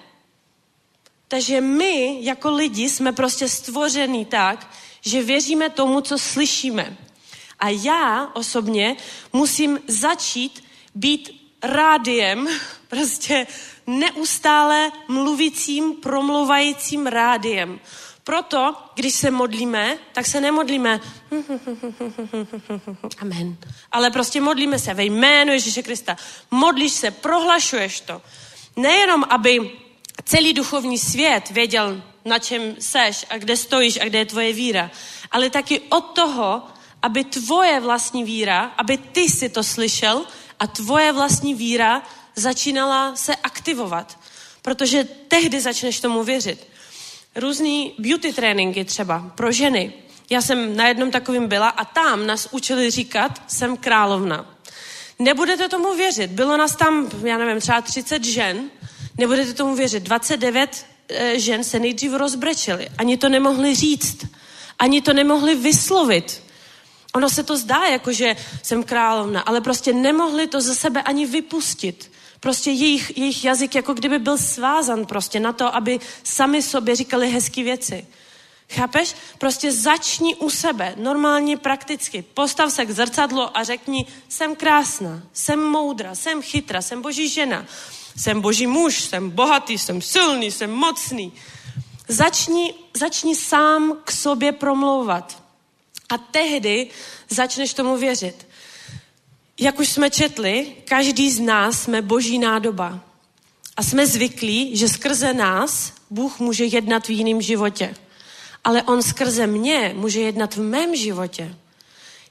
Takže 1.27 1.61
my 1.61 2.17
jako 2.21 2.51
lidi 2.51 2.89
jsme 2.89 3.11
prostě 3.11 3.49
stvoření 3.49 4.25
tak, 4.25 4.69
že 5.01 5.23
věříme 5.23 5.69
tomu, 5.69 6.01
co 6.01 6.17
slyšíme. 6.17 6.97
A 7.59 7.69
já 7.69 8.31
osobně 8.33 8.95
musím 9.33 9.79
začít 9.87 10.63
být 10.95 11.49
rádiem, 11.63 12.47
prostě 12.87 13.47
neustále 13.87 14.91
mluvícím, 15.07 15.95
promluvajícím 15.95 17.07
rádiem. 17.07 17.79
Proto, 18.23 18.75
když 18.95 19.13
se 19.13 19.31
modlíme, 19.31 19.97
tak 20.13 20.25
se 20.25 20.41
nemodlíme 20.41 20.99
amen, 23.21 23.57
ale 23.91 24.11
prostě 24.11 24.41
modlíme 24.41 24.79
se 24.79 24.93
ve 24.93 25.03
jménu 25.03 25.51
Ježíše 25.51 25.83
Krista. 25.83 26.17
Modlíš 26.51 26.93
se, 26.93 27.11
prohlašuješ 27.11 27.99
to. 28.01 28.21
Nejenom, 28.75 29.23
aby 29.29 29.71
celý 30.23 30.53
duchovní 30.53 30.97
svět 30.97 31.49
věděl, 31.49 32.01
na 32.25 32.39
čem 32.39 32.75
seš 32.79 33.25
a 33.29 33.37
kde 33.37 33.57
stojíš 33.57 33.99
a 34.01 34.05
kde 34.05 34.19
je 34.19 34.25
tvoje 34.25 34.53
víra, 34.53 34.91
ale 35.31 35.49
taky 35.49 35.79
od 35.79 36.01
toho, 36.01 36.63
aby 37.01 37.23
tvoje 37.23 37.79
vlastní 37.79 38.23
víra, 38.23 38.71
aby 38.77 38.97
ty 38.97 39.29
si 39.29 39.49
to 39.49 39.63
slyšel 39.63 40.25
a 40.59 40.67
tvoje 40.67 41.11
vlastní 41.11 41.53
víra 41.55 42.01
začínala 42.35 43.15
se 43.15 43.35
aktivovat. 43.35 44.19
Protože 44.61 45.03
tehdy 45.03 45.61
začneš 45.61 45.99
tomu 45.99 46.23
věřit. 46.23 46.72
Různý 47.35 47.93
beauty 47.99 48.33
tréninky 48.33 48.85
třeba 48.85 49.31
pro 49.35 49.51
ženy. 49.51 49.93
Já 50.29 50.41
jsem 50.41 50.75
na 50.75 50.87
jednom 50.87 51.11
takovým 51.11 51.47
byla 51.47 51.69
a 51.69 51.85
tam 51.85 52.27
nás 52.27 52.47
učili 52.51 52.91
říkat, 52.91 53.41
jsem 53.47 53.77
královna. 53.77 54.57
Nebudete 55.19 55.69
tomu 55.69 55.95
věřit. 55.95 56.31
Bylo 56.31 56.57
nás 56.57 56.75
tam, 56.75 57.09
já 57.23 57.37
nevím, 57.37 57.61
třeba 57.61 57.81
30 57.81 58.23
žen. 58.23 58.69
Nebudete 59.17 59.53
tomu 59.53 59.75
věřit. 59.75 60.03
29 60.03 60.85
e, 61.09 61.39
žen 61.39 61.63
se 61.63 61.79
nejdřív 61.79 62.13
rozbrečeli. 62.13 62.89
Ani 62.97 63.17
to 63.17 63.29
nemohli 63.29 63.75
říct. 63.75 64.25
Ani 64.79 65.01
to 65.01 65.13
nemohli 65.13 65.55
vyslovit. 65.55 66.43
Ono 67.15 67.29
se 67.29 67.43
to 67.43 67.57
zdá, 67.57 67.85
jako 67.85 68.13
že 68.13 68.35
jsem 68.63 68.83
královna, 68.83 69.41
ale 69.41 69.61
prostě 69.61 69.93
nemohli 69.93 70.47
to 70.47 70.61
ze 70.61 70.75
sebe 70.75 71.01
ani 71.01 71.25
vypustit. 71.25 72.11
Prostě 72.43 72.71
jejich, 72.71 73.17
jejich 73.17 73.45
jazyk 73.45 73.75
jako 73.75 73.93
kdyby 73.93 74.19
byl 74.19 74.37
svázan 74.37 75.05
prostě 75.05 75.39
na 75.39 75.53
to, 75.53 75.75
aby 75.75 75.99
sami 76.23 76.61
sobě 76.61 76.95
říkali 76.95 77.31
hezké 77.31 77.63
věci. 77.63 78.07
Chápeš? 78.69 79.15
Prostě 79.37 79.71
začni 79.71 80.35
u 80.35 80.49
sebe, 80.49 80.93
normálně, 80.97 81.57
prakticky. 81.57 82.21
Postav 82.33 82.73
se 82.73 82.85
k 82.85 82.91
zrcadlu 82.91 83.57
a 83.57 83.63
řekni, 83.63 84.05
jsem 84.29 84.55
krásná, 84.55 85.23
jsem 85.33 85.59
moudra, 85.59 86.15
jsem 86.15 86.41
chytra, 86.41 86.81
jsem 86.81 87.01
boží 87.01 87.29
žena, 87.29 87.65
jsem 88.17 88.41
boží 88.41 88.67
muž, 88.67 89.01
jsem 89.01 89.29
bohatý, 89.29 89.77
jsem 89.77 90.01
silný, 90.01 90.51
jsem 90.51 90.71
mocný. 90.71 91.33
Začni, 92.07 92.73
začni 92.93 93.35
sám 93.35 93.97
k 94.03 94.11
sobě 94.11 94.51
promlouvat. 94.51 95.43
A 96.09 96.17
tehdy 96.17 96.87
začneš 97.29 97.73
tomu 97.73 97.97
věřit. 97.97 98.52
Jak 99.59 99.79
už 99.79 99.89
jsme 99.89 100.09
četli, 100.09 100.75
každý 100.85 101.31
z 101.31 101.39
nás 101.39 101.81
jsme 101.81 102.01
boží 102.01 102.39
nádoba. 102.39 102.99
A 103.77 103.83
jsme 103.83 104.07
zvyklí, 104.07 104.77
že 104.77 104.89
skrze 104.89 105.33
nás 105.33 105.93
Bůh 106.09 106.39
může 106.39 106.65
jednat 106.65 107.07
v 107.07 107.09
jiném 107.09 107.41
životě. 107.41 107.95
Ale 108.63 108.83
on 108.83 109.03
skrze 109.03 109.47
mě 109.47 109.93
může 109.95 110.21
jednat 110.21 110.55
v 110.55 110.61
mém 110.61 110.95
životě. 110.95 111.55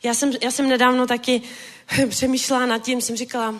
Já 0.03 0.15
jsem, 0.15 0.33
já 0.43 0.51
jsem 0.51 0.69
nedávno 0.69 1.07
taky 1.07 1.43
přemýšlela 2.09 2.67
nad 2.67 2.79
tím, 2.79 3.01
jsem 3.01 3.17
říkala, 3.17 3.55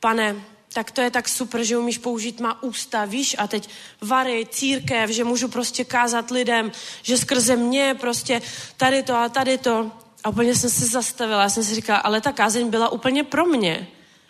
pane, 0.00 0.36
tak 0.72 0.90
to 0.90 1.00
je 1.00 1.10
tak 1.10 1.28
super, 1.28 1.64
že 1.64 1.78
umíš 1.78 1.98
použít 1.98 2.40
má 2.40 2.62
ústa, 2.62 3.04
víš, 3.04 3.36
a 3.38 3.46
teď 3.46 3.68
vary, 4.00 4.46
církev, 4.50 5.10
že 5.10 5.24
můžu 5.24 5.48
prostě 5.48 5.84
kázat 5.84 6.30
lidem, 6.30 6.72
že 7.02 7.18
skrze 7.18 7.56
mě 7.56 7.96
prostě 8.00 8.42
tady 8.76 9.02
to 9.02 9.16
a 9.16 9.28
tady 9.28 9.58
to. 9.58 9.90
A 10.24 10.28
úplně 10.28 10.54
jsem 10.54 10.70
se 10.70 10.86
zastavila, 10.86 11.42
já 11.42 11.48
jsem 11.48 11.64
si 11.64 11.74
říkala, 11.74 11.98
ale 11.98 12.20
ta 12.20 12.32
kázeň 12.32 12.70
byla 12.70 12.88
úplně 12.88 13.24
pro 13.24 13.46
mě. 13.46 13.88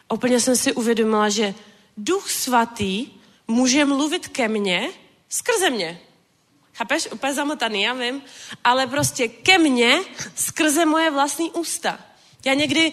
A 0.08 0.14
úplně 0.14 0.40
jsem 0.40 0.56
si 0.56 0.72
uvědomila, 0.72 1.28
že 1.28 1.54
duch 1.96 2.30
svatý 2.30 3.06
může 3.48 3.84
mluvit 3.84 4.28
ke 4.28 4.48
mně 4.48 4.88
skrze 5.28 5.70
mě. 5.70 6.00
Chápeš? 6.74 7.08
Úplně 7.12 7.34
zamotaný, 7.34 7.82
já 7.82 7.92
vím. 7.92 8.22
Ale 8.64 8.86
prostě 8.86 9.28
ke 9.28 9.58
mně 9.58 9.98
skrze 10.34 10.84
moje 10.84 11.10
vlastní 11.10 11.50
ústa. 11.50 11.98
Já 12.44 12.54
někdy 12.54 12.92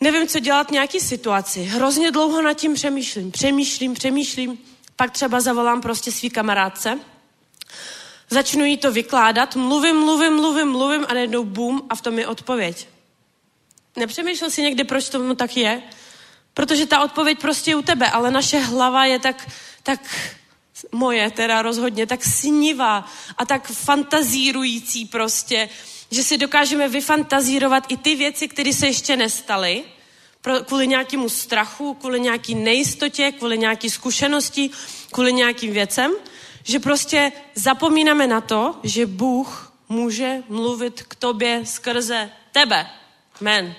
nevím, 0.00 0.28
co 0.28 0.38
dělat 0.38 0.68
v 0.68 0.72
nějaký 0.72 1.00
situaci. 1.00 1.62
Hrozně 1.62 2.10
dlouho 2.10 2.42
nad 2.42 2.52
tím 2.52 2.74
přemýšlím. 2.74 3.30
Přemýšlím, 3.30 3.94
přemýšlím. 3.94 4.58
Pak 4.96 5.10
třeba 5.10 5.40
zavolám 5.40 5.80
prostě 5.80 6.12
svý 6.12 6.30
kamarádce 6.30 6.98
Začnu 8.30 8.64
jí 8.64 8.76
to 8.76 8.92
vykládat, 8.92 9.56
mluvím, 9.56 9.96
mluvím, 9.96 10.32
mluvím, 10.32 10.68
mluvím 10.68 11.06
a 11.08 11.14
najednou 11.14 11.44
bum 11.44 11.86
a 11.90 11.94
v 11.94 12.00
tom 12.00 12.18
je 12.18 12.26
odpověď. 12.26 12.88
Nepřemýšlel 13.96 14.50
si 14.50 14.62
někdy, 14.62 14.84
proč 14.84 15.08
tomu 15.08 15.34
tak 15.34 15.56
je? 15.56 15.82
Protože 16.54 16.86
ta 16.86 17.04
odpověď 17.04 17.40
prostě 17.40 17.70
je 17.70 17.76
u 17.76 17.82
tebe, 17.82 18.10
ale 18.10 18.30
naše 18.30 18.58
hlava 18.58 19.04
je 19.04 19.18
tak, 19.18 19.50
tak 19.82 20.00
moje 20.92 21.30
teda 21.30 21.62
rozhodně, 21.62 22.06
tak 22.06 22.24
snivá 22.24 23.08
a 23.38 23.44
tak 23.44 23.68
fantazírující 23.68 25.04
prostě, 25.04 25.68
že 26.10 26.22
si 26.22 26.38
dokážeme 26.38 26.88
vyfantazírovat 26.88 27.84
i 27.88 27.96
ty 27.96 28.14
věci, 28.14 28.48
které 28.48 28.72
se 28.72 28.86
ještě 28.86 29.16
nestaly, 29.16 29.84
kvůli 30.66 30.86
nějakému 30.86 31.28
strachu, 31.28 31.94
kvůli 31.94 32.20
nějaké 32.20 32.54
nejistotě, 32.54 33.32
kvůli 33.32 33.58
nějaké 33.58 33.90
zkušenosti, 33.90 34.70
kvůli 35.10 35.32
nějakým 35.32 35.72
věcem 35.72 36.12
že 36.68 36.78
prostě 36.78 37.32
zapomínáme 37.54 38.26
na 38.26 38.40
to, 38.40 38.80
že 38.82 39.06
Bůh 39.06 39.72
může 39.88 40.42
mluvit 40.48 41.02
k 41.02 41.14
tobě 41.14 41.66
skrze 41.66 42.30
tebe. 42.52 42.86
Men. 43.40 43.74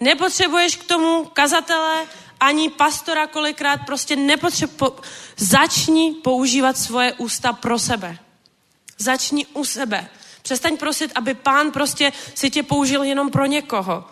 Nepotřebuješ 0.00 0.76
k 0.76 0.84
tomu 0.84 1.24
kazatele 1.24 2.06
ani 2.40 2.70
pastora 2.70 3.26
kolikrát, 3.26 3.80
prostě 3.86 4.16
nepotřebuji. 4.16 4.76
Po... 4.76 4.96
Začni 5.36 6.14
používat 6.24 6.78
svoje 6.78 7.12
ústa 7.12 7.52
pro 7.52 7.78
sebe. 7.78 8.18
Začni 8.98 9.46
u 9.46 9.64
sebe. 9.64 10.08
Přestaň 10.42 10.76
prosit, 10.76 11.12
aby 11.14 11.34
pán 11.34 11.70
prostě 11.70 12.12
si 12.34 12.50
tě 12.50 12.62
použil 12.62 13.02
jenom 13.02 13.30
pro 13.30 13.46
někoho 13.46 14.04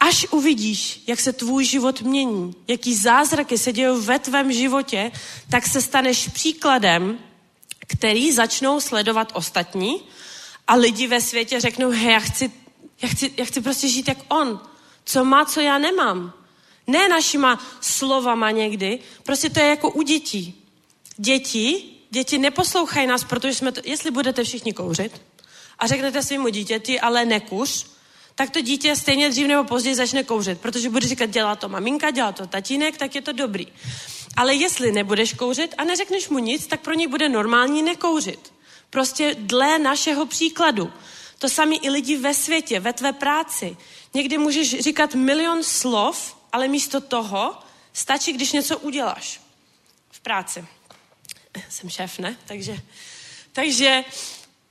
až 0.00 0.26
uvidíš, 0.30 1.02
jak 1.06 1.20
se 1.20 1.32
tvůj 1.32 1.64
život 1.64 2.02
mění, 2.02 2.54
jaký 2.68 2.94
zázraky 2.94 3.58
se 3.58 3.72
dějí 3.72 4.00
ve 4.00 4.18
tvém 4.18 4.52
životě, 4.52 5.12
tak 5.50 5.66
se 5.66 5.82
staneš 5.82 6.28
příkladem, 6.28 7.18
který 7.86 8.32
začnou 8.32 8.80
sledovat 8.80 9.32
ostatní 9.34 10.02
a 10.66 10.74
lidi 10.74 11.06
ve 11.06 11.20
světě 11.20 11.60
řeknou, 11.60 11.90
hej, 11.90 12.12
já 12.12 12.20
chci, 12.20 12.52
já 13.02 13.08
chci, 13.08 13.34
já 13.36 13.44
chci 13.44 13.60
prostě 13.60 13.88
žít 13.88 14.08
jak 14.08 14.18
on. 14.28 14.60
Co 15.04 15.24
má, 15.24 15.44
co 15.44 15.60
já 15.60 15.78
nemám. 15.78 16.32
Ne 16.86 17.08
našima 17.08 17.60
slovama 17.80 18.50
někdy, 18.50 18.98
prostě 19.22 19.50
to 19.50 19.60
je 19.60 19.66
jako 19.66 19.90
u 19.90 20.02
dětí. 20.02 20.62
Děti, 21.16 21.84
děti 22.10 22.38
neposlouchají 22.38 23.06
nás, 23.06 23.24
protože 23.24 23.54
jsme 23.54 23.72
to, 23.72 23.80
jestli 23.84 24.10
budete 24.10 24.44
všichni 24.44 24.72
kouřit 24.72 25.22
a 25.78 25.86
řeknete 25.86 26.22
svému 26.22 26.48
dítěti, 26.48 27.00
ale 27.00 27.24
nekuř, 27.24 27.86
tak 28.38 28.50
to 28.50 28.60
dítě 28.60 28.96
stejně 28.96 29.30
dřív 29.30 29.46
nebo 29.46 29.64
později 29.64 29.94
začne 29.94 30.24
kouřit, 30.24 30.60
protože 30.60 30.90
bude 30.90 31.08
říkat, 31.08 31.30
dělá 31.30 31.56
to 31.56 31.68
maminka, 31.68 32.10
dělá 32.10 32.32
to 32.32 32.46
tatínek, 32.46 32.96
tak 32.96 33.14
je 33.14 33.22
to 33.22 33.32
dobrý. 33.32 33.66
Ale 34.36 34.54
jestli 34.54 34.92
nebudeš 34.92 35.32
kouřit 35.32 35.74
a 35.78 35.84
neřekneš 35.84 36.28
mu 36.28 36.38
nic, 36.38 36.66
tak 36.66 36.80
pro 36.80 36.94
něj 36.94 37.06
bude 37.06 37.28
normální 37.28 37.82
nekouřit. 37.82 38.52
Prostě 38.90 39.36
dle 39.38 39.78
našeho 39.78 40.26
příkladu. 40.26 40.92
To 41.38 41.48
samé 41.48 41.74
i 41.76 41.90
lidi 41.90 42.16
ve 42.16 42.34
světě, 42.34 42.80
ve 42.80 42.92
tvé 42.92 43.12
práci. 43.12 43.76
Někdy 44.14 44.38
můžeš 44.38 44.80
říkat 44.80 45.14
milion 45.14 45.62
slov, 45.62 46.36
ale 46.52 46.68
místo 46.68 47.00
toho 47.00 47.58
stačí, 47.92 48.32
když 48.32 48.52
něco 48.52 48.78
uděláš 48.78 49.40
v 50.10 50.20
práci. 50.20 50.64
Jsem 51.68 51.90
šéf, 51.90 52.18
ne? 52.18 52.36
Takže, 52.46 52.76
takže 53.52 54.04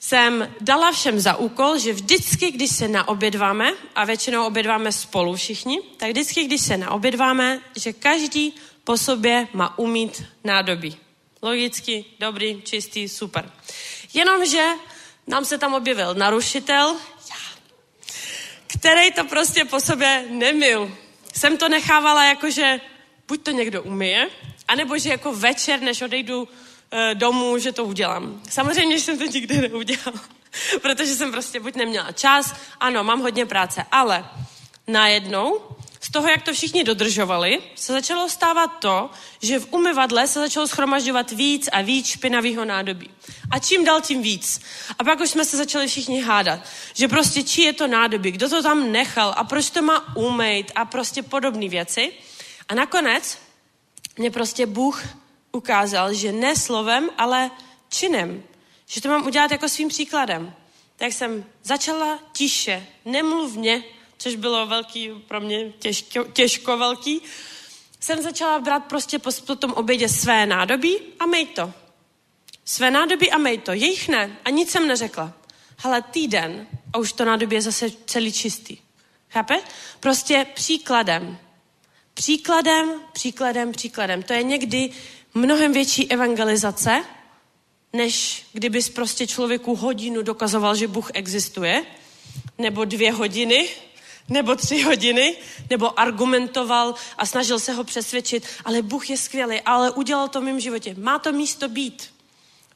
jsem 0.06 0.54
dala 0.62 0.92
všem 0.92 1.20
za 1.20 1.36
úkol, 1.36 1.78
že 1.78 1.94
vždycky, 1.94 2.52
když 2.52 2.72
se 2.72 2.88
naobědváme, 2.88 3.74
a 3.96 4.06
většinou 4.06 4.46
obědváme 4.46 4.92
spolu 4.92 5.36
všichni, 5.36 5.82
tak 5.98 6.10
vždycky, 6.10 6.44
když 6.44 6.62
se 6.62 6.78
naobědváme, 6.78 7.60
že 7.76 7.94
každý 7.94 8.54
po 8.84 8.98
sobě 8.98 9.48
má 9.54 9.78
umít 9.80 10.24
nádobí. 10.44 10.98
Logicky, 11.42 12.06
dobrý, 12.20 12.62
čistý, 12.62 13.10
super. 13.10 13.52
Jenomže 14.14 14.66
nám 15.28 15.46
se 15.46 15.58
tam 15.58 15.74
objevil 15.74 16.14
narušitel, 16.14 16.96
který 18.68 19.12
to 19.12 19.24
prostě 19.24 19.66
po 19.66 19.80
sobě 19.80 20.26
nemil. 20.30 20.98
Jsem 21.34 21.58
to 21.58 21.70
nechávala 21.70 22.26
jako, 22.26 22.50
že 22.50 22.82
buď 23.28 23.44
to 23.44 23.52
někdo 23.52 23.84
umije, 23.84 24.30
anebo 24.68 24.98
že 24.98 25.10
jako 25.10 25.34
večer, 25.34 25.82
než 25.82 26.02
odejdu 26.02 26.48
domů, 27.14 27.58
že 27.58 27.72
to 27.72 27.86
udělám. 27.86 28.42
Samozřejmě, 28.50 28.98
že 28.98 29.04
jsem 29.04 29.18
to 29.18 29.26
nikdy 29.26 29.58
neudělala, 29.58 30.22
protože 30.82 31.16
jsem 31.16 31.32
prostě 31.32 31.60
buď 31.60 31.76
neměla 31.76 32.12
čas, 32.12 32.56
ano, 32.80 33.04
mám 33.04 33.22
hodně 33.22 33.46
práce, 33.46 33.86
ale 33.92 34.26
najednou 34.88 35.62
z 36.06 36.12
toho, 36.12 36.28
jak 36.28 36.44
to 36.44 36.54
všichni 36.54 36.84
dodržovali, 36.84 37.60
se 37.76 37.94
začalo 37.94 38.30
stávat 38.30 38.68
to, 38.68 39.10
že 39.42 39.60
v 39.60 39.74
umyvadle 39.74 40.28
se 40.28 40.40
začalo 40.40 40.68
schromažďovat 40.68 41.32
víc 41.32 41.70
a 41.72 41.82
víc 41.82 42.08
špinavého 42.08 42.66
nádobí. 42.66 43.10
A 43.52 43.60
čím 43.60 43.86
dál 43.86 44.02
tím 44.02 44.22
víc. 44.22 44.62
A 45.00 45.04
pak 45.04 45.20
už 45.20 45.30
jsme 45.30 45.46
se 45.46 45.58
začali 45.58 45.88
všichni 45.88 46.22
hádat, 46.22 46.60
že 46.94 47.08
prostě 47.08 47.44
či 47.44 47.62
je 47.62 47.74
to 47.74 47.88
nádobí, 47.88 48.32
kdo 48.32 48.50
to 48.50 48.64
tam 48.64 48.92
nechal 48.92 49.34
a 49.38 49.44
proč 49.44 49.70
to 49.70 49.82
má 49.82 50.18
umýt 50.18 50.72
a 50.76 50.86
prostě 50.86 51.24
podobné 51.24 51.70
věci. 51.70 52.12
A 52.70 52.76
nakonec 52.76 53.38
mě 54.18 54.32
prostě 54.32 54.66
Bůh 54.66 55.04
ukázal, 55.56 56.14
že 56.14 56.32
ne 56.32 56.56
slovem, 56.56 57.10
ale 57.18 57.52
činem. 57.90 58.44
Že 58.88 59.02
to 59.02 59.10
mám 59.10 59.26
udělat 59.26 59.52
jako 59.52 59.70
svým 59.70 59.90
příkladem. 59.90 60.54
Tak 60.96 61.14
jsem 61.14 61.46
začala 61.64 62.20
tiše, 62.34 62.88
nemluvně, 63.06 63.84
což 64.18 64.36
bylo 64.36 64.68
velký, 64.68 65.10
pro 65.28 65.42
mě 65.42 65.74
těžko, 65.80 66.24
těžko 66.24 66.78
velký, 66.78 67.22
jsem 68.00 68.22
začala 68.22 68.60
brát 68.60 68.80
prostě 68.80 69.20
po, 69.20 69.56
tom 69.56 69.72
obědě 69.72 70.10
své 70.10 70.46
nádobí 70.46 71.00
a 71.20 71.26
mej 71.26 71.46
to. 71.46 71.74
Své 72.66 72.92
nádobí 72.92 73.32
a 73.32 73.38
mej 73.38 73.58
to. 73.58 73.74
Jejich 73.74 74.08
ne. 74.08 74.38
A 74.46 74.50
nic 74.50 74.72
jsem 74.72 74.88
neřekla. 74.88 75.34
Ale 75.84 76.02
týden 76.02 76.68
a 76.94 76.98
už 76.98 77.14
to 77.14 77.26
nádobí 77.26 77.56
je 77.56 77.62
zase 77.62 77.90
celý 78.06 78.34
čistý. 78.34 78.78
Chápe? 79.30 79.56
Prostě 80.00 80.46
příkladem. 80.54 81.38
Příkladem, 82.14 83.02
příkladem, 83.14 83.72
příkladem. 83.72 84.24
To 84.24 84.34
je 84.34 84.44
někdy 84.44 84.90
mnohem 85.36 85.74
větší 85.74 86.12
evangelizace, 86.12 87.04
než 87.94 88.46
kdybys 88.54 88.90
prostě 88.90 89.28
člověku 89.28 89.76
hodinu 89.76 90.22
dokazoval, 90.22 90.76
že 90.76 90.88
Bůh 90.88 91.10
existuje, 91.14 91.86
nebo 92.58 92.86
dvě 92.86 93.12
hodiny, 93.12 93.70
nebo 94.30 94.56
tři 94.56 94.82
hodiny, 94.82 95.36
nebo 95.70 96.00
argumentoval 96.00 96.96
a 97.18 97.26
snažil 97.26 97.60
se 97.60 97.74
ho 97.74 97.84
přesvědčit, 97.84 98.48
ale 98.66 98.82
Bůh 98.82 99.10
je 99.10 99.18
skvělý, 99.18 99.62
ale 99.62 99.92
udělal 99.92 100.28
to 100.28 100.42
v 100.42 100.44
mém 100.44 100.60
životě. 100.60 100.96
Má 100.98 101.20
to 101.20 101.32
místo 101.32 101.70
být. 101.70 102.10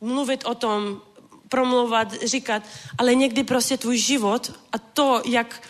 Mluvit 0.01 0.45
o 0.45 0.55
tom, 0.55 1.01
promluvat, 1.49 2.13
říkat, 2.13 2.63
ale 2.97 3.15
někdy 3.15 3.43
prostě 3.43 3.77
tvůj 3.77 3.97
život 3.97 4.51
a 4.71 4.77
to, 4.77 5.21
jak, 5.25 5.69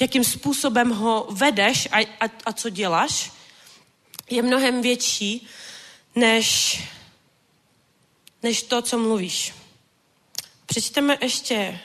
jakým 0.00 0.24
způsobem 0.24 0.90
ho 0.90 1.26
vedeš 1.30 1.88
a, 1.92 1.98
a, 2.00 2.30
a 2.44 2.52
co 2.52 2.68
děláš, 2.68 3.32
je 4.30 4.42
mnohem 4.42 4.82
větší 4.82 5.48
než, 6.16 6.82
než 8.42 8.62
to, 8.62 8.82
co 8.82 8.98
mluvíš. 8.98 9.54
Přečteme 10.66 11.18
ještě 11.22 11.80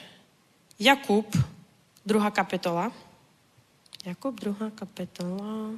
Jakub, 0.80 1.38
druhá 2.06 2.32
kapitola. 2.32 2.92
Jakub, 4.06 4.42
druhá 4.42 4.70
kapitola. 4.70 5.72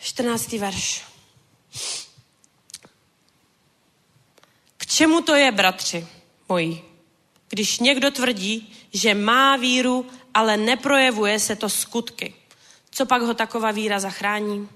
14. 0.00 0.52
verš. 0.52 1.04
K 4.76 4.86
čemu 4.86 5.22
to 5.22 5.34
je, 5.34 5.52
bratři 5.52 6.06
moji? 6.48 6.84
Když 7.48 7.78
někdo 7.78 8.10
tvrdí, 8.10 8.74
že 8.92 9.14
má 9.14 9.56
víru, 9.56 10.06
ale 10.34 10.56
neprojevuje 10.56 11.38
se 11.38 11.56
to 11.56 11.68
skutky. 11.68 12.34
Co 12.92 13.06
pak 13.06 13.22
ho 13.22 13.34
taková 13.34 13.70
víra 13.70 14.00
zachrání? 14.00 14.68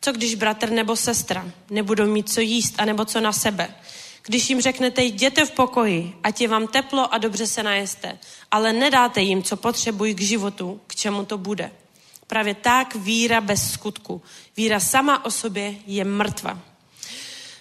Co 0.00 0.12
když 0.12 0.34
bratr 0.34 0.70
nebo 0.70 0.96
sestra 0.96 1.50
nebudou 1.70 2.06
mít 2.06 2.32
co 2.32 2.40
jíst 2.40 2.74
a 2.78 2.84
nebo 2.84 3.04
co 3.04 3.20
na 3.20 3.32
sebe? 3.32 3.74
Když 4.22 4.50
jim 4.50 4.60
řeknete, 4.60 5.02
jděte 5.02 5.44
v 5.44 5.50
pokoji, 5.50 6.16
ať 6.22 6.40
je 6.40 6.48
vám 6.48 6.66
teplo 6.66 7.14
a 7.14 7.18
dobře 7.18 7.46
se 7.46 7.62
najeste, 7.62 8.18
ale 8.50 8.72
nedáte 8.72 9.20
jim, 9.20 9.42
co 9.42 9.56
potřebují 9.56 10.14
k 10.14 10.20
životu, 10.20 10.80
k 10.86 10.94
čemu 10.94 11.24
to 11.24 11.38
bude. 11.38 11.72
Právě 12.26 12.54
tak 12.54 12.94
víra 12.94 13.40
bez 13.40 13.72
skutku. 13.72 14.22
Víra 14.56 14.80
sama 14.80 15.24
o 15.24 15.30
sobě 15.30 15.74
je 15.86 16.04
mrtva. 16.04 16.58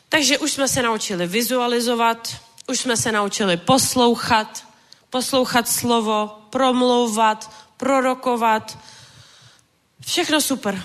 Takže 0.10 0.38
už 0.38 0.52
jsme 0.52 0.68
se 0.68 0.82
naučili 0.82 1.28
vizualizovat, 1.28 2.36
už 2.68 2.80
jsme 2.80 2.98
se 2.98 3.12
naučili 3.12 3.58
poslouchat, 3.58 4.64
poslouchat 5.10 5.70
slovo, 5.70 6.38
promlouvat, 6.50 7.52
prorokovat. 7.78 8.78
Všechno 10.06 10.42
super. 10.42 10.84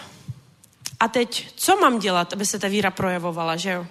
A 1.01 1.09
teď, 1.09 1.53
co 1.57 1.77
mám 1.77 1.99
dělat, 1.99 2.33
aby 2.33 2.47
se 2.47 2.59
ta 2.59 2.69
víra 2.69 2.91
projevovala, 2.91 3.57
že 3.57 3.71
jo? 3.71 3.87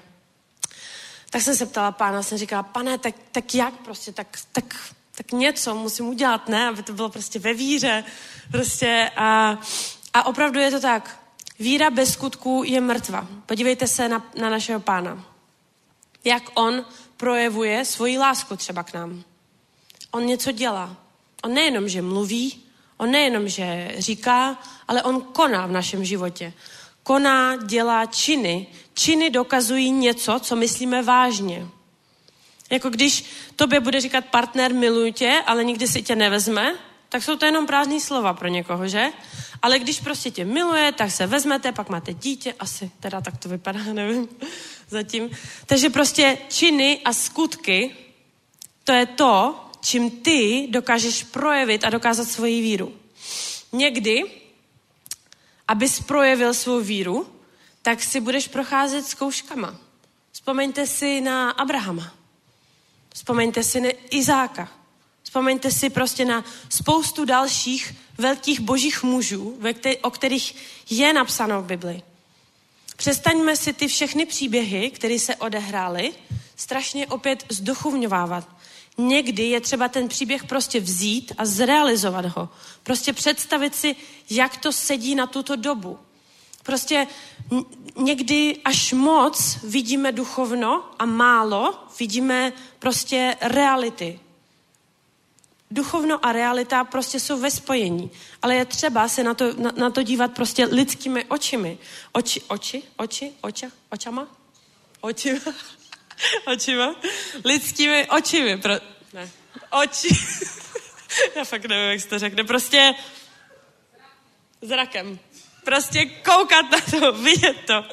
Tak 1.29 1.41
jsem 1.41 1.55
se 1.55 1.65
ptala 1.65 1.91
pána, 1.91 2.23
jsem 2.23 2.37
říkala, 2.37 2.63
pane, 2.63 2.97
tak, 2.97 3.15
tak 3.31 3.55
jak 3.55 3.73
prostě, 3.73 4.11
tak, 4.11 4.27
tak, 4.51 4.93
tak 5.15 5.31
něco 5.31 5.75
musím 5.75 6.05
udělat, 6.05 6.49
ne? 6.49 6.67
Aby 6.67 6.83
to 6.83 6.93
bylo 6.93 7.09
prostě 7.09 7.39
ve 7.39 7.53
víře. 7.53 8.03
Prostě 8.51 9.11
a, 9.15 9.57
a 10.13 10.25
opravdu 10.25 10.59
je 10.59 10.71
to 10.71 10.79
tak. 10.79 11.19
Víra 11.59 11.89
bez 11.89 12.13
skutků 12.13 12.63
je 12.65 12.81
mrtva. 12.81 13.27
Podívejte 13.45 13.87
se 13.87 14.09
na, 14.09 14.31
na 14.35 14.49
našeho 14.49 14.79
pána. 14.79 15.25
Jak 16.23 16.43
on 16.53 16.85
projevuje 17.17 17.85
svoji 17.85 18.17
lásku 18.17 18.55
třeba 18.55 18.83
k 18.83 18.93
nám. 18.93 19.23
On 20.11 20.25
něco 20.25 20.51
dělá. 20.51 20.95
On 21.43 21.53
nejenom, 21.53 21.89
že 21.89 22.01
mluví, 22.01 22.62
on 23.03 23.11
nejenom, 23.11 23.49
že 23.49 23.95
říká, 23.97 24.57
ale 24.87 25.03
on 25.03 25.21
koná 25.21 25.65
v 25.65 25.71
našem 25.71 26.05
životě. 26.05 26.53
Koná, 27.03 27.55
dělá 27.55 28.05
činy. 28.05 28.67
Činy 28.93 29.29
dokazují 29.29 29.91
něco, 29.91 30.39
co 30.39 30.55
myslíme 30.55 31.03
vážně. 31.03 31.67
Jako 32.69 32.89
když 32.89 33.25
tobě 33.55 33.79
bude 33.79 34.01
říkat 34.01 34.25
partner 34.25 34.73
miluji 34.73 35.13
tě, 35.13 35.43
ale 35.45 35.63
nikdy 35.63 35.87
si 35.87 36.01
tě 36.01 36.15
nevezme, 36.15 36.75
tak 37.09 37.23
jsou 37.23 37.35
to 37.35 37.45
jenom 37.45 37.67
prázdné 37.67 37.99
slova 37.99 38.33
pro 38.33 38.47
někoho, 38.47 38.87
že? 38.87 39.05
Ale 39.61 39.79
když 39.79 39.99
prostě 39.99 40.31
tě 40.31 40.45
miluje, 40.45 40.91
tak 40.91 41.11
se 41.11 41.27
vezmete, 41.27 41.71
pak 41.71 41.89
máte 41.89 42.13
dítě, 42.13 42.53
asi 42.59 42.91
teda 42.99 43.21
tak 43.21 43.37
to 43.37 43.49
vypadá, 43.49 43.79
nevím, 43.93 44.27
zatím. 44.89 45.29
Takže 45.65 45.89
prostě 45.89 46.37
činy 46.49 47.01
a 47.05 47.13
skutky, 47.13 47.95
to 48.83 48.91
je 48.91 49.05
to, 49.05 49.62
čím 49.83 50.11
ty 50.11 50.67
dokážeš 50.69 51.23
projevit 51.23 51.83
a 51.83 51.89
dokázat 51.89 52.25
svoji 52.25 52.61
víru. 52.61 52.93
Někdy, 53.71 54.23
abys 55.67 55.99
projevil 55.99 56.53
svou 56.53 56.79
víru, 56.79 57.27
tak 57.81 58.03
si 58.03 58.19
budeš 58.19 58.47
procházet 58.47 59.05
zkouškama. 59.05 59.75
Vzpomeňte 60.31 60.87
si 60.87 61.21
na 61.21 61.51
Abrahama. 61.51 62.15
Vzpomeňte 63.13 63.63
si 63.63 63.81
na 63.81 63.89
Izáka. 64.09 64.71
Vzpomeňte 65.23 65.71
si 65.71 65.89
prostě 65.89 66.25
na 66.25 66.45
spoustu 66.69 67.25
dalších 67.25 67.95
velkých 68.17 68.59
božích 68.59 69.03
mužů, 69.03 69.59
o 70.01 70.09
kterých 70.09 70.55
je 70.89 71.13
napsáno 71.13 71.61
v 71.61 71.65
Bibli. 71.65 72.01
Přestaňme 72.97 73.55
si 73.55 73.73
ty 73.73 73.87
všechny 73.87 74.25
příběhy, 74.25 74.91
které 74.91 75.19
se 75.19 75.35
odehrály, 75.35 76.13
strašně 76.55 77.07
opět 77.07 77.45
zduchovňovávat. 77.49 78.49
Někdy 78.97 79.43
je 79.43 79.61
třeba 79.61 79.87
ten 79.87 80.07
příběh 80.07 80.43
prostě 80.43 80.79
vzít 80.79 81.31
a 81.37 81.45
zrealizovat 81.45 82.25
ho. 82.25 82.49
Prostě 82.83 83.13
představit 83.13 83.75
si, 83.75 83.95
jak 84.29 84.57
to 84.57 84.71
sedí 84.71 85.15
na 85.15 85.27
tuto 85.27 85.55
dobu. 85.55 85.99
Prostě 86.63 87.07
někdy 87.95 88.57
až 88.65 88.93
moc 88.93 89.57
vidíme 89.63 90.11
duchovno 90.11 90.83
a 90.99 91.05
málo 91.05 91.87
vidíme 91.99 92.53
prostě 92.79 93.37
reality. 93.41 94.19
Duchovno 95.71 96.25
a 96.25 96.31
realita 96.31 96.83
prostě 96.83 97.19
jsou 97.19 97.39
ve 97.39 97.51
spojení, 97.51 98.11
ale 98.41 98.55
je 98.55 98.65
třeba 98.65 99.07
se 99.07 99.23
na 99.23 99.33
to, 99.33 99.53
na, 99.53 99.71
na 99.77 99.89
to 99.89 100.03
dívat 100.03 100.31
prostě 100.31 100.65
lidskými 100.65 101.25
očimi. 101.25 101.77
Oči, 102.11 102.41
oči, 102.47 102.83
oči, 102.97 103.31
oča, 103.41 103.67
očama? 103.89 104.27
Očima. 105.01 105.39
očima? 106.45 106.95
Lidskými 107.45 108.07
očimi. 108.07 108.57
Pro, 108.57 108.73
ne. 109.13 109.31
Oči. 109.69 110.07
Já 111.35 111.43
fakt 111.43 111.65
nevím, 111.65 111.91
jak 111.91 112.01
se 112.01 112.07
to 112.07 112.19
řekne. 112.19 112.43
Prostě 112.43 112.93
zrakem. 114.61 115.19
Prostě 115.63 116.05
koukat 116.05 116.65
na 116.71 116.79
to, 116.99 117.11
vidět 117.23 117.57
to. 117.67 117.85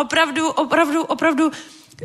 Opravdu, 0.00 0.50
opravdu, 0.50 1.04
opravdu 1.04 1.50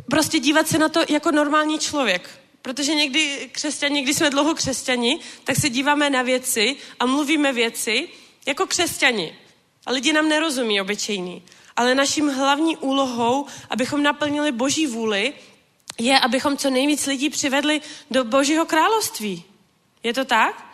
prostě 0.09 0.39
dívat 0.39 0.67
se 0.67 0.77
na 0.77 0.89
to 0.89 0.99
jako 1.09 1.31
normální 1.31 1.79
člověk. 1.79 2.39
Protože 2.61 2.95
někdy 2.95 3.49
křesťani, 3.51 4.01
když 4.01 4.15
jsme 4.15 4.29
dlouho 4.29 4.55
křesťani, 4.55 5.19
tak 5.43 5.55
se 5.55 5.69
díváme 5.69 6.09
na 6.09 6.21
věci 6.21 6.75
a 6.99 7.05
mluvíme 7.05 7.53
věci 7.53 8.09
jako 8.45 8.67
křesťani. 8.67 9.37
A 9.85 9.91
lidi 9.91 10.13
nám 10.13 10.29
nerozumí 10.29 10.81
obyčejní. 10.81 11.43
Ale 11.79 11.95
naším 11.95 12.27
hlavní 12.27 12.77
úlohou, 12.77 13.45
abychom 13.69 14.03
naplnili 14.03 14.51
boží 14.51 14.87
vůli, 14.87 15.33
je, 15.99 16.19
abychom 16.19 16.57
co 16.57 16.69
nejvíc 16.69 17.05
lidí 17.05 17.29
přivedli 17.29 17.81
do 18.11 18.23
božího 18.23 18.65
království. 18.65 19.43
Je 20.03 20.13
to 20.13 20.25
tak? 20.25 20.65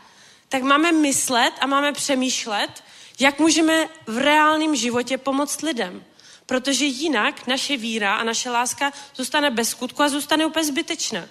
Tak 0.50 0.64
máme 0.64 0.92
myslet 0.92 1.54
a 1.62 1.68
máme 1.68 1.94
přemýšlet, 1.94 2.84
jak 3.20 3.40
můžeme 3.40 3.90
v 4.08 4.18
reálném 4.18 4.76
životě 4.76 5.18
pomoct 5.18 5.62
lidem. 5.62 6.04
Protože 6.46 6.86
jinak 6.86 7.48
naše 7.48 7.78
víra 7.78 8.16
a 8.16 8.24
naše 8.24 8.50
láska 8.50 8.94
zůstane 9.16 9.52
bez 9.52 9.70
skutku 9.70 10.04
a 10.04 10.10
zůstane 10.10 10.46
úplně 10.46 10.66
zbytečná. 10.66 11.26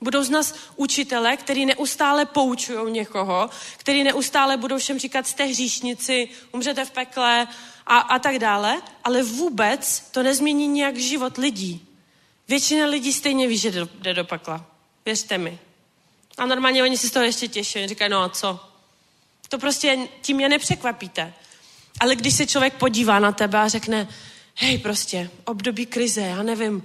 Budou 0.00 0.22
z 0.22 0.30
nás 0.30 0.54
učitele, 0.76 1.36
který 1.36 1.66
neustále 1.66 2.24
poučují 2.24 2.92
někoho, 2.92 3.50
který 3.76 4.04
neustále 4.04 4.56
budou 4.56 4.78
všem 4.78 4.98
říkat, 4.98 5.26
jste 5.26 5.44
hříšnici, 5.44 6.28
umřete 6.52 6.84
v 6.84 6.90
pekle 6.90 7.48
a, 7.86 7.98
a 7.98 8.18
tak 8.18 8.38
dále, 8.38 8.82
ale 9.04 9.22
vůbec 9.22 10.08
to 10.10 10.22
nezmění 10.22 10.68
nějak 10.68 10.96
život 10.96 11.36
lidí. 11.36 11.86
Většina 12.48 12.86
lidí 12.86 13.12
stejně 13.12 13.48
ví, 13.48 13.58
že 13.58 13.86
jde 13.94 14.14
do, 14.14 14.24
pekla. 14.24 14.66
Věřte 15.04 15.38
mi. 15.38 15.58
A 16.38 16.46
normálně 16.46 16.82
oni 16.82 16.98
si 16.98 17.08
z 17.08 17.10
toho 17.10 17.24
ještě 17.24 17.48
těší. 17.48 17.86
Říkají, 17.86 18.10
no 18.10 18.22
a 18.22 18.28
co? 18.28 18.60
To 19.48 19.58
prostě 19.58 19.98
tím 20.22 20.40
je 20.40 20.48
nepřekvapíte. 20.48 21.34
Ale 22.00 22.16
když 22.16 22.34
se 22.34 22.46
člověk 22.46 22.74
podívá 22.74 23.18
na 23.18 23.32
tebe 23.32 23.58
a 23.58 23.68
řekne, 23.68 24.08
hej, 24.54 24.78
prostě, 24.78 25.30
období 25.44 25.86
krize, 25.86 26.20
já 26.20 26.42
nevím, 26.42 26.82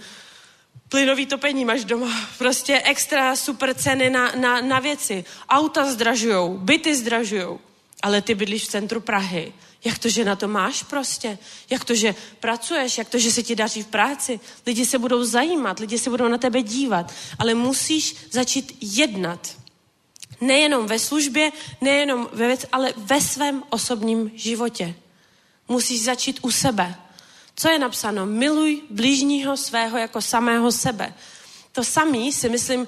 plynový 0.89 1.26
topení 1.26 1.66
máš 1.66 1.86
doma, 1.86 2.28
prostě 2.38 2.82
extra 2.86 3.36
super 3.36 3.74
ceny 3.74 4.10
na, 4.10 4.32
na, 4.32 4.62
na 4.62 4.80
věci, 4.80 5.26
auta 5.49 5.91
zdražujou, 5.91 6.58
byty 6.58 6.95
zdražujou, 6.95 7.60
ale 8.02 8.22
ty 8.22 8.36
bydlíš 8.36 8.64
v 8.64 8.68
centru 8.68 9.02
Prahy, 9.02 9.54
jak 9.84 9.99
to, 9.99 10.09
že 10.09 10.25
na 10.25 10.36
to 10.36 10.47
máš 10.47 10.84
prostě? 10.84 11.38
Jak 11.69 11.86
to, 11.86 11.95
že 11.95 12.15
pracuješ? 12.39 12.97
Jak 12.97 13.09
to, 13.09 13.19
že 13.19 13.32
se 13.32 13.43
ti 13.43 13.55
daří 13.55 13.84
v 13.84 13.88
práci? 13.88 14.39
Lidi 14.65 14.86
se 14.86 14.99
budou 14.99 15.23
zajímat, 15.23 15.79
lidi 15.79 15.99
se 15.99 16.09
budou 16.09 16.27
na 16.27 16.38
tebe 16.38 16.61
dívat, 16.61 17.13
ale 17.39 17.53
musíš 17.53 18.15
začít 18.32 18.77
jednat. 18.82 19.57
Nejenom 20.41 20.88
ve 20.88 20.99
službě, 20.99 21.51
nejenom 21.82 22.29
ve 22.34 22.47
věc, 22.47 22.65
ale 22.71 22.93
ve 22.97 23.21
svém 23.21 23.63
osobním 23.69 24.32
životě. 24.36 24.95
Musíš 25.67 26.03
začít 26.03 26.39
u 26.41 26.51
sebe. 26.51 26.95
Co 27.55 27.69
je 27.69 27.79
napsáno? 27.79 28.25
Miluj 28.25 28.82
blížního 28.89 29.57
svého 29.57 29.97
jako 29.97 30.21
samého 30.21 30.71
sebe. 30.71 31.13
To 31.71 31.84
samý 31.84 32.34
si 32.34 32.49
myslím, 32.49 32.88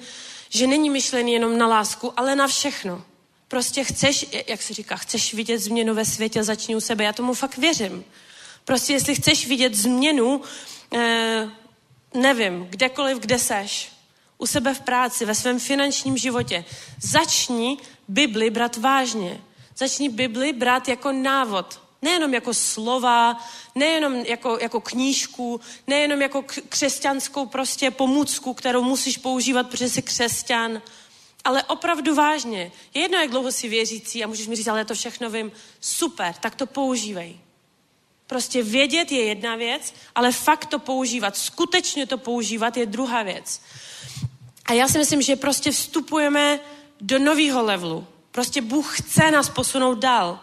že 0.49 0.67
není 0.67 0.89
myšlený 0.89 1.33
jenom 1.33 1.57
na 1.57 1.67
lásku, 1.67 2.13
ale 2.19 2.35
na 2.35 2.47
všechno. 2.47 3.03
Prostě 3.47 3.83
chceš, 3.83 4.25
jak 4.47 4.61
se 4.61 4.73
říká, 4.73 4.95
chceš 4.95 5.33
vidět 5.33 5.59
změnu 5.59 5.93
ve 5.93 6.05
světě, 6.05 6.43
začni 6.43 6.75
u 6.75 6.79
sebe. 6.79 7.03
Já 7.03 7.13
tomu 7.13 7.33
fakt 7.33 7.57
věřím. 7.57 8.03
Prostě 8.65 8.93
jestli 8.93 9.15
chceš 9.15 9.47
vidět 9.47 9.75
změnu, 9.75 10.41
eh, 10.93 11.49
nevím, 12.13 12.67
kdekoliv, 12.69 13.17
kde 13.17 13.39
seš, 13.39 13.91
u 14.37 14.47
sebe 14.47 14.73
v 14.73 14.81
práci, 14.81 15.25
ve 15.25 15.35
svém 15.35 15.59
finančním 15.59 16.17
životě, 16.17 16.65
začni 17.01 17.77
Bibli 18.07 18.49
brát 18.49 18.77
vážně. 18.77 19.41
Začni 19.77 20.09
Bibli 20.09 20.53
brát 20.53 20.87
jako 20.87 21.11
návod. 21.11 21.79
Nejenom 22.01 22.33
jako 22.33 22.53
slova, 22.53 23.39
nejenom 23.75 24.15
jako, 24.15 24.57
jako 24.61 24.81
knížku, 24.81 25.61
nejenom 25.87 26.21
jako 26.21 26.43
křesťanskou 26.69 27.45
prostě 27.45 27.91
pomůcku, 27.91 28.53
kterou 28.53 28.83
musíš 28.83 29.17
používat, 29.17 29.69
protože 29.69 29.89
jsi 29.89 30.01
křesťan, 30.01 30.81
ale 31.43 31.63
opravdu 31.63 32.15
vážně. 32.15 32.71
Je 32.93 33.01
jedno, 33.01 33.17
jak 33.17 33.29
dlouho 33.29 33.51
si 33.51 33.69
věřící 33.69 34.23
a 34.23 34.27
můžeš 34.27 34.47
mi 34.47 34.55
říct, 34.55 34.67
ale 34.67 34.79
já 34.79 34.85
to 34.85 34.95
všechno 34.95 35.29
vím. 35.29 35.51
Super, 35.79 36.33
tak 36.39 36.55
to 36.55 36.65
používej. 36.65 37.39
Prostě 38.27 38.63
vědět 38.63 39.11
je 39.11 39.23
jedna 39.23 39.55
věc, 39.55 39.93
ale 40.15 40.31
fakt 40.31 40.65
to 40.65 40.79
používat, 40.79 41.37
skutečně 41.37 42.05
to 42.05 42.17
používat 42.17 42.77
je 42.77 42.85
druhá 42.85 43.23
věc. 43.23 43.61
A 44.65 44.73
já 44.73 44.87
si 44.87 44.97
myslím, 44.97 45.21
že 45.21 45.35
prostě 45.35 45.71
vstupujeme 45.71 46.59
do 47.01 47.19
nového 47.19 47.63
levelu. 47.63 48.07
Prostě 48.31 48.61
Bůh 48.61 48.99
chce 48.99 49.31
nás 49.31 49.49
posunout 49.49 49.95
dál. 49.95 50.39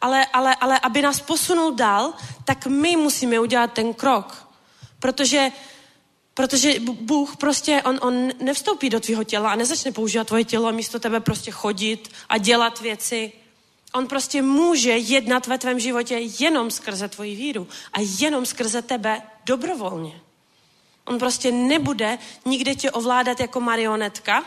Ale, 0.00 0.26
ale, 0.26 0.54
ale 0.54 0.78
aby 0.78 1.02
nás 1.02 1.20
posunul 1.20 1.74
dál, 1.74 2.12
tak 2.44 2.66
my 2.66 2.96
musíme 2.96 3.40
udělat 3.40 3.72
ten 3.72 3.94
krok. 3.94 4.48
Protože 4.98 5.50
Protože 6.34 6.80
Bůh 6.80 7.36
prostě, 7.36 7.82
on, 7.82 7.98
on 8.02 8.30
nevstoupí 8.40 8.90
do 8.90 9.00
tvého 9.00 9.24
těla 9.24 9.50
a 9.50 9.56
nezačne 9.56 9.92
používat 9.92 10.26
tvoje 10.26 10.44
tělo 10.44 10.68
a 10.68 10.72
místo 10.72 10.98
tebe 10.98 11.20
prostě 11.20 11.50
chodit 11.50 12.10
a 12.28 12.38
dělat 12.38 12.80
věci. 12.80 13.32
On 13.94 14.06
prostě 14.06 14.42
může 14.42 14.90
jednat 14.90 15.46
ve 15.46 15.58
tvém 15.58 15.80
životě 15.80 16.14
jenom 16.38 16.70
skrze 16.70 17.08
tvoji 17.08 17.36
víru 17.36 17.68
a 17.92 17.98
jenom 18.18 18.46
skrze 18.46 18.82
tebe 18.82 19.22
dobrovolně. 19.46 20.20
On 21.04 21.18
prostě 21.18 21.52
nebude 21.52 22.18
nikde 22.44 22.74
tě 22.74 22.90
ovládat 22.90 23.40
jako 23.40 23.60
marionetka. 23.60 24.44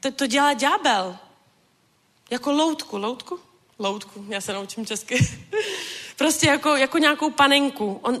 To, 0.00 0.12
to 0.12 0.26
dělá 0.26 0.52
ďábel. 0.52 1.16
Jako 2.30 2.52
loutku. 2.52 2.98
Loutku? 2.98 3.40
Loutku, 3.78 4.24
já 4.28 4.40
se 4.40 4.52
naučím 4.52 4.86
česky. 4.86 5.18
prostě 6.16 6.46
jako, 6.46 6.76
jako 6.76 6.98
nějakou 6.98 7.30
panenku. 7.30 7.98
On, 8.02 8.20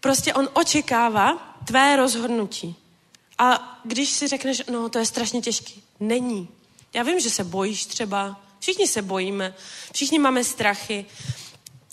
prostě 0.00 0.34
on 0.34 0.48
očekává, 0.52 1.49
tvé 1.64 1.96
rozhodnutí. 1.96 2.74
A 3.38 3.80
když 3.84 4.10
si 4.10 4.28
řekneš, 4.28 4.62
no 4.70 4.88
to 4.88 4.98
je 4.98 5.06
strašně 5.06 5.40
těžký, 5.40 5.82
není. 6.00 6.48
Já 6.92 7.02
vím, 7.02 7.20
že 7.20 7.30
se 7.30 7.44
bojíš 7.44 7.86
třeba, 7.86 8.40
všichni 8.58 8.88
se 8.88 9.02
bojíme, 9.02 9.54
všichni 9.94 10.18
máme 10.18 10.44
strachy, 10.44 11.06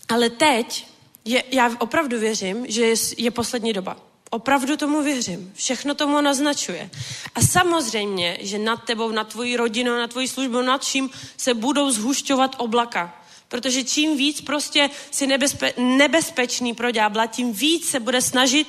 ale 0.09 0.29
teď 0.29 0.87
je, 1.25 1.43
já 1.51 1.71
opravdu 1.79 2.19
věřím, 2.19 2.65
že 2.69 2.85
je, 2.85 2.95
je 3.17 3.31
poslední 3.31 3.73
doba. 3.73 3.97
Opravdu 4.29 4.77
tomu 4.77 5.03
věřím. 5.03 5.51
Všechno 5.55 5.95
tomu 5.95 6.21
naznačuje. 6.21 6.89
A 7.35 7.41
samozřejmě, 7.41 8.37
že 8.41 8.57
nad 8.57 8.83
tebou, 8.83 9.11
nad 9.11 9.27
tvojí 9.27 9.57
rodinou, 9.57 9.91
nad 9.97 10.11
tvojí 10.11 10.27
službou, 10.27 10.61
nad 10.61 10.83
čím 10.83 11.09
se 11.37 11.53
budou 11.53 11.91
zhušťovat 11.91 12.55
oblaka. 12.57 13.23
Protože 13.47 13.83
čím 13.83 14.17
víc 14.17 14.41
prostě 14.41 14.89
si 15.11 15.27
nebezpe, 15.27 15.73
nebezpečný 15.77 16.73
pro 16.73 16.91
ďábla, 16.91 17.25
tím 17.25 17.53
víc 17.53 17.89
se 17.89 17.99
bude 17.99 18.21
snažit 18.21 18.67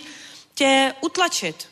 tě 0.58 0.94
utlačit. 1.00 1.68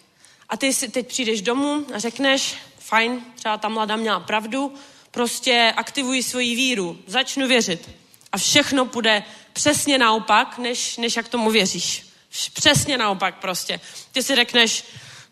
A 0.49 0.57
ty 0.57 0.73
si 0.73 0.89
teď 0.89 1.07
přijdeš 1.07 1.43
domů 1.43 1.87
a 1.95 1.99
řekneš, 1.99 2.55
fajn, 2.79 3.25
třeba 3.35 3.59
ta 3.59 3.69
mladá 3.69 3.97
měla 3.97 4.21
pravdu, 4.21 4.75
prostě 5.11 5.75
aktivuji 5.77 6.23
svoji 6.23 6.55
víru, 6.55 6.99
začnu 7.07 7.49
věřit. 7.49 7.91
A 8.33 8.39
všechno 8.39 8.87
půjde 8.87 9.25
přesně 9.53 9.99
naopak, 9.99 10.59
než, 10.59 10.97
než 10.97 11.17
jak 11.17 11.29
tomu 11.29 11.51
věříš. 11.51 12.07
Přesně 12.53 12.99
naopak 12.99 13.39
prostě. 13.39 13.81
Ty 14.13 14.23
si 14.23 14.37
řekneš, 14.37 14.85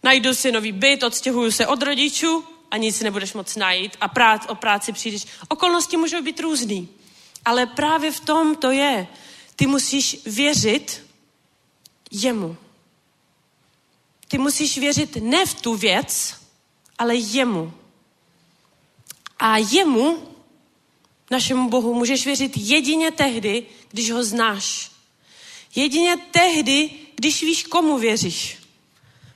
najdu 0.02 0.34
si 0.34 0.52
nový 0.52 0.72
byt, 0.72 1.02
odstěhuju 1.02 1.50
se 1.50 1.66
od 1.66 1.82
rodičů 1.82 2.44
a 2.70 2.76
nic 2.76 3.00
nebudeš 3.00 3.32
moc 3.32 3.56
najít 3.56 3.96
a 4.00 4.08
prác, 4.08 4.46
o 4.48 4.54
práci 4.54 4.92
přijdeš. 4.92 5.26
Okolnosti 5.48 5.96
můžou 5.96 6.22
být 6.22 6.40
různý. 6.40 6.88
Ale 7.44 7.66
právě 7.66 8.12
v 8.12 8.20
tom 8.20 8.56
to 8.56 8.70
je. 8.70 9.06
Ty 9.56 9.66
musíš 9.66 10.16
věřit 10.26 11.06
jemu. 12.10 12.56
Ty 14.34 14.38
musíš 14.38 14.78
věřit 14.78 15.16
ne 15.16 15.46
v 15.46 15.54
tu 15.54 15.76
věc, 15.76 16.34
ale 16.98 17.16
jemu. 17.16 17.72
A 19.38 19.58
jemu, 19.58 20.28
našemu 21.30 21.70
Bohu, 21.70 21.94
můžeš 21.94 22.26
věřit 22.26 22.52
jedině 22.56 23.10
tehdy, 23.10 23.66
když 23.90 24.10
ho 24.10 24.24
znáš. 24.24 24.90
Jedině 25.74 26.16
tehdy, 26.30 26.90
když 27.14 27.42
víš, 27.42 27.64
komu 27.64 27.98
věříš. 27.98 28.58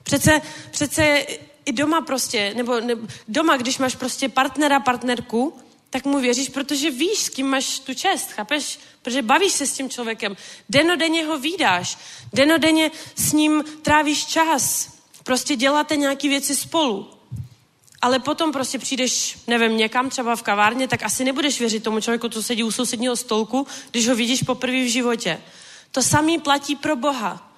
Přece, 0.03 0.41
přece 0.71 1.25
i 1.65 1.71
doma 1.71 2.01
prostě, 2.01 2.53
nebo, 2.53 2.79
nebo 2.79 3.07
doma, 3.27 3.57
když 3.57 3.77
máš 3.77 3.95
prostě 3.95 4.29
partnera, 4.29 4.79
partnerku, 4.79 5.59
tak 5.89 6.05
mu 6.05 6.19
věříš, 6.19 6.49
protože 6.49 6.91
víš, 6.91 7.19
s 7.19 7.29
kým 7.29 7.47
máš 7.47 7.79
tu 7.79 7.93
čest, 7.93 8.31
chápeš? 8.31 8.79
Protože 9.01 9.21
bavíš 9.21 9.51
se 9.51 9.67
s 9.67 9.73
tím 9.73 9.89
člověkem. 9.89 10.37
Denodenně 10.69 11.25
ho 11.25 11.39
výdáš. 11.39 11.97
Denodenně 12.33 12.91
s 13.15 13.33
ním 13.33 13.63
trávíš 13.81 14.25
čas. 14.25 14.93
Prostě 15.23 15.55
děláte 15.55 15.97
nějaké 15.97 16.29
věci 16.29 16.55
spolu. 16.55 17.09
Ale 18.01 18.19
potom 18.19 18.51
prostě 18.51 18.79
přijdeš, 18.79 19.37
nevím, 19.47 19.77
někam 19.77 20.09
třeba 20.09 20.35
v 20.35 20.43
kavárně, 20.43 20.87
tak 20.87 21.03
asi 21.03 21.23
nebudeš 21.23 21.59
věřit 21.59 21.83
tomu 21.83 22.01
člověku, 22.01 22.29
co 22.29 22.43
sedí 22.43 22.63
u 22.63 22.71
sousedního 22.71 23.15
stolku, 23.15 23.67
když 23.91 24.07
ho 24.07 24.15
vidíš 24.15 24.43
poprvé 24.43 24.83
v 24.83 24.91
životě. 24.91 25.41
To 25.91 26.01
samý 26.01 26.39
platí 26.39 26.75
pro 26.75 26.95
Boha. 26.95 27.53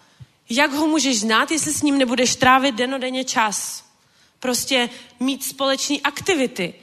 Jak 0.49 0.73
ho 0.73 0.87
můžeš 0.87 1.19
znát, 1.19 1.51
jestli 1.51 1.73
s 1.73 1.81
ním 1.81 1.97
nebudeš 1.97 2.35
trávit 2.35 2.75
denodenně 2.75 3.23
čas? 3.23 3.85
Prostě 4.39 4.89
mít 5.19 5.43
společné 5.43 5.97
aktivity 6.03 6.73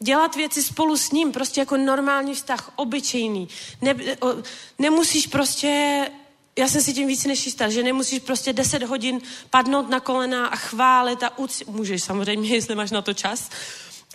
Dělat 0.00 0.36
věci 0.36 0.62
spolu 0.62 0.96
s 0.96 1.10
ním, 1.10 1.32
prostě 1.32 1.60
jako 1.60 1.76
normální 1.76 2.34
vztah, 2.34 2.72
obyčejný. 2.76 3.48
Ne, 3.80 3.94
o, 4.20 4.34
nemusíš 4.78 5.26
prostě, 5.26 6.10
já 6.58 6.68
jsem 6.68 6.82
si 6.82 6.92
tím 6.92 7.08
víc 7.08 7.24
než 7.24 7.46
jistá, 7.46 7.68
že 7.68 7.82
nemusíš 7.82 8.20
prostě 8.20 8.52
deset 8.52 8.82
hodin 8.82 9.20
padnout 9.50 9.90
na 9.90 10.00
kolena 10.00 10.46
a 10.46 10.56
chválit 10.56 11.22
a 11.22 11.38
uctívat. 11.38 11.76
Můžeš 11.76 12.02
samozřejmě, 12.02 12.48
jestli 12.54 12.74
máš 12.74 12.90
na 12.90 13.02
to 13.02 13.14
čas. 13.14 13.50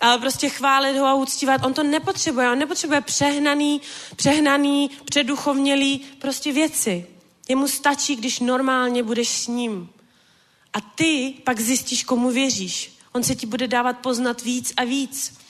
Ale 0.00 0.18
prostě 0.18 0.48
chválit 0.48 0.98
ho 0.98 1.06
a 1.06 1.14
uctívat, 1.14 1.64
on 1.64 1.74
to 1.74 1.82
nepotřebuje. 1.82 2.50
On 2.50 2.58
nepotřebuje 2.58 3.00
přehnaný, 3.00 3.80
přehnaný, 4.16 4.90
předuchovnělý 5.04 5.98
prostě 6.18 6.52
věci. 6.52 7.06
Jemu 7.48 7.68
stačí, 7.68 8.16
když 8.16 8.40
normálně 8.40 9.02
budeš 9.02 9.28
s 9.28 9.46
ním. 9.46 9.88
A 10.72 10.80
ty 10.80 11.34
pak 11.44 11.60
zjistíš, 11.60 12.04
komu 12.04 12.30
věříš. 12.30 12.98
On 13.12 13.22
se 13.22 13.34
ti 13.34 13.46
bude 13.46 13.68
dávat 13.68 13.98
poznat 13.98 14.42
víc 14.42 14.72
a 14.76 14.84
víc 14.84 15.43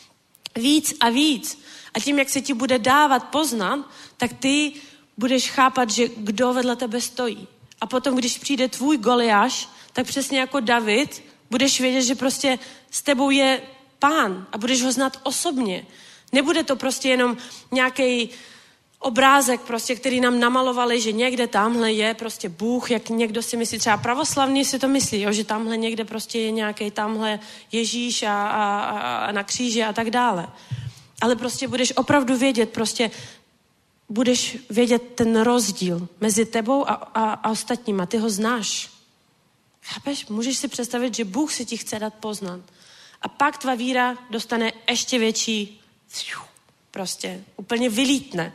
víc 0.56 0.94
a 1.00 1.08
víc. 1.08 1.62
A 1.94 2.00
tím, 2.00 2.18
jak 2.18 2.28
se 2.28 2.40
ti 2.40 2.54
bude 2.54 2.78
dávat 2.78 3.18
poznat, 3.18 3.90
tak 4.16 4.32
ty 4.32 4.72
budeš 5.16 5.50
chápat, 5.50 5.90
že 5.90 6.08
kdo 6.16 6.52
vedle 6.52 6.76
tebe 6.76 7.00
stojí. 7.00 7.48
A 7.80 7.86
potom, 7.86 8.16
když 8.16 8.38
přijde 8.38 8.68
tvůj 8.68 8.96
Goliáš, 8.96 9.68
tak 9.92 10.06
přesně 10.06 10.38
jako 10.38 10.60
David, 10.60 11.22
budeš 11.50 11.80
vědět, 11.80 12.02
že 12.02 12.14
prostě 12.14 12.58
s 12.90 13.02
tebou 13.02 13.30
je 13.30 13.62
pán 13.98 14.46
a 14.52 14.58
budeš 14.58 14.82
ho 14.82 14.92
znát 14.92 15.20
osobně. 15.22 15.86
Nebude 16.32 16.64
to 16.64 16.76
prostě 16.76 17.08
jenom 17.08 17.36
nějaký 17.72 18.30
obrázek, 19.04 19.60
prostě, 19.60 19.96
který 19.96 20.20
nám 20.20 20.40
namalovali, 20.40 21.00
že 21.00 21.12
někde 21.12 21.46
tamhle 21.46 21.92
je 21.92 22.14
prostě 22.14 22.48
Bůh, 22.48 22.90
jak 22.90 23.08
někdo 23.08 23.42
si 23.42 23.56
myslí, 23.56 23.78
třeba 23.78 23.96
pravoslavní 23.96 24.64
si 24.64 24.78
to 24.78 24.88
myslí, 24.88 25.20
jo, 25.20 25.32
že 25.32 25.44
tamhle 25.44 25.76
někde 25.76 26.04
prostě 26.04 26.40
je 26.40 26.50
nějaký 26.50 26.90
tamhle 26.90 27.40
Ježíš 27.72 28.22
a, 28.22 28.48
a, 28.48 28.68
a 29.26 29.32
na 29.32 29.44
kříži 29.44 29.82
a 29.82 29.92
tak 29.92 30.10
dále. 30.10 30.48
Ale 31.20 31.36
prostě 31.36 31.68
budeš 31.68 31.92
opravdu 31.96 32.36
vědět, 32.36 32.70
prostě 32.70 33.10
budeš 34.08 34.58
vědět 34.70 35.02
ten 35.14 35.40
rozdíl 35.40 36.08
mezi 36.20 36.44
tebou 36.46 36.88
a, 36.88 36.92
a, 36.92 37.32
a 37.32 37.50
ostatníma. 37.50 38.06
Ty 38.06 38.18
ho 38.18 38.30
znáš. 38.30 38.90
Chápeš? 39.82 40.26
Můžeš 40.26 40.58
si 40.58 40.68
představit, 40.68 41.14
že 41.14 41.24
Bůh 41.24 41.52
si 41.52 41.64
ti 41.64 41.76
chce 41.76 41.98
dát 41.98 42.14
poznat. 42.14 42.60
A 43.22 43.28
pak 43.28 43.58
tvá 43.58 43.74
víra 43.74 44.18
dostane 44.30 44.72
ještě 44.90 45.18
větší, 45.18 45.80
prostě 46.90 47.44
úplně 47.56 47.90
vylítne. 47.90 48.52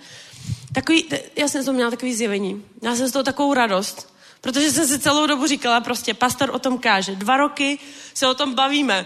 Takový, 0.74 1.06
já 1.36 1.48
jsem 1.48 1.66
toho 1.66 1.76
měla 1.76 1.92
takový 1.92 2.16
zjevení. 2.16 2.66
Já 2.82 2.96
jsem 2.96 3.08
z 3.08 3.12
toho 3.12 3.24
takovou 3.24 3.54
radost, 3.54 4.14
protože 4.42 4.72
jsem 4.72 4.88
si 4.88 5.00
celou 5.00 5.28
dobu 5.28 5.48
říkala 5.48 5.82
prostě, 5.82 6.14
pastor 6.14 6.50
o 6.54 6.60
tom 6.60 6.78
káže. 6.78 7.16
Dva 7.16 7.38
roky 7.38 7.80
se 8.14 8.28
o 8.28 8.34
tom 8.34 8.56
bavíme. 8.56 9.06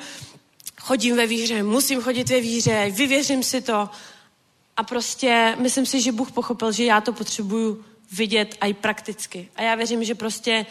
Chodím 0.81 1.15
ve 1.15 1.27
víře, 1.27 1.64
musím 1.64 2.02
chodit 2.02 2.30
ve 2.30 2.41
víře, 2.41 2.91
vyvěřím 2.91 3.44
si 3.44 3.61
to. 3.61 3.90
A 4.77 4.84
prostě 4.84 5.56
myslím 5.60 5.85
si, 5.85 6.02
že 6.02 6.11
Bůh 6.11 6.31
pochopil, 6.31 6.72
že 6.72 6.84
já 6.84 7.02
to 7.02 7.14
potřebuju 7.14 7.85
vidět 8.11 8.57
i 8.65 8.73
prakticky. 8.73 9.49
A 9.56 9.61
já 9.61 9.76
věřím, 9.76 10.03
že 10.03 10.15
prostě 10.15 10.65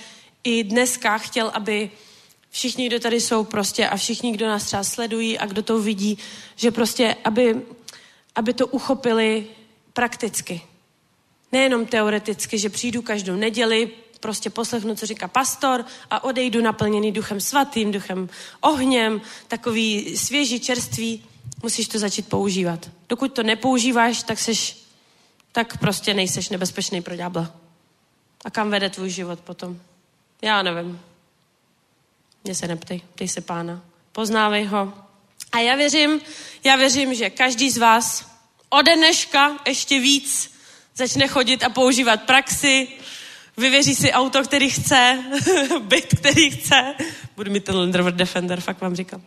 i 0.45 0.65
dneska 0.65 1.19
chtěl, 1.19 1.51
aby 1.55 1.91
všichni, 2.51 2.87
kdo 2.87 3.01
tady 3.01 3.21
jsou 3.21 3.45
prostě 3.45 3.89
a 3.89 3.97
všichni, 3.97 4.33
kdo 4.33 4.47
nás 4.47 4.65
třeba 4.65 4.85
sledují 4.85 5.39
a 5.39 5.47
kdo 5.47 5.63
to 5.63 5.79
vidí, 5.79 6.19
že 6.57 6.71
prostě, 6.71 7.17
aby, 7.25 7.63
aby 8.35 8.55
to 8.55 8.67
uchopili 8.67 9.47
prakticky. 9.93 10.61
Nejenom 11.53 11.87
teoreticky, 11.87 12.59
že 12.59 12.69
přijdu 12.69 13.03
každou 13.03 13.37
neděli, 13.37 13.91
prostě 14.21 14.51
poslechnu, 14.51 14.95
co 14.95 15.07
říká 15.07 15.29
pastor 15.29 15.85
a 16.11 16.25
odejdu 16.25 16.61
naplněný 16.61 17.13
duchem 17.13 17.41
svatým, 17.41 17.93
duchem 17.93 18.29
ohněm, 18.61 19.21
takový 19.49 20.17
svěží, 20.17 20.61
čerstvý, 20.61 21.25
musíš 21.63 21.89
to 21.89 21.99
začít 21.99 22.29
používat. 22.29 22.91
Dokud 23.09 23.33
to 23.33 23.43
nepoužíváš, 23.43 24.23
tak 24.23 24.39
seš, 24.39 24.77
tak 25.53 25.77
prostě 25.77 26.15
nejseš 26.15 26.49
nebezpečný 26.49 27.03
pro 27.03 27.17
ďábla. 27.17 27.53
A 28.45 28.51
kam 28.51 28.71
vede 28.71 28.91
tvůj 28.91 29.11
život 29.11 29.41
potom? 29.41 29.81
Já 30.43 30.63
nevím. 30.63 31.01
Mě 32.45 32.55
se 32.55 32.69
neptej, 32.69 33.01
ptej 33.15 33.29
se 33.29 33.41
pána. 33.41 33.83
Poznávej 34.13 34.65
ho. 34.65 34.93
A 35.53 35.59
já 35.59 35.77
věřím, 35.77 36.21
já 36.65 36.77
věřím, 36.77 37.15
že 37.15 37.31
každý 37.31 37.71
z 37.71 37.79
vás 37.79 38.31
ode 38.71 38.97
dneška 38.97 39.59
ještě 39.67 40.01
víc 40.01 40.52
začne 40.95 41.29
chodit 41.29 41.65
a 41.65 41.69
používat 41.69 42.23
praxi, 42.23 42.89
vyvěří 43.57 43.95
si 43.95 44.13
auto, 44.13 44.43
který 44.43 44.71
chce, 44.71 45.25
byt, 45.81 46.15
který 46.17 46.51
chce. 46.51 46.95
Budu 47.37 47.51
mít 47.51 47.65
ten 47.65 47.77
Land 47.77 47.95
Rover 47.95 48.15
Defender, 48.15 48.61
fakt 48.61 48.81
vám 48.81 48.95
říkám. 48.95 49.23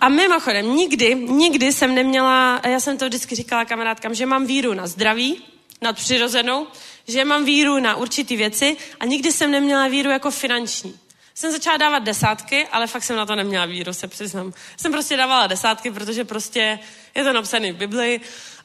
A 0.00 0.08
mimochodem, 0.08 0.76
nikdy, 0.76 1.14
nikdy 1.14 1.72
jsem 1.72 1.94
neměla, 1.94 2.60
já 2.68 2.80
jsem 2.80 2.98
to 2.98 3.06
vždycky 3.06 3.34
říkala 3.34 3.64
kamarádkám, 3.64 4.14
že 4.14 4.26
mám 4.26 4.46
víru 4.46 4.74
na 4.74 4.86
zdraví, 4.86 5.42
nadpřirozenou, 5.82 6.66
že 7.08 7.24
mám 7.24 7.44
víru 7.44 7.78
na 7.78 7.96
určitý 7.96 8.36
věci 8.36 8.76
a 9.00 9.04
nikdy 9.04 9.32
jsem 9.32 9.50
neměla 9.50 9.88
víru 9.88 10.10
jako 10.10 10.30
finanční. 10.30 10.98
Jsem 11.34 11.52
začala 11.52 11.76
dávat 11.76 11.98
desátky, 11.98 12.66
ale 12.72 12.86
fakt 12.86 13.04
jsem 13.04 13.16
na 13.16 13.26
to 13.26 13.36
neměla 13.36 13.66
víru, 13.66 13.92
se 13.92 14.08
přiznám. 14.08 14.52
Jsem 14.76 14.92
prostě 14.92 15.16
dávala 15.16 15.46
desátky, 15.46 15.90
protože 15.90 16.24
prostě 16.24 16.78
je 17.14 17.24
to 17.24 17.32
napsané 17.32 17.72
v 17.72 17.76
Biblii 17.76 18.20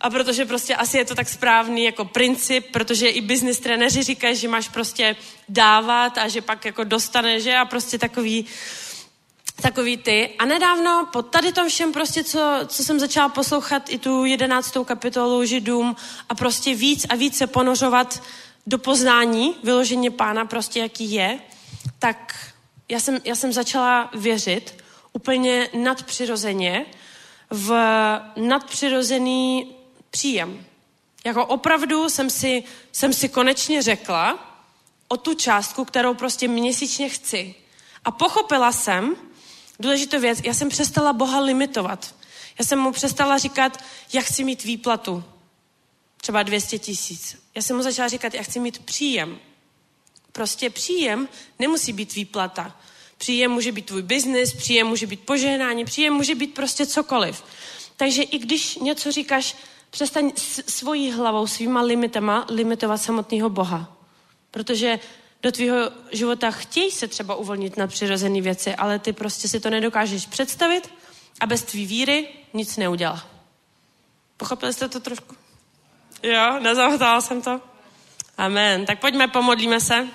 a 0.06 0.10
protože 0.10 0.46
prostě 0.46 0.76
asi 0.76 0.98
je 0.98 1.06
to 1.06 1.16
tak 1.16 1.30
správný 1.30 1.84
jako 1.84 2.06
princip, 2.06 2.66
protože 2.72 3.10
i 3.10 3.22
business 3.22 3.60
trenéři 3.60 4.04
říkají, 4.04 4.36
že 4.36 4.48
máš 4.48 4.70
prostě 4.70 5.16
dávat 5.50 6.18
a 6.18 6.28
že 6.28 6.42
pak 6.42 6.66
jako 6.66 6.84
dostane, 6.84 7.40
že 7.40 7.56
a 7.56 7.66
prostě 7.66 7.98
takový, 7.98 8.46
takový 9.62 9.98
ty. 9.98 10.30
A 10.40 10.46
nedávno 10.46 11.08
po 11.14 11.22
tady 11.22 11.52
tom 11.52 11.70
všem 11.70 11.94
prostě, 11.94 12.24
co, 12.24 12.60
co 12.68 12.84
jsem 12.84 13.00
začala 13.00 13.30
poslouchat 13.30 13.90
i 13.90 13.98
tu 13.98 14.26
jedenáctou 14.26 14.84
kapitolu 14.84 15.46
Židům 15.46 15.96
a 16.30 16.36
prostě 16.36 16.76
víc 16.76 17.06
a 17.10 17.16
víc 17.16 17.38
se 17.38 17.48
ponořovat 17.48 18.24
do 18.68 18.78
poznání 18.78 19.56
vyloženě 19.64 20.12
pána 20.12 20.46
prostě, 20.46 20.80
jaký 20.80 21.12
je, 21.12 21.40
tak 22.00 22.36
já 22.90 23.00
jsem, 23.00 23.22
já 23.24 23.36
jsem 23.36 23.54
začala 23.54 24.10
věřit 24.14 24.84
úplně 25.14 25.70
nadpřirozeně 25.74 26.86
v 27.50 27.74
nadpřirozený 28.36 29.75
příjem. 30.16 30.66
Jako 31.26 31.46
opravdu 31.46 32.10
jsem 32.10 32.30
si, 32.30 32.64
jsem 32.92 33.14
si 33.14 33.30
konečně 33.30 33.82
řekla 33.82 34.40
o 35.08 35.18
tu 35.18 35.34
částku, 35.34 35.86
kterou 35.86 36.14
prostě 36.14 36.48
měsíčně 36.48 37.10
chci. 37.10 37.56
A 38.06 38.12
pochopila 38.12 38.72
jsem, 38.72 39.16
důležitou 39.80 40.20
věc, 40.20 40.40
já 40.44 40.54
jsem 40.54 40.70
přestala 40.70 41.14
Boha 41.14 41.40
limitovat. 41.40 42.16
Já 42.60 42.66
jsem 42.66 42.80
mu 42.80 42.92
přestala 42.92 43.38
říkat, 43.38 43.84
já 44.14 44.22
chci 44.22 44.44
mít 44.44 44.64
výplatu. 44.64 45.24
Třeba 46.18 46.44
200 46.44 46.80
tisíc. 46.80 47.38
Já 47.56 47.62
jsem 47.62 47.76
mu 47.76 47.84
začala 47.84 48.08
říkat, 48.08 48.34
já 48.34 48.44
chci 48.44 48.60
mít 48.60 48.80
příjem. 48.80 49.40
Prostě 50.32 50.70
příjem 50.70 51.28
nemusí 51.60 51.94
být 51.94 52.16
výplata. 52.16 52.80
Příjem 53.18 53.52
může 53.52 53.72
být 53.72 53.86
tvůj 53.86 54.02
biznis, 54.02 54.54
příjem 54.54 54.88
může 54.88 55.08
být 55.08 55.20
požehnání, 55.20 55.86
příjem 55.86 56.14
může 56.14 56.36
být 56.36 56.54
prostě 56.54 56.86
cokoliv. 56.86 57.44
Takže 57.98 58.24
i 58.24 58.38
když 58.40 58.76
něco 58.76 59.12
říkáš, 59.12 59.56
přestaň 59.96 60.32
svojí 60.68 61.12
hlavou, 61.12 61.48
svýma 61.48 61.82
limitama 61.82 62.46
limitovat 62.50 63.02
samotného 63.02 63.50
Boha. 63.50 63.98
Protože 64.52 65.00
do 65.44 65.52
tvýho 65.52 65.78
života 66.12 66.52
chtějí 66.52 66.92
se 66.92 67.08
třeba 67.08 67.36
uvolnit 67.36 67.78
na 67.78 67.88
přirozené 67.88 68.42
věci, 68.42 68.76
ale 68.76 69.00
ty 69.00 69.14
prostě 69.14 69.48
si 69.48 69.60
to 69.60 69.70
nedokážeš 69.70 70.26
představit 70.26 70.94
a 71.40 71.46
bez 71.46 71.64
tvý 71.64 71.86
víry 71.86 72.28
nic 72.54 72.78
neudělá. 72.78 73.28
Pochopili 74.38 74.74
jste 74.74 74.90
to 74.90 75.00
trošku? 75.00 75.36
Jo, 76.24 76.60
nezahotala 76.60 77.22
jsem 77.22 77.42
to. 77.42 77.62
Amen. 78.38 78.86
Tak 78.86 79.00
pojďme, 79.00 79.28
pomodlíme 79.28 79.80
se. 79.80 80.08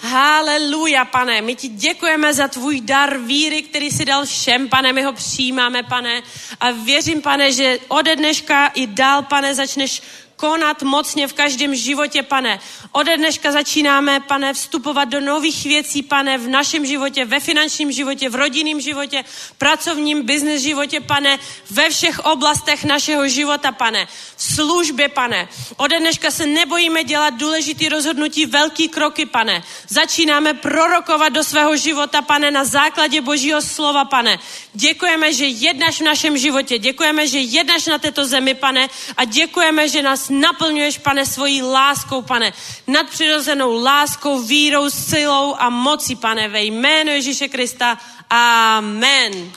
Haleluja, 0.00 1.04
pane, 1.04 1.42
my 1.42 1.54
ti 1.54 1.68
děkujeme 1.68 2.34
za 2.34 2.48
tvůj 2.48 2.80
dar 2.80 3.18
víry, 3.18 3.62
který 3.62 3.90
si 3.90 4.04
dal 4.04 4.26
všem, 4.26 4.68
pane, 4.68 4.92
my 4.92 5.02
ho 5.02 5.12
přijímáme, 5.12 5.82
pane, 5.82 6.22
a 6.60 6.70
věřím, 6.70 7.22
pane, 7.22 7.52
že 7.52 7.78
ode 7.88 8.16
dneška 8.16 8.66
i 8.66 8.86
dál, 8.86 9.22
pane, 9.22 9.54
začneš 9.54 10.02
konat 10.38 10.82
mocně 10.82 11.26
v 11.26 11.32
každém 11.32 11.74
životě, 11.74 12.22
pane. 12.22 12.60
Ode 12.92 13.16
dneška 13.16 13.52
začínáme, 13.52 14.20
pane, 14.20 14.54
vstupovat 14.54 15.04
do 15.04 15.20
nových 15.20 15.64
věcí, 15.64 16.02
pane, 16.02 16.38
v 16.38 16.48
našem 16.48 16.86
životě, 16.86 17.24
ve 17.24 17.40
finančním 17.40 17.92
životě, 17.92 18.30
v 18.30 18.34
rodinném 18.34 18.80
životě, 18.80 19.24
pracovním, 19.58 20.22
business 20.22 20.62
životě, 20.62 21.00
pane, 21.00 21.38
ve 21.70 21.90
všech 21.90 22.18
oblastech 22.18 22.84
našeho 22.84 23.28
života, 23.28 23.72
pane. 23.72 24.06
V 24.36 24.42
službě, 24.54 25.08
pane. 25.08 25.48
Ode 25.76 25.98
dneška 25.98 26.30
se 26.30 26.46
nebojíme 26.46 27.04
dělat 27.04 27.34
důležitý 27.34 27.88
rozhodnutí, 27.88 28.46
velký 28.46 28.88
kroky, 28.88 29.26
pane. 29.26 29.62
Začínáme 29.88 30.54
prorokovat 30.54 31.32
do 31.32 31.44
svého 31.44 31.76
života, 31.76 32.22
pane, 32.22 32.50
na 32.50 32.64
základě 32.64 33.20
Božího 33.20 33.62
slova, 33.62 34.04
pane. 34.04 34.38
Děkujeme, 34.74 35.32
že 35.34 35.46
jednáš 35.46 36.00
v 36.00 36.04
našem 36.14 36.38
životě, 36.38 36.78
děkujeme, 36.78 37.26
že 37.26 37.38
jednáš 37.38 37.86
na 37.86 37.98
této 37.98 38.26
zemi, 38.26 38.54
pane, 38.54 38.88
a 39.16 39.24
děkujeme, 39.24 39.88
že 39.88 40.02
nás 40.02 40.27
naplňuješ, 40.30 40.98
pane, 40.98 41.26
svojí 41.26 41.62
láskou, 41.62 42.22
pane, 42.22 42.52
nadpřirozenou 42.86 43.82
láskou, 43.82 44.42
vírou, 44.42 44.90
silou 44.90 45.54
a 45.58 45.70
mocí, 45.70 46.16
pane, 46.16 46.48
ve 46.48 46.62
jménu 46.62 47.10
Ježíše 47.10 47.48
Krista. 47.48 47.98
Amen. 48.30 49.52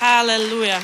Haleluja. 0.00 0.82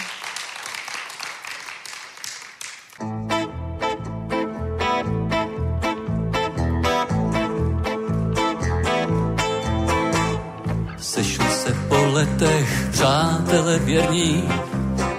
Sešli 10.98 11.50
se 11.50 11.76
po 11.88 11.96
letech, 11.96 12.88
přátelé 12.90 13.78
věrní, 13.78 14.48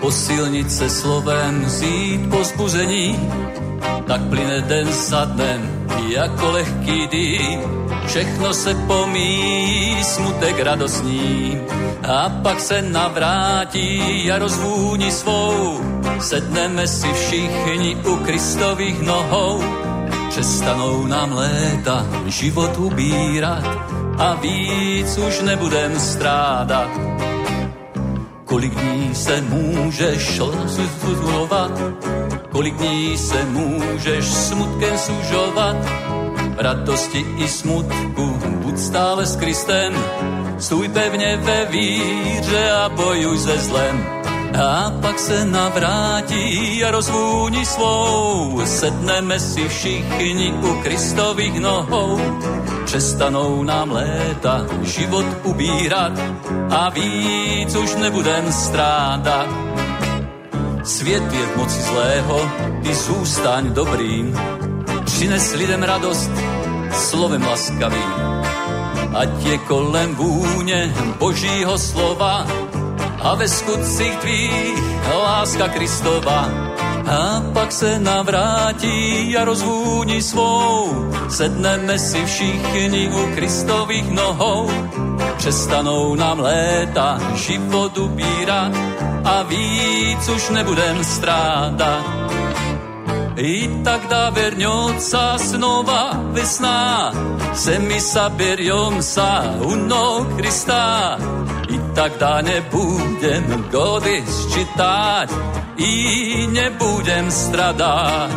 posilnit 0.03 0.71
se 0.71 0.89
slovem, 0.89 1.63
vzít 1.63 2.29
pozbuzení, 2.29 3.15
tak 4.07 4.21
plyne 4.27 4.61
den 4.61 4.91
za 4.91 5.25
dnem, 5.25 5.87
jako 6.07 6.51
lehký 6.51 7.07
dým. 7.07 7.59
Všechno 8.07 8.53
se 8.53 8.75
pomíjí, 8.75 10.03
smutek 10.03 10.59
radostní, 10.59 11.57
a 12.03 12.29
pak 12.29 12.59
se 12.59 12.81
navrátí 12.81 14.31
a 14.31 14.39
rozvůní 14.39 15.11
svou. 15.11 15.79
Sedneme 16.19 16.87
si 16.87 17.07
všichni 17.13 17.95
u 17.95 18.15
Kristových 18.15 19.01
nohou, 19.01 19.63
přestanou 20.29 21.07
nám 21.07 21.31
léta 21.31 22.05
život 22.27 22.77
ubírat 22.77 23.63
a 24.19 24.35
víc 24.35 25.17
už 25.17 25.41
nebudem 25.41 25.99
strádat 25.99 26.91
Kolik 28.53 28.75
dní 28.75 29.15
se 29.15 29.41
můžeš 29.41 30.39
rozuzlovat, 30.39 31.71
kolik 32.51 32.75
dní 32.75 33.17
se 33.17 33.45
můžeš 33.45 34.25
smutkem 34.25 34.97
sužovat, 34.97 35.75
radosti 36.57 37.25
i 37.37 37.47
smutku, 37.47 38.37
buď 38.61 38.77
stále 38.77 39.25
s 39.25 39.35
Kristem, 39.35 39.93
stůj 40.59 40.89
pevně 40.89 41.37
ve 41.37 41.65
víře 41.65 42.71
a 42.71 42.89
bojuj 42.89 43.37
se 43.37 43.57
zlem. 43.57 44.05
a 44.53 44.93
pak 45.01 45.19
se 45.19 45.45
navrátí 45.45 46.83
a 46.83 46.91
rozvůni 46.91 47.65
svou. 47.65 48.61
Sedneme 48.65 49.39
si 49.39 49.67
všichni 49.67 50.53
u 50.53 50.81
Kristových 50.83 51.59
nohou, 51.59 52.19
přestanou 52.85 53.63
nám 53.63 53.91
léta 53.91 54.65
život 54.81 55.25
ubírat 55.43 56.11
a 56.69 56.89
víc 56.89 57.75
už 57.75 57.95
nebudem 57.95 58.51
strádat. 58.51 59.47
Svět 60.83 61.33
je 61.33 61.45
v 61.45 61.57
moci 61.57 61.81
zlého, 61.81 62.49
ty 62.83 62.95
zůstaň 62.95 63.73
dobrým, 63.73 64.39
přines 65.05 65.53
lidem 65.53 65.83
radost 65.83 66.31
slovem 66.91 67.43
laskavým. 67.43 68.13
Ať 69.13 69.29
je 69.45 69.57
kolem 69.57 70.15
vůně 70.15 70.93
božího 71.19 71.77
slova, 71.77 72.45
a 73.23 73.35
ve 73.35 73.47
skutcích 73.47 74.15
tvých 74.15 74.83
láska 75.07 75.67
Kristova. 75.67 76.72
A 77.08 77.42
pak 77.52 77.72
se 77.72 77.98
navrátí 77.98 79.36
a 79.36 79.44
rozvůni 79.44 80.22
svou, 80.22 81.10
sedneme 81.28 81.98
si 81.98 82.24
všichni 82.24 83.08
u 83.08 83.34
Kristových 83.34 84.10
nohou. 84.10 84.70
Přestanou 85.36 86.14
nám 86.14 86.40
léta 86.40 87.18
život 87.34 87.98
ubírat 87.98 88.72
a 89.24 89.42
víc 89.42 90.28
už 90.28 90.50
nebudem 90.50 91.04
strádat. 91.04 92.04
I 93.38 93.70
tak 93.84 94.08
da 94.08 94.30
verňoca 94.30 95.38
snova 95.38 96.10
vesná, 96.34 97.14
se 97.54 97.78
mi 97.78 98.00
saberiom 98.02 98.98
sa 98.98 99.46
uno 99.62 100.26
Krista 100.34 101.18
i 101.70 101.78
тогда 101.94 102.42
не 102.42 102.60
будем 102.66 103.70
годы 103.70 104.26
считать 104.26 105.30
i 105.77 106.47
nebudem 106.47 107.31
strada. 107.31 108.29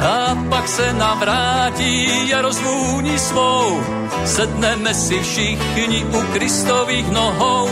A 0.00 0.36
pak 0.48 0.68
se 0.68 0.92
navrátí 0.92 2.34
a 2.34 2.42
rozvůní 2.42 3.18
svou, 3.18 3.80
sedneme 4.24 4.94
si 4.94 5.20
všichni 5.20 6.04
u 6.04 6.20
Kristových 6.32 7.10
nohou. 7.10 7.68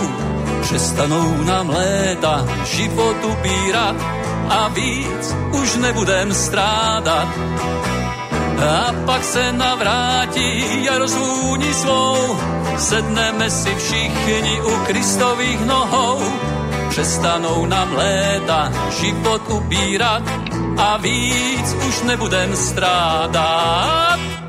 Přestanou 0.62 1.44
nám 1.44 1.70
léta 1.70 2.46
život 2.64 3.16
ubírat 3.24 3.96
a 4.48 4.68
víc 4.68 5.34
už 5.52 5.76
nebudem 5.76 6.34
strádat. 6.34 7.28
A 8.64 8.92
pak 9.06 9.24
se 9.24 9.52
navrátí 9.52 10.88
a 10.88 10.98
rozvůní 10.98 11.74
svou, 11.74 12.16
sedneme 12.78 13.50
si 13.50 13.74
všichni 13.74 14.62
u 14.62 14.76
Kristových 14.86 15.60
nohou 15.60 16.22
přestanou 16.94 17.66
nám 17.66 17.92
léta 17.92 18.72
život 19.00 19.42
ubírat 19.50 20.22
a 20.78 20.96
víc 20.96 21.74
už 21.88 22.02
nebudem 22.02 22.56
strádat. 22.56 24.43